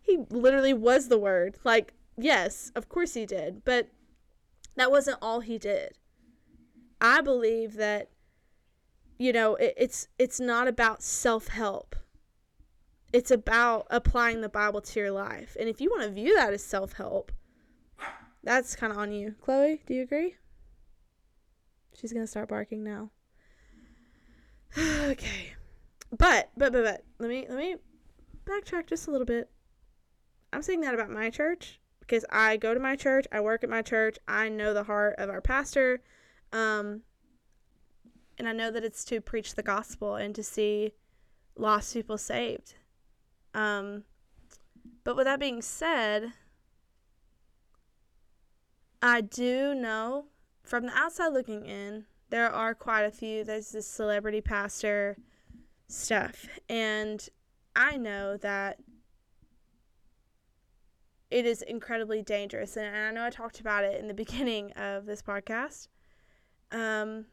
he 0.01 0.25
literally 0.29 0.73
was 0.73 1.09
the 1.09 1.17
word. 1.17 1.57
Like, 1.65 1.93
yes, 2.17 2.71
of 2.75 2.87
course 2.87 3.13
he 3.13 3.25
did, 3.25 3.65
but 3.65 3.89
that 4.77 4.89
wasn't 4.89 5.17
all 5.21 5.41
he 5.41 5.57
did. 5.57 5.97
I 7.01 7.19
believe 7.19 7.73
that 7.75 8.09
you 9.17 9.33
know, 9.33 9.55
it, 9.55 9.73
it's 9.77 10.07
it's 10.17 10.39
not 10.39 10.67
about 10.67 11.01
self-help. 11.01 11.95
It's 13.11 13.31
about 13.31 13.87
applying 13.89 14.41
the 14.41 14.49
Bible 14.49 14.81
to 14.81 14.99
your 14.99 15.11
life. 15.11 15.55
And 15.59 15.67
if 15.67 15.81
you 15.81 15.89
want 15.89 16.03
to 16.03 16.09
view 16.09 16.35
that 16.35 16.53
as 16.53 16.63
self-help, 16.63 17.31
that's 18.43 18.75
kind 18.75 18.91
of 18.91 18.99
on 18.99 19.11
you. 19.11 19.35
Chloe, 19.41 19.81
do 19.85 19.93
you 19.93 20.03
agree? 20.03 20.35
She's 21.99 22.13
to 22.13 22.27
start 22.27 22.49
barking 22.49 22.83
now. 22.83 23.09
okay. 24.77 25.53
But, 26.11 26.51
but, 26.55 26.71
but, 26.71 26.83
but, 26.83 27.03
let 27.19 27.29
me, 27.29 27.45
let 27.49 27.57
me 27.57 27.75
backtrack 28.45 28.87
just 28.87 29.07
a 29.07 29.11
little 29.11 29.25
bit. 29.25 29.49
I'm 30.53 30.61
saying 30.61 30.81
that 30.81 30.93
about 30.93 31.09
my 31.09 31.29
church 31.29 31.79
because 31.99 32.23
I 32.31 32.57
go 32.57 32.73
to 32.73 32.79
my 32.79 32.95
church, 32.95 33.25
I 33.31 33.41
work 33.41 33.63
at 33.63 33.69
my 33.69 33.81
church, 33.81 34.17
I 34.27 34.47
know 34.47 34.73
the 34.73 34.83
heart 34.83 35.15
of 35.17 35.29
our 35.29 35.41
pastor, 35.41 36.01
um, 36.53 37.01
and 38.37 38.47
I 38.47 38.53
know 38.53 38.71
that 38.71 38.85
it's 38.85 39.03
to 39.05 39.19
preach 39.19 39.55
the 39.55 39.63
gospel 39.63 40.15
and 40.15 40.33
to 40.35 40.43
see 40.43 40.93
lost 41.57 41.93
people 41.93 42.17
saved. 42.17 42.75
Um, 43.53 44.03
but 45.03 45.15
with 45.15 45.25
that 45.25 45.39
being 45.39 45.61
said, 45.61 46.33
I 49.01 49.21
do 49.21 49.73
know 49.73 50.25
from 50.67 50.85
the 50.85 50.97
outside 50.97 51.29
looking 51.29 51.65
in, 51.65 52.05
there 52.29 52.49
are 52.51 52.75
quite 52.75 53.03
a 53.03 53.11
few. 53.11 53.43
There's 53.43 53.71
this 53.71 53.87
celebrity 53.87 54.41
pastor 54.41 55.17
stuff. 55.87 56.47
And 56.67 57.27
I 57.75 57.97
know 57.97 58.37
that 58.37 58.79
it 61.31 61.45
is 61.45 61.61
incredibly 61.61 62.21
dangerous. 62.21 62.75
And 62.75 62.95
I 62.95 63.11
know 63.11 63.25
I 63.25 63.29
talked 63.29 63.59
about 63.59 63.83
it 63.83 63.99
in 63.99 64.07
the 64.07 64.13
beginning 64.25 64.71
of 64.73 65.05
this 65.05 65.21
podcast, 65.21 65.87
um, 66.71 67.25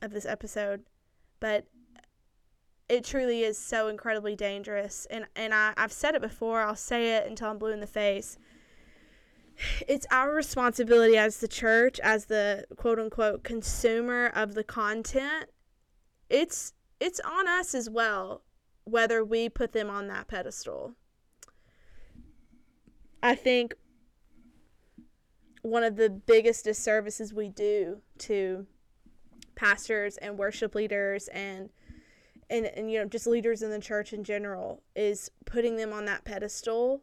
of 0.00 0.12
this 0.12 0.26
episode, 0.26 0.84
but 1.38 1.66
it 2.88 3.04
truly 3.04 3.42
is 3.42 3.58
so 3.58 3.88
incredibly 3.88 4.34
dangerous. 4.34 5.06
And, 5.10 5.26
and 5.36 5.52
I, 5.54 5.74
I've 5.76 5.92
said 5.92 6.14
it 6.14 6.22
before, 6.22 6.62
I'll 6.62 6.74
say 6.74 7.16
it 7.16 7.26
until 7.26 7.50
I'm 7.50 7.58
blue 7.58 7.72
in 7.72 7.80
the 7.80 7.86
face 7.86 8.38
it's 9.86 10.06
our 10.10 10.32
responsibility 10.32 11.16
as 11.16 11.38
the 11.38 11.48
church, 11.48 12.00
as 12.00 12.26
the 12.26 12.66
quote 12.76 12.98
unquote 12.98 13.42
consumer 13.42 14.26
of 14.34 14.54
the 14.54 14.64
content. 14.64 15.46
It's 16.28 16.72
it's 17.00 17.20
on 17.20 17.48
us 17.48 17.74
as 17.74 17.88
well 17.88 18.42
whether 18.84 19.24
we 19.24 19.48
put 19.48 19.72
them 19.72 19.88
on 19.88 20.08
that 20.08 20.28
pedestal. 20.28 20.94
I 23.22 23.34
think 23.34 23.74
one 25.62 25.84
of 25.84 25.96
the 25.96 26.08
biggest 26.08 26.64
disservices 26.64 27.34
we 27.34 27.48
do 27.48 27.98
to 28.18 28.66
pastors 29.54 30.16
and 30.16 30.38
worship 30.38 30.74
leaders 30.74 31.28
and 31.28 31.68
and, 32.48 32.66
and 32.66 32.90
you 32.90 32.98
know 32.98 33.04
just 33.04 33.26
leaders 33.26 33.62
in 33.62 33.70
the 33.70 33.78
church 33.78 34.12
in 34.12 34.24
general 34.24 34.82
is 34.96 35.30
putting 35.44 35.76
them 35.76 35.92
on 35.92 36.06
that 36.06 36.24
pedestal 36.24 37.02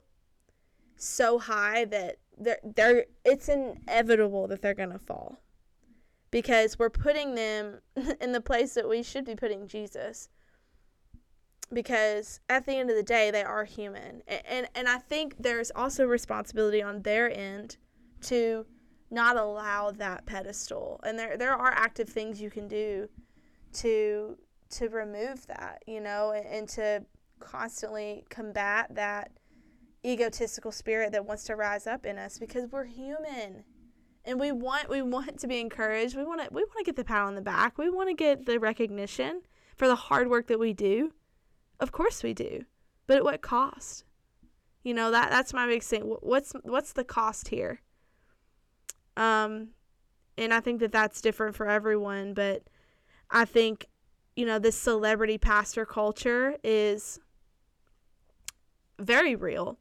so 0.96 1.38
high 1.38 1.86
that 1.86 2.18
they're, 2.38 2.60
they're 2.64 3.06
it's 3.26 3.50
inevitable 3.50 4.48
that 4.48 4.62
they're 4.62 4.74
going 4.74 4.92
to 4.92 5.00
fall. 5.00 5.40
Because 6.30 6.78
we're 6.78 6.90
putting 6.90 7.36
them 7.36 7.80
in 8.22 8.32
the 8.32 8.42
place 8.42 8.74
that 8.74 8.88
we 8.88 9.04
should 9.04 9.26
be 9.26 9.36
putting 9.36 9.68
Jesus. 9.68 10.30
Because 11.72 12.40
at 12.50 12.66
the 12.66 12.74
end 12.74 12.90
of 12.90 12.96
the 12.96 13.04
day 13.04 13.32
they 13.32 13.44
are 13.44 13.66
human. 13.66 14.22
And, 14.28 14.42
and 14.46 14.68
and 14.76 14.88
I 14.88 14.98
think 14.98 15.36
there's 15.40 15.72
also 15.76 16.06
responsibility 16.06 16.82
on 16.82 17.02
their 17.02 17.30
end 17.30 17.78
to 18.22 18.66
not 19.10 19.38
allow 19.38 19.92
that 19.92 20.26
pedestal. 20.26 21.00
And 21.04 21.18
there 21.18 21.38
there 21.38 21.54
are 21.54 21.74
active 21.74 22.10
things 22.10 22.42
you 22.42 22.50
can 22.50 22.68
do 22.68 23.10
to 23.74 24.38
to 24.70 24.90
remove 24.90 25.48
that 25.48 25.82
you 25.88 26.02
know 26.02 26.32
and, 26.32 26.46
and 26.46 26.70
to 26.70 27.04
constantly 27.40 28.26
combat 28.30 28.94
that 28.96 29.32
egotistical 30.06 30.72
spirit 30.72 31.12
that 31.12 31.26
wants 31.26 31.44
to 31.46 31.56
rise 31.56 31.88
up 31.88 32.06
in 32.06 32.18
us 32.18 32.38
because 32.38 32.70
we're 32.72 32.86
human. 32.86 33.64
And 34.26 34.40
we 34.40 34.52
want 34.52 34.90
we 34.90 35.02
want 35.02 35.40
to 35.40 35.48
be 35.48 35.60
encouraged. 35.60 36.16
We 36.16 36.26
want 36.26 36.42
to 36.42 36.50
we 36.52 36.64
want 36.64 36.78
to 36.80 36.84
get 36.84 36.96
the 36.96 37.06
pat 37.06 37.24
on 37.24 37.36
the 37.36 37.42
back. 37.42 37.78
We 37.78 37.90
want 37.90 38.10
to 38.10 38.16
get 38.16 38.46
the 38.46 38.60
recognition 38.60 39.42
for 39.76 39.88
the 39.88 39.96
hard 39.96 40.30
work 40.30 40.48
that 40.48 40.60
we 40.60 40.74
do. 40.74 41.14
Of 41.80 41.92
course 41.92 42.24
we 42.24 42.34
do. 42.34 42.66
But 43.06 43.18
at 43.18 43.24
what 43.24 43.42
cost? 43.42 44.04
You 44.84 44.94
know 44.94 45.12
that 45.12 45.30
that's 45.30 45.54
my 45.54 45.66
big 45.66 45.84
thing. 45.84 46.02
What's 46.02 46.54
what's 46.64 46.94
the 46.94 47.06
cost 47.06 47.48
here? 47.50 47.82
Um 49.16 49.70
and 50.38 50.54
i 50.54 50.60
think 50.60 50.80
that 50.80 50.92
that's 50.92 51.22
different 51.22 51.56
for 51.56 51.68
everyone 51.68 52.34
but 52.34 52.64
i 53.32 53.44
think 53.44 53.88
you 54.36 54.46
know 54.46 54.60
this 54.60 54.76
celebrity 54.76 55.38
pastor 55.38 55.86
culture 55.86 56.56
is 56.64 57.20
very 59.00 59.36
real 59.36 59.78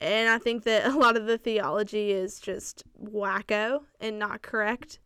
and 0.00 0.28
I 0.28 0.38
think 0.38 0.64
that 0.64 0.86
a 0.92 0.96
lot 0.96 1.16
of 1.16 1.26
the 1.26 1.38
theology 1.38 2.12
is 2.12 2.38
just 2.38 2.84
wacko 3.02 3.80
and 4.00 4.18
not 4.18 4.42
correct. 4.42 5.00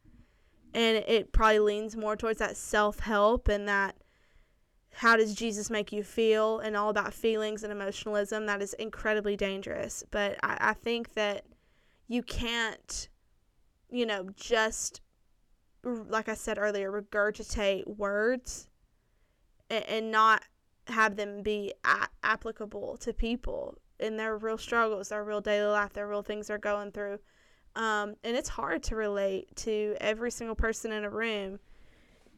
And 0.74 0.97
it 1.07 1.32
probably 1.32 1.59
leans 1.59 1.97
more 1.97 2.16
towards 2.16 2.38
that 2.38 2.57
self 2.57 3.01
help 3.01 3.49
and 3.49 3.68
that 3.68 3.97
how 4.95 5.16
does 5.16 5.34
Jesus 5.34 5.70
make 5.70 5.93
you 5.93 6.03
feel 6.03 6.59
and 6.59 6.76
all 6.76 6.90
about 6.90 7.14
feelings 7.14 7.62
and 7.62 7.72
emotionalism. 7.72 8.47
That 8.47 8.62
is 8.62 8.74
incredibly 8.74 9.36
dangerous. 9.36 10.05
But 10.11 10.38
I, 10.43 10.59
I 10.61 10.72
think 10.74 11.14
that 11.14 11.45
you 12.09 12.22
can't, 12.22 13.09
you 13.90 14.05
know, 14.05 14.28
just, 14.36 15.01
like 15.82 16.28
I 16.28 16.34
said 16.34 16.59
earlier, 16.59 16.90
regurgitate 16.90 17.86
words 17.86 18.68
and, 19.70 19.84
and 19.86 20.11
not 20.11 20.43
have 20.88 21.16
them 21.16 21.43
be 21.43 21.72
a- 21.84 22.09
applicable 22.22 22.97
to 22.99 23.12
people 23.12 23.78
in 23.99 24.16
their 24.16 24.36
real 24.36 24.59
struggles, 24.59 25.09
their 25.09 25.24
real 25.24 25.40
daily 25.40 25.70
life, 25.70 25.93
their 25.93 26.09
real 26.09 26.22
things 26.22 26.49
they're 26.49 26.59
going 26.59 26.93
through. 26.93 27.18
Um, 27.74 28.16
and 28.22 28.36
it's 28.36 28.51
hard 28.51 28.82
to 28.84 28.97
relate 28.97 29.55
to 29.57 29.97
every 30.01 30.30
single 30.30 30.57
person 30.57 30.93
in 30.93 31.05
a 31.05 31.11
room 31.11 31.59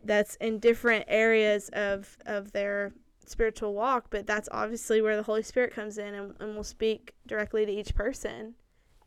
that's 0.04 0.36
in 0.36 0.58
different 0.58 1.06
areas 1.08 1.70
of, 1.72 2.16
of 2.26 2.52
their 2.52 2.92
spiritual 3.26 3.74
walk, 3.74 4.06
but 4.10 4.26
that's 4.26 4.48
obviously 4.52 5.00
where 5.00 5.16
the 5.16 5.22
Holy 5.22 5.42
Spirit 5.42 5.72
comes 5.72 5.98
in 5.98 6.14
and, 6.14 6.34
and 6.40 6.54
will 6.54 6.64
speak 6.64 7.14
directly 7.26 7.66
to 7.66 7.72
each 7.72 7.94
person. 7.94 8.54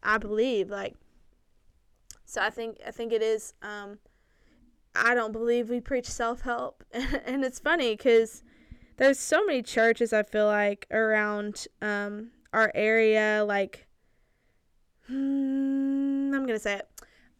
I 0.03 0.17
believe 0.17 0.69
like 0.69 0.95
so 2.25 2.41
I 2.41 2.49
think 2.49 2.77
I 2.85 2.91
think 2.91 3.11
it 3.11 3.21
is 3.21 3.53
um 3.61 3.99
I 4.95 5.13
don't 5.13 5.31
believe 5.31 5.69
we 5.69 5.79
preach 5.79 6.07
self-help 6.07 6.83
and 6.93 7.43
it's 7.43 7.59
funny 7.59 7.95
cuz 7.97 8.43
there's 8.97 9.19
so 9.19 9.45
many 9.45 9.61
churches 9.61 10.13
I 10.13 10.23
feel 10.23 10.45
like 10.45 10.87
around 10.91 11.67
um 11.81 12.31
our 12.53 12.71
area, 12.73 13.43
like, 13.45 13.87
hmm, 15.07 16.33
I'm 16.33 16.45
gonna 16.45 16.59
say 16.59 16.75
it. 16.75 16.87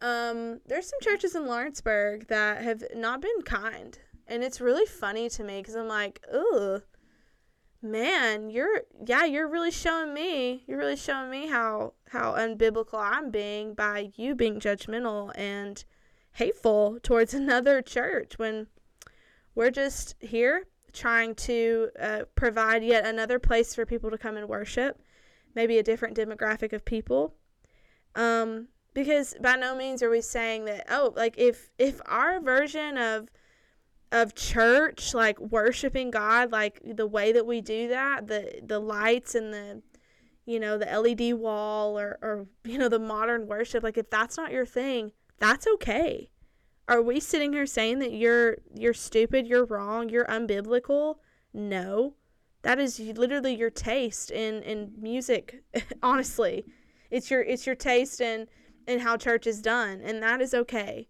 Um, 0.01 0.59
there's 0.65 0.89
some 0.89 0.99
churches 1.01 1.35
in 1.35 1.47
Lawrenceburg 1.47 2.27
that 2.27 2.63
have 2.63 2.83
not 2.95 3.21
been 3.21 3.41
kind, 3.43 3.97
and 4.27 4.43
it's 4.43 4.61
really 4.61 4.85
funny 4.85 5.29
to 5.29 5.43
me 5.43 5.59
because 5.59 5.75
I'm 5.75 5.87
like, 5.87 6.23
ugh, 6.31 6.83
man, 7.81 8.49
you're 8.49 8.81
yeah, 9.05 9.25
you're 9.25 9.47
really 9.47 9.71
showing 9.71 10.13
me, 10.13 10.63
you're 10.67 10.77
really 10.77 10.95
showing 10.95 11.29
me 11.29 11.47
how 11.47 11.93
how 12.09 12.33
unbiblical 12.33 12.99
I'm 12.99 13.31
being 13.31 13.73
by 13.73 14.11
you 14.15 14.35
being 14.35 14.59
judgmental 14.59 15.31
and 15.35 15.83
hateful 16.33 16.99
towards 17.01 17.33
another 17.33 17.81
church 17.81 18.37
when 18.37 18.67
we're 19.55 19.71
just 19.71 20.15
here 20.19 20.65
trying 20.97 21.35
to 21.35 21.89
uh, 21.99 22.21
provide 22.35 22.83
yet 22.83 23.05
another 23.05 23.39
place 23.39 23.75
for 23.75 23.85
people 23.85 24.09
to 24.11 24.17
come 24.17 24.37
and 24.37 24.49
worship, 24.49 24.99
maybe 25.55 25.77
a 25.77 25.83
different 25.83 26.17
demographic 26.17 26.73
of 26.73 26.83
people. 26.85 27.35
Um, 28.15 28.67
because 28.93 29.35
by 29.41 29.55
no 29.55 29.75
means 29.75 30.01
are 30.01 30.09
we 30.09 30.21
saying 30.21 30.65
that 30.65 30.87
oh, 30.89 31.13
like 31.15 31.35
if 31.37 31.69
if 31.77 32.01
our 32.05 32.39
version 32.39 32.97
of 32.97 33.29
of 34.11 34.33
church, 34.33 35.13
like 35.13 35.37
worshiping 35.39 36.11
God, 36.11 36.51
like 36.51 36.81
the 36.83 37.05
way 37.05 37.31
that 37.31 37.45
we 37.45 37.61
do 37.61 37.89
that, 37.89 38.27
the 38.27 38.61
the 38.63 38.79
lights 38.79 39.35
and 39.35 39.53
the 39.53 39.81
you 40.45 40.59
know 40.59 40.77
the 40.77 40.85
LED 40.85 41.35
wall 41.35 41.99
or 41.99 42.17
or 42.21 42.47
you 42.63 42.77
know 42.77 42.89
the 42.89 42.99
modern 42.99 43.47
worship, 43.47 43.83
like 43.83 43.97
if 43.97 44.09
that's 44.09 44.37
not 44.37 44.51
your 44.51 44.65
thing, 44.65 45.11
that's 45.39 45.67
okay 45.75 46.29
are 46.87 47.01
we 47.01 47.19
sitting 47.19 47.53
here 47.53 47.65
saying 47.65 47.99
that 47.99 48.13
you're 48.13 48.57
you're 48.73 48.93
stupid, 48.93 49.47
you're 49.47 49.65
wrong, 49.65 50.09
you're 50.09 50.25
unbiblical? 50.25 51.17
No. 51.53 52.15
That 52.61 52.79
is 52.79 52.99
literally 52.99 53.55
your 53.55 53.69
taste 53.69 54.31
in 54.31 54.63
in 54.63 54.93
music, 54.97 55.63
honestly. 56.03 56.65
It's 57.11 57.29
your 57.29 57.41
it's 57.41 57.65
your 57.65 57.75
taste 57.75 58.21
in 58.21 58.47
in 58.87 58.99
how 58.99 59.17
church 59.17 59.47
is 59.47 59.61
done, 59.61 60.01
and 60.01 60.21
that 60.23 60.41
is 60.41 60.53
okay. 60.53 61.07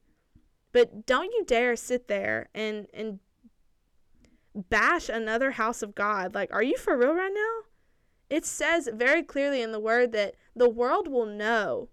But 0.72 1.06
don't 1.06 1.32
you 1.32 1.44
dare 1.46 1.76
sit 1.76 2.08
there 2.08 2.50
and 2.54 2.88
and 2.94 3.20
bash 4.70 5.10
another 5.10 5.52
house 5.52 5.84
of 5.84 5.96
God. 5.96 6.34
Like, 6.34 6.52
are 6.52 6.64
you 6.64 6.78
for 6.78 6.98
real 6.98 7.14
right 7.14 7.32
now? 7.34 7.68
It 8.30 8.46
says 8.46 8.90
very 8.92 9.24
clearly 9.24 9.62
in 9.62 9.72
the 9.72 9.80
word 9.80 10.12
that 10.14 10.36
the 10.56 10.70
world 10.70 11.08
will 11.08 11.26
know 11.26 11.90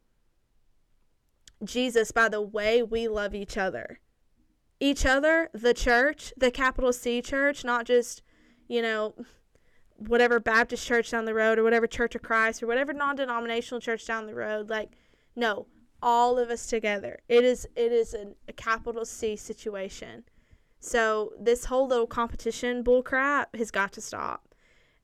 Jesus 1.64 2.12
by 2.12 2.28
the 2.28 2.40
way 2.40 2.82
we 2.82 3.08
love 3.08 3.34
each 3.34 3.56
other. 3.56 4.00
Each 4.80 5.06
other, 5.06 5.50
the 5.52 5.74
church, 5.74 6.32
the 6.36 6.50
capital 6.50 6.92
C 6.92 7.22
church, 7.22 7.64
not 7.64 7.86
just, 7.86 8.22
you 8.68 8.82
know, 8.82 9.14
whatever 9.96 10.40
Baptist 10.40 10.86
church 10.86 11.10
down 11.10 11.24
the 11.24 11.34
road 11.34 11.58
or 11.58 11.62
whatever 11.62 11.86
Church 11.86 12.14
of 12.14 12.22
Christ 12.22 12.62
or 12.62 12.66
whatever 12.66 12.92
non-denominational 12.92 13.80
church 13.80 14.06
down 14.06 14.26
the 14.26 14.34
road. 14.34 14.68
Like, 14.68 14.90
no, 15.36 15.66
all 16.02 16.38
of 16.38 16.50
us 16.50 16.66
together. 16.66 17.20
It 17.28 17.44
is 17.44 17.66
it 17.76 17.92
is 17.92 18.14
an, 18.14 18.34
a 18.48 18.52
capital 18.52 19.04
C 19.04 19.36
situation. 19.36 20.24
So 20.80 21.32
this 21.40 21.64
whole 21.64 21.86
little 21.86 22.06
competition 22.06 22.82
bull 22.82 23.02
crap 23.02 23.56
has 23.56 23.70
got 23.70 23.92
to 23.92 24.02
stop. 24.02 24.54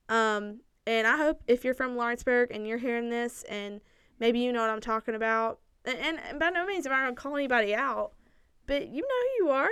Um, 0.09 0.61
and 0.87 1.07
I 1.07 1.17
hope 1.17 1.43
if 1.47 1.65
you're 1.65 1.75
from 1.75 1.97
Lawrenceburg 1.97 2.51
and 2.51 2.67
you're 2.67 2.79
hearing 2.79 3.09
this 3.09 3.45
and 3.45 3.81
maybe 4.19 4.41
you 4.41 4.53
know 4.53 4.61
what 4.61 4.71
I'm 4.71 4.81
talking 4.81 5.15
about, 5.15 5.61
and, 5.85 6.19
and 6.29 6.39
by 6.39 6.51
no 6.51 6.67
means 6.67 6.87
am 6.87 6.93
I 6.93 7.05
gonna 7.05 7.15
call 7.15 7.37
anybody 7.37 7.75
out, 7.75 8.13
but 8.67 8.89
you 8.89 9.03
know 9.03 9.09
who 9.09 9.45
you 9.45 9.51
are. 9.51 9.69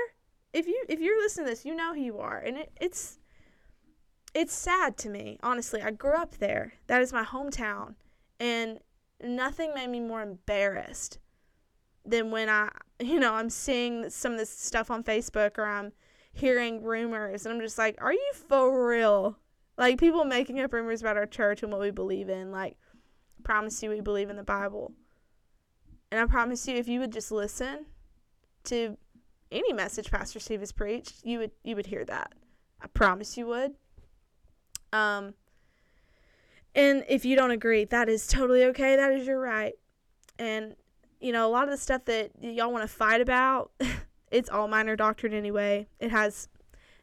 If 0.52 0.66
you 0.66 0.84
if 0.88 1.00
you're 1.00 1.20
listening 1.20 1.46
to 1.46 1.50
this, 1.52 1.64
you 1.64 1.74
know 1.74 1.94
who 1.94 2.00
you 2.00 2.18
are, 2.18 2.38
and 2.38 2.56
it, 2.56 2.72
it's 2.80 3.18
it's 4.34 4.54
sad 4.54 4.96
to 4.98 5.08
me, 5.08 5.38
honestly. 5.42 5.82
I 5.82 5.90
grew 5.90 6.14
up 6.14 6.36
there. 6.36 6.74
That 6.86 7.02
is 7.02 7.12
my 7.12 7.24
hometown, 7.24 7.94
and 8.40 8.78
nothing 9.22 9.74
made 9.74 9.90
me 9.90 10.00
more 10.00 10.22
embarrassed 10.22 11.18
than 12.04 12.30
when 12.30 12.48
I, 12.48 12.70
you 13.00 13.20
know, 13.20 13.34
I'm 13.34 13.50
seeing 13.50 14.10
some 14.10 14.32
of 14.32 14.38
this 14.38 14.50
stuff 14.50 14.90
on 14.90 15.04
Facebook 15.04 15.58
or 15.58 15.64
I'm 15.64 15.92
hearing 16.32 16.82
rumors, 16.82 17.44
and 17.44 17.54
I'm 17.54 17.60
just 17.60 17.78
like, 17.78 17.96
are 18.00 18.12
you 18.12 18.30
for 18.34 18.88
real? 18.88 19.38
Like 19.76 19.98
people 19.98 20.24
making 20.24 20.60
up 20.60 20.72
rumors 20.72 21.00
about 21.02 21.16
our 21.16 21.26
church 21.26 21.62
and 21.62 21.70
what 21.70 21.80
we 21.80 21.90
believe 21.90 22.28
in. 22.28 22.50
Like, 22.50 22.76
promise 23.44 23.82
you, 23.82 23.90
we 23.90 24.00
believe 24.00 24.30
in 24.30 24.36
the 24.36 24.42
Bible. 24.42 24.92
And 26.10 26.20
I 26.20 26.26
promise 26.26 26.66
you, 26.66 26.76
if 26.76 26.88
you 26.88 27.00
would 27.00 27.12
just 27.12 27.30
listen 27.30 27.86
to 28.64 28.96
any 29.50 29.72
message 29.72 30.10
Pastor 30.10 30.40
Steve 30.40 30.60
has 30.60 30.72
preached, 30.72 31.24
you 31.24 31.38
would 31.38 31.50
you 31.62 31.76
would 31.76 31.86
hear 31.86 32.04
that. 32.04 32.32
I 32.80 32.86
promise 32.88 33.36
you 33.36 33.46
would. 33.46 33.74
Um, 34.92 35.34
and 36.74 37.04
if 37.08 37.24
you 37.24 37.36
don't 37.36 37.50
agree, 37.50 37.84
that 37.84 38.08
is 38.08 38.26
totally 38.26 38.64
okay. 38.66 38.96
That 38.96 39.12
is 39.12 39.26
your 39.26 39.40
right. 39.40 39.74
And 40.38 40.76
you 41.20 41.32
know, 41.32 41.46
a 41.46 41.50
lot 41.50 41.64
of 41.64 41.70
the 41.70 41.76
stuff 41.76 42.04
that 42.04 42.30
y'all 42.40 42.72
want 42.72 42.88
to 42.88 42.94
fight 42.94 43.20
about, 43.20 43.72
it's 44.30 44.48
all 44.48 44.68
minor 44.68 44.96
doctrine 44.96 45.34
anyway. 45.34 45.88
It 45.98 46.10
has 46.10 46.48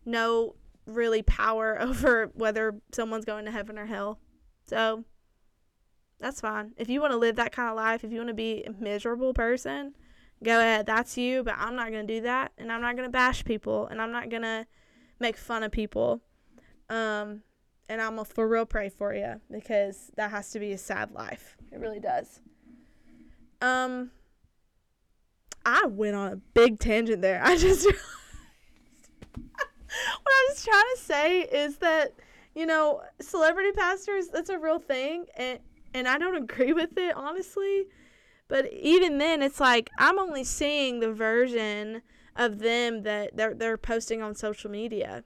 no 0.05 0.55
really 0.85 1.21
power 1.21 1.79
over 1.81 2.31
whether 2.33 2.75
someone's 2.91 3.25
going 3.25 3.45
to 3.45 3.51
heaven 3.51 3.77
or 3.77 3.85
hell. 3.85 4.19
So 4.67 5.03
that's 6.25 6.41
fine. 6.41 6.71
If 6.75 6.89
you 6.89 7.01
want 7.01 7.11
to 7.11 7.17
live 7.17 7.35
that 7.35 7.51
kind 7.51 7.69
of 7.69 7.75
life, 7.75 8.03
if 8.03 8.11
you 8.11 8.17
want 8.17 8.29
to 8.29 8.33
be 8.33 8.63
a 8.63 8.71
miserable 8.71 9.31
person, 9.31 9.93
go 10.43 10.59
ahead. 10.59 10.87
That's 10.87 11.19
you, 11.19 11.43
but 11.43 11.53
I'm 11.55 11.75
not 11.75 11.91
going 11.91 12.07
to 12.07 12.13
do 12.15 12.21
that. 12.21 12.51
And 12.57 12.71
I'm 12.71 12.81
not 12.81 12.95
going 12.95 13.07
to 13.07 13.11
bash 13.11 13.45
people. 13.45 13.85
And 13.85 14.01
I'm 14.01 14.11
not 14.11 14.31
going 14.31 14.41
to 14.41 14.65
make 15.19 15.37
fun 15.37 15.61
of 15.61 15.71
people. 15.71 16.23
Um, 16.89 17.43
and 17.87 18.01
I'm 18.01 18.17
to 18.17 18.25
for 18.25 18.47
real 18.47 18.65
pray 18.65 18.89
for 18.89 19.13
you 19.13 19.39
because 19.51 20.09
that 20.17 20.31
has 20.31 20.49
to 20.49 20.59
be 20.59 20.71
a 20.71 20.79
sad 20.79 21.11
life. 21.11 21.57
It 21.71 21.79
really 21.79 21.99
does. 21.99 22.41
Um, 23.61 24.09
I 25.63 25.85
went 25.85 26.15
on 26.15 26.31
a 26.33 26.37
big 26.55 26.79
tangent 26.79 27.21
there. 27.21 27.39
I 27.45 27.55
just. 27.55 27.85
what 29.35 29.45
I 30.25 30.47
was 30.49 30.65
trying 30.65 30.83
to 30.95 31.01
say 31.03 31.41
is 31.41 31.77
that, 31.77 32.13
you 32.55 32.65
know, 32.65 33.03
celebrity 33.21 33.73
pastors, 33.73 34.29
that's 34.29 34.49
a 34.49 34.57
real 34.57 34.79
thing. 34.79 35.25
And 35.37 35.59
and 35.95 36.07
I 36.07 36.17
don't 36.17 36.35
agree 36.43 36.73
with 36.73 36.97
it 36.97 37.15
honestly. 37.15 37.85
But 38.47 38.71
even 38.71 39.17
then, 39.17 39.41
it's 39.41 39.59
like 39.59 39.89
I'm 39.97 40.19
only 40.19 40.43
seeing 40.43 40.99
the 40.99 41.11
version 41.11 42.03
of 42.35 42.59
them 42.59 43.01
that 43.03 43.35
they're 43.35 43.55
they're 43.55 43.77
posting 43.77 44.21
on 44.21 44.35
social 44.35 44.69
media. 44.69 45.23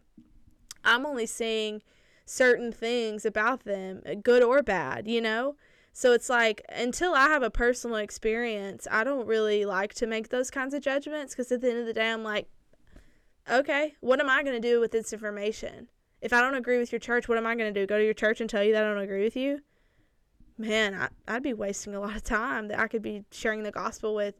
I'm 0.86 1.05
only 1.05 1.26
seeing 1.26 1.82
certain 2.26 2.72
things 2.72 3.26
about 3.26 3.65
them, 3.65 4.01
uh, 4.05 4.13
good 4.13 4.43
or 4.43 4.61
bad, 4.61 5.07
you 5.07 5.20
know? 5.20 5.55
So 5.91 6.13
it's 6.13 6.30
like 6.30 6.61
until 6.70 7.13
I 7.13 7.28
have 7.28 7.43
a 7.43 7.49
personal 7.49 7.97
experience, 7.97 8.88
I 8.89 9.03
don't 9.03 9.28
really 9.28 9.65
like 9.65 9.93
to 9.95 10.07
make 10.07 10.30
those 10.30 10.49
kinds 10.49 10.74
of 10.74 10.82
judgments 10.82 11.34
because 11.34 11.51
at 11.51 11.59
the 11.59 11.70
end 11.70 11.80
of 11.80 11.86
the 11.88 11.93
day, 11.93 12.09
I'm 12.09 12.24
like, 12.24 12.47
okay, 13.51 13.95
what 13.99 14.22
am 14.22 14.30
I 14.30 14.43
going 14.43 14.61
to 14.61 14.65
do 14.65 14.80
with 14.80 14.91
this 14.91 15.11
information? 15.11 15.89
If 16.22 16.32
I 16.32 16.39
don't 16.39 16.55
agree 16.55 16.78
with 16.78 16.91
your 16.93 16.99
church, 16.99 17.28
what 17.28 17.38
am 17.38 17.47
I 17.47 17.55
going 17.55 17.74
to 17.74 17.78
do? 17.78 17.88
Go 17.88 17.97
to 17.97 18.05
your 18.05 18.13
church 18.13 18.39
and 18.39 18.49
tell 18.49 18.63
you 18.63 18.72
that 18.74 18.86
I 18.86 18.88
don't 18.88 19.03
agree 19.03 19.24
with 19.24 19.36
you? 19.36 19.61
Man, 20.60 20.93
I, 20.93 21.07
I'd 21.28 21.43
be 21.43 21.53
wasting 21.53 21.95
a 21.95 21.99
lot 21.99 22.16
of 22.16 22.24
time 22.24 22.68
that 22.68 22.80
I 22.80 22.88
could 22.88 23.01
be 23.01 23.24
sharing 23.32 23.64
the 23.64 23.72
gospel 23.72 24.14
with 24.14 24.36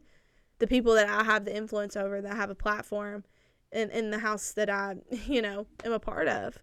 the 0.58 0.66
people 0.66 0.94
that 0.94 1.08
I 1.08 1.24
have 1.24 1.46
the 1.46 1.56
influence 1.56 1.96
over, 1.96 2.20
that 2.20 2.36
have 2.36 2.50
a 2.50 2.54
platform 2.54 3.24
in, 3.72 3.90
in 3.90 4.10
the 4.10 4.18
house 4.18 4.52
that 4.52 4.68
I, 4.68 4.96
you 5.26 5.40
know, 5.40 5.66
am 5.84 5.92
a 5.92 5.98
part 5.98 6.28
of. 6.28 6.58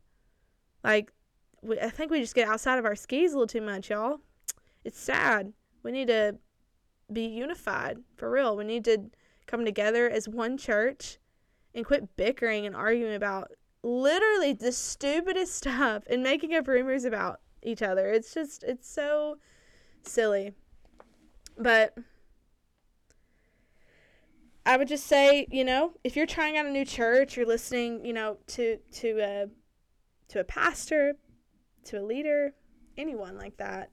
Like, 0.83 1.11
we, 1.61 1.79
I 1.79 1.89
think 1.89 2.11
we 2.11 2.21
just 2.21 2.35
get 2.35 2.47
outside 2.47 2.77
of 2.77 2.85
our 2.85 2.95
skis 2.95 3.33
a 3.33 3.35
little 3.35 3.47
too 3.47 3.61
much, 3.61 3.89
y'all. 3.89 4.21
It's 4.85 4.99
sad. 4.99 5.53
We 5.83 5.91
need 5.91 6.07
to 6.07 6.37
be 7.11 7.25
unified, 7.25 7.97
for 8.15 8.29
real. 8.29 8.55
We 8.55 8.63
need 8.63 8.85
to 8.85 9.09
come 9.47 9.65
together 9.65 10.07
as 10.07 10.29
one 10.29 10.57
church 10.57 11.17
and 11.73 11.85
quit 11.85 12.15
bickering 12.15 12.65
and 12.65 12.75
arguing 12.75 13.15
about 13.15 13.51
literally 13.81 14.53
the 14.53 14.71
stupidest 14.71 15.55
stuff 15.55 16.03
and 16.09 16.21
making 16.21 16.53
up 16.53 16.67
rumors 16.67 17.05
about 17.05 17.39
each 17.63 17.81
other. 17.81 18.09
It's 18.09 18.33
just 18.33 18.63
it's 18.63 18.89
so 18.89 19.37
silly. 20.03 20.53
But 21.57 21.97
I 24.65 24.77
would 24.77 24.87
just 24.87 25.07
say, 25.07 25.47
you 25.49 25.63
know, 25.63 25.93
if 26.03 26.15
you're 26.15 26.25
trying 26.25 26.57
out 26.57 26.65
a 26.65 26.71
new 26.71 26.85
church, 26.85 27.37
you're 27.37 27.45
listening, 27.45 28.05
you 28.05 28.13
know, 28.13 28.37
to 28.47 28.77
to 28.93 29.19
a 29.19 29.47
to 30.29 30.39
a 30.41 30.43
pastor, 30.43 31.13
to 31.85 31.99
a 31.99 32.03
leader, 32.03 32.53
anyone 32.97 33.37
like 33.37 33.57
that. 33.57 33.91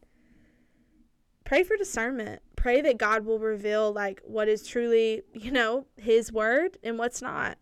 Pray 1.44 1.62
for 1.62 1.76
discernment. 1.76 2.42
Pray 2.56 2.80
that 2.80 2.98
God 2.98 3.24
will 3.24 3.38
reveal 3.38 3.92
like 3.92 4.20
what 4.24 4.48
is 4.48 4.66
truly, 4.66 5.22
you 5.32 5.50
know, 5.50 5.86
his 5.96 6.32
word 6.32 6.78
and 6.82 6.98
what's 6.98 7.22
not. 7.22 7.58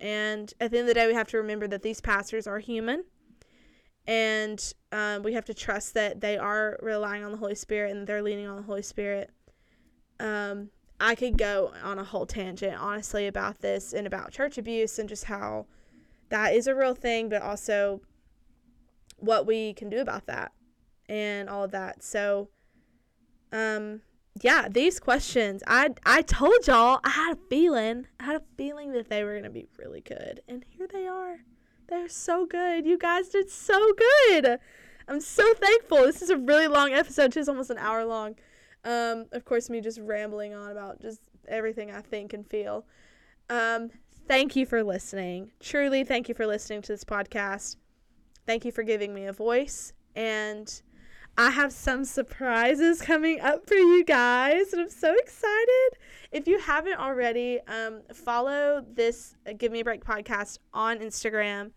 And 0.00 0.52
at 0.60 0.70
the 0.70 0.78
end 0.78 0.88
of 0.88 0.94
the 0.94 1.00
day, 1.00 1.06
we 1.06 1.14
have 1.14 1.28
to 1.28 1.36
remember 1.36 1.68
that 1.68 1.82
these 1.82 2.00
pastors 2.00 2.46
are 2.46 2.58
human 2.58 3.04
and 4.06 4.72
um, 4.92 5.22
we 5.22 5.34
have 5.34 5.44
to 5.46 5.54
trust 5.54 5.94
that 5.94 6.20
they 6.20 6.36
are 6.36 6.78
relying 6.82 7.24
on 7.24 7.32
the 7.32 7.38
Holy 7.38 7.54
Spirit 7.54 7.92
and 7.92 8.06
they're 8.06 8.22
leaning 8.22 8.46
on 8.46 8.56
the 8.56 8.62
Holy 8.62 8.82
Spirit. 8.82 9.30
Um, 10.18 10.70
I 11.00 11.14
could 11.14 11.38
go 11.38 11.72
on 11.82 11.98
a 11.98 12.04
whole 12.04 12.26
tangent, 12.26 12.76
honestly, 12.78 13.26
about 13.26 13.60
this 13.60 13.92
and 13.92 14.06
about 14.06 14.32
church 14.32 14.58
abuse 14.58 14.98
and 14.98 15.08
just 15.08 15.24
how 15.24 15.66
that 16.28 16.54
is 16.54 16.66
a 16.66 16.74
real 16.74 16.94
thing, 16.94 17.28
but 17.28 17.42
also 17.42 18.02
what 19.16 19.46
we 19.46 19.72
can 19.72 19.88
do 19.88 19.98
about 19.98 20.26
that 20.26 20.52
and 21.08 21.48
all 21.48 21.64
of 21.64 21.70
that. 21.70 22.02
So, 22.02 22.48
um, 23.52 24.02
yeah, 24.40 24.68
these 24.68 25.00
questions, 25.00 25.62
I 25.66 25.90
I 26.06 26.22
told 26.22 26.66
y'all 26.66 27.00
I 27.02 27.10
had 27.10 27.36
a 27.36 27.40
feeling, 27.48 28.06
I 28.18 28.24
had 28.24 28.36
a 28.36 28.42
feeling 28.56 28.92
that 28.92 29.08
they 29.08 29.24
were 29.24 29.34
gonna 29.34 29.50
be 29.50 29.68
really 29.78 30.00
good, 30.00 30.42
and 30.48 30.64
here 30.68 30.86
they 30.90 31.06
are. 31.06 31.40
They're 31.90 32.08
so 32.08 32.46
good. 32.46 32.86
You 32.86 32.96
guys 32.96 33.30
did 33.30 33.50
so 33.50 33.92
good. 33.94 34.60
I'm 35.08 35.20
so 35.20 35.52
thankful. 35.54 35.98
This 36.02 36.22
is 36.22 36.30
a 36.30 36.36
really 36.36 36.68
long 36.68 36.92
episode, 36.92 37.32
too. 37.32 37.40
It's 37.40 37.48
almost 37.48 37.68
an 37.70 37.78
hour 37.78 38.04
long. 38.04 38.36
Um, 38.84 39.26
of 39.32 39.44
course, 39.44 39.68
me 39.68 39.80
just 39.80 39.98
rambling 39.98 40.54
on 40.54 40.70
about 40.70 41.02
just 41.02 41.20
everything 41.48 41.90
I 41.90 42.00
think 42.00 42.32
and 42.32 42.46
feel. 42.46 42.86
Um, 43.48 43.90
thank 44.28 44.54
you 44.54 44.66
for 44.66 44.84
listening. 44.84 45.50
Truly, 45.58 46.04
thank 46.04 46.28
you 46.28 46.34
for 46.36 46.46
listening 46.46 46.80
to 46.82 46.92
this 46.92 47.02
podcast. 47.02 47.74
Thank 48.46 48.64
you 48.64 48.70
for 48.70 48.84
giving 48.84 49.12
me 49.12 49.26
a 49.26 49.32
voice. 49.32 49.92
And 50.14 50.72
I 51.36 51.50
have 51.50 51.72
some 51.72 52.04
surprises 52.04 53.02
coming 53.02 53.40
up 53.40 53.66
for 53.66 53.74
you 53.74 54.04
guys, 54.04 54.72
and 54.72 54.82
I'm 54.82 54.90
so 54.90 55.12
excited. 55.18 55.98
If 56.30 56.46
you 56.46 56.60
haven't 56.60 57.00
already, 57.00 57.58
um, 57.66 58.02
follow 58.14 58.84
this 58.94 59.34
uh, 59.44 59.54
Give 59.58 59.72
Me 59.72 59.80
a 59.80 59.84
Break 59.84 60.04
podcast 60.04 60.58
on 60.72 61.00
Instagram 61.00 61.72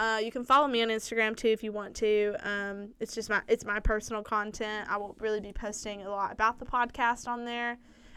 uh, 0.00 0.16
you 0.16 0.32
can 0.32 0.44
follow 0.44 0.66
me 0.66 0.80
on 0.82 0.88
Instagram 0.88 1.36
too 1.36 1.48
if 1.48 1.62
you 1.62 1.72
want 1.72 1.94
to. 1.94 2.34
Um, 2.42 2.94
it's 3.00 3.14
just 3.14 3.28
my 3.28 3.42
it's 3.48 3.66
my 3.66 3.80
personal 3.80 4.22
content. 4.22 4.88
I 4.90 4.96
will 4.96 5.14
really 5.20 5.40
be 5.40 5.52
posting 5.52 6.02
a 6.06 6.08
lot 6.08 6.32
about 6.32 6.58
the 6.58 6.64
podcast 6.64 7.28
on 7.28 7.44
there. 7.44 7.76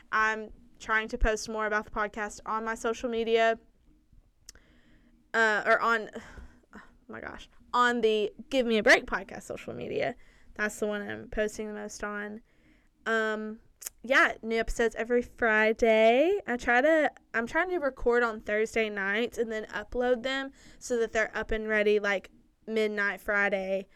I'm 0.09 0.49
trying 0.79 1.09
to 1.09 1.17
post 1.17 1.49
more 1.49 1.65
about 1.65 1.83
the 1.83 1.91
podcast 1.91 2.39
on 2.45 2.63
my 2.63 2.73
social 2.73 3.09
media. 3.09 3.59
Uh, 5.33 5.63
or 5.65 5.81
on, 5.81 6.09
oh 6.75 6.81
my 7.09 7.19
gosh, 7.19 7.49
on 7.73 7.99
the 7.99 8.31
Give 8.49 8.65
Me 8.65 8.77
a 8.77 8.83
Break 8.83 9.05
podcast 9.05 9.43
social 9.43 9.73
media. 9.73 10.15
That's 10.55 10.79
the 10.79 10.87
one 10.87 11.01
I'm 11.01 11.27
posting 11.31 11.67
the 11.67 11.73
most 11.73 12.01
on. 12.01 12.39
Um, 13.05 13.59
yeah, 14.03 14.33
new 14.41 14.59
episodes 14.59 14.95
every 14.95 15.21
Friday. 15.21 16.39
I 16.45 16.57
try 16.57 16.81
to 16.81 17.11
I'm 17.33 17.47
trying 17.47 17.69
to 17.69 17.77
record 17.77 18.23
on 18.23 18.41
Thursday 18.41 18.89
nights 18.89 19.37
and 19.37 19.51
then 19.51 19.65
upload 19.73 20.23
them 20.23 20.51
so 20.79 20.97
that 20.99 21.13
they're 21.13 21.35
up 21.35 21.51
and 21.51 21.67
ready 21.67 21.99
like 21.99 22.29
midnight 22.67 23.21
Friday 23.21 23.87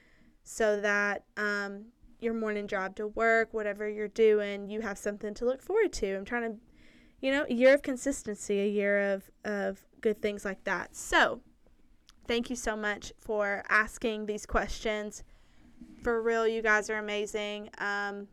so 0.43 0.79
that 0.81 1.23
um 1.35 1.85
your 2.19 2.33
morning 2.33 2.65
drive 2.65 2.95
to 2.95 3.07
work, 3.07 3.53
whatever 3.53 3.87
you're 3.87 4.07
doing, 4.07 4.69
you 4.69 4.81
have 4.81 4.97
something 4.97 5.33
to 5.35 5.45
look 5.45 5.61
forward 5.61 5.93
to. 5.93 6.15
I'm 6.15 6.25
trying 6.25 6.53
to 6.53 6.57
you 7.19 7.31
know, 7.31 7.45
a 7.49 7.53
year 7.53 7.73
of 7.73 7.81
consistency, 7.81 8.61
a 8.61 8.67
year 8.67 9.13
of 9.13 9.29
of 9.43 9.85
good 10.01 10.21
things 10.21 10.45
like 10.45 10.63
that. 10.65 10.95
So, 10.95 11.41
thank 12.27 12.49
you 12.49 12.55
so 12.55 12.75
much 12.75 13.11
for 13.19 13.63
asking 13.69 14.25
these 14.25 14.45
questions. 14.45 15.23
For 16.03 16.21
real, 16.21 16.47
you 16.47 16.61
guys 16.61 16.89
are 16.89 16.97
amazing. 16.97 17.69
Um, 17.79 18.27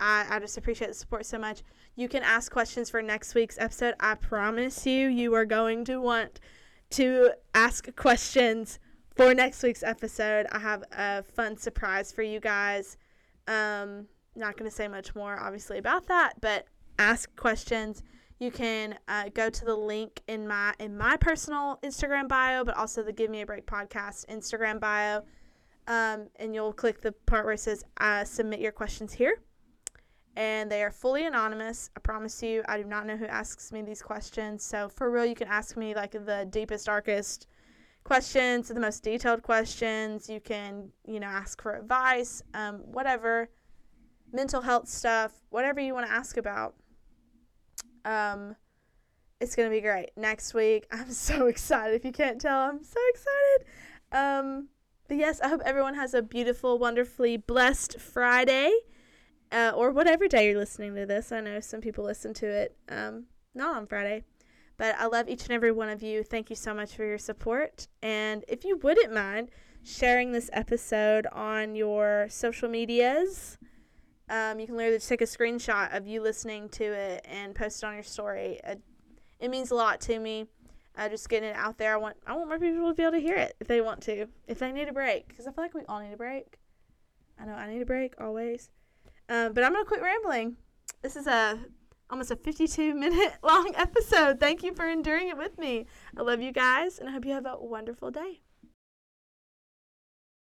I, 0.00 0.26
I 0.28 0.38
just 0.38 0.56
appreciate 0.56 0.88
the 0.88 0.94
support 0.94 1.26
so 1.26 1.38
much. 1.38 1.62
You 1.96 2.08
can 2.08 2.22
ask 2.22 2.52
questions 2.52 2.90
for 2.90 3.02
next 3.02 3.34
week's 3.34 3.58
episode. 3.58 3.94
I 4.00 4.14
promise 4.14 4.86
you, 4.86 5.08
you 5.08 5.34
are 5.34 5.44
going 5.44 5.84
to 5.86 6.00
want 6.00 6.40
to 6.90 7.32
ask 7.54 7.94
questions 7.96 8.78
for 9.16 9.34
next 9.34 9.62
week's 9.62 9.82
episode. 9.82 10.46
I 10.52 10.60
have 10.60 10.84
a 10.92 11.22
fun 11.24 11.56
surprise 11.56 12.12
for 12.12 12.22
you 12.22 12.38
guys. 12.38 12.96
Um, 13.48 14.06
not 14.36 14.56
going 14.56 14.70
to 14.70 14.74
say 14.74 14.86
much 14.86 15.14
more, 15.14 15.38
obviously, 15.38 15.78
about 15.78 16.06
that, 16.06 16.34
but 16.40 16.66
ask 16.98 17.34
questions. 17.34 18.02
You 18.38 18.52
can 18.52 18.96
uh, 19.08 19.30
go 19.34 19.50
to 19.50 19.64
the 19.64 19.74
link 19.74 20.22
in 20.28 20.46
my 20.46 20.72
in 20.78 20.96
my 20.96 21.16
personal 21.16 21.80
Instagram 21.82 22.28
bio, 22.28 22.62
but 22.62 22.76
also 22.76 23.02
the 23.02 23.12
Give 23.12 23.30
Me 23.30 23.40
a 23.40 23.46
Break 23.46 23.66
podcast 23.66 24.26
Instagram 24.26 24.78
bio, 24.78 25.22
um, 25.88 26.28
and 26.36 26.54
you'll 26.54 26.72
click 26.72 27.00
the 27.00 27.10
part 27.26 27.44
where 27.44 27.54
it 27.54 27.60
says 27.60 27.84
uh, 28.00 28.22
"Submit 28.22 28.60
your 28.60 28.70
questions 28.70 29.12
here." 29.12 29.40
And 30.38 30.70
they 30.70 30.84
are 30.84 30.92
fully 30.92 31.26
anonymous. 31.26 31.90
I 31.96 32.00
promise 32.00 32.40
you, 32.44 32.62
I 32.68 32.78
do 32.78 32.84
not 32.84 33.06
know 33.06 33.16
who 33.16 33.26
asks 33.26 33.72
me 33.72 33.82
these 33.82 34.00
questions. 34.00 34.62
So, 34.62 34.88
for 34.88 35.10
real, 35.10 35.26
you 35.26 35.34
can 35.34 35.48
ask 35.48 35.76
me 35.76 35.96
like 35.96 36.12
the 36.12 36.46
deepest, 36.48 36.86
darkest 36.86 37.48
questions, 38.04 38.68
the 38.68 38.78
most 38.78 39.02
detailed 39.02 39.42
questions. 39.42 40.30
You 40.30 40.38
can, 40.38 40.90
you 41.04 41.18
know, 41.18 41.26
ask 41.26 41.60
for 41.60 41.74
advice, 41.74 42.40
um, 42.54 42.76
whatever, 42.84 43.50
mental 44.32 44.62
health 44.62 44.88
stuff, 44.88 45.32
whatever 45.50 45.80
you 45.80 45.92
want 45.92 46.06
to 46.06 46.12
ask 46.12 46.36
about. 46.36 46.76
Um, 48.04 48.54
it's 49.40 49.56
going 49.56 49.68
to 49.68 49.74
be 49.74 49.80
great. 49.80 50.10
Next 50.16 50.54
week, 50.54 50.86
I'm 50.92 51.10
so 51.10 51.48
excited. 51.48 51.96
If 51.96 52.04
you 52.04 52.12
can't 52.12 52.40
tell, 52.40 52.60
I'm 52.60 52.84
so 52.84 53.00
excited. 53.10 53.66
Um, 54.12 54.68
but 55.08 55.16
yes, 55.16 55.40
I 55.40 55.48
hope 55.48 55.62
everyone 55.64 55.96
has 55.96 56.14
a 56.14 56.22
beautiful, 56.22 56.78
wonderfully 56.78 57.38
blessed 57.38 57.98
Friday 57.98 58.70
uh, 59.52 59.72
or 59.74 59.90
whatever 59.90 60.28
day 60.28 60.48
you're 60.48 60.58
listening 60.58 60.94
to 60.94 61.06
this. 61.06 61.32
I 61.32 61.40
know 61.40 61.60
some 61.60 61.80
people 61.80 62.04
listen 62.04 62.34
to 62.34 62.46
it 62.46 62.76
um, 62.88 63.24
not 63.54 63.76
on 63.76 63.86
Friday. 63.86 64.24
But 64.78 64.94
I 64.96 65.06
love 65.06 65.28
each 65.28 65.42
and 65.42 65.50
every 65.50 65.72
one 65.72 65.88
of 65.88 66.04
you. 66.04 66.22
Thank 66.22 66.50
you 66.50 66.56
so 66.56 66.72
much 66.72 66.94
for 66.94 67.04
your 67.04 67.18
support. 67.18 67.88
And 68.00 68.44
if 68.46 68.64
you 68.64 68.76
wouldn't 68.76 69.12
mind 69.12 69.50
sharing 69.82 70.30
this 70.30 70.48
episode 70.52 71.26
on 71.32 71.74
your 71.74 72.28
social 72.30 72.68
medias, 72.68 73.58
um, 74.30 74.60
you 74.60 74.66
can 74.66 74.76
literally 74.76 74.98
just 74.98 75.08
take 75.08 75.20
a 75.20 75.24
screenshot 75.24 75.94
of 75.96 76.06
you 76.06 76.22
listening 76.22 76.68
to 76.70 76.84
it 76.84 77.26
and 77.28 77.56
post 77.56 77.82
it 77.82 77.86
on 77.86 77.94
your 77.94 78.04
story. 78.04 78.60
It, 78.62 78.80
it 79.40 79.50
means 79.50 79.72
a 79.72 79.74
lot 79.74 80.00
to 80.02 80.20
me. 80.20 80.46
Uh, 80.96 81.08
just 81.08 81.28
getting 81.28 81.50
it 81.50 81.56
out 81.56 81.78
there. 81.78 81.94
I 81.94 81.96
want 81.96 82.16
I 82.26 82.36
want 82.36 82.48
more 82.48 82.58
people 82.58 82.88
to 82.88 82.94
be 82.94 83.04
able 83.04 83.12
to 83.12 83.20
hear 83.20 83.36
it 83.36 83.54
if 83.60 83.68
they 83.68 83.80
want 83.80 84.00
to, 84.02 84.26
if 84.48 84.58
they 84.58 84.72
need 84.72 84.88
a 84.88 84.92
break, 84.92 85.28
because 85.28 85.46
I 85.46 85.52
feel 85.52 85.62
like 85.62 85.74
we 85.74 85.82
all 85.88 86.00
need 86.00 86.12
a 86.12 86.16
break. 86.16 86.58
I 87.38 87.44
know 87.44 87.52
I 87.52 87.72
need 87.72 87.80
a 87.82 87.86
break 87.86 88.14
always. 88.20 88.70
Um, 89.28 89.52
but 89.52 89.64
I'm 89.64 89.72
gonna 89.72 89.84
quit 89.84 90.02
rambling. 90.02 90.56
This 91.02 91.16
is 91.16 91.26
a 91.26 91.58
almost 92.10 92.30
a 92.30 92.36
52 92.36 92.94
minute 92.94 93.34
long 93.42 93.72
episode. 93.76 94.40
Thank 94.40 94.62
you 94.62 94.74
for 94.74 94.88
enduring 94.88 95.28
it 95.28 95.36
with 95.36 95.58
me. 95.58 95.86
I 96.16 96.22
love 96.22 96.40
you 96.40 96.52
guys, 96.52 96.98
and 96.98 97.08
I 97.08 97.12
hope 97.12 97.24
you 97.24 97.32
have 97.32 97.46
a 97.46 97.56
wonderful 97.58 98.10
day. 98.10 98.40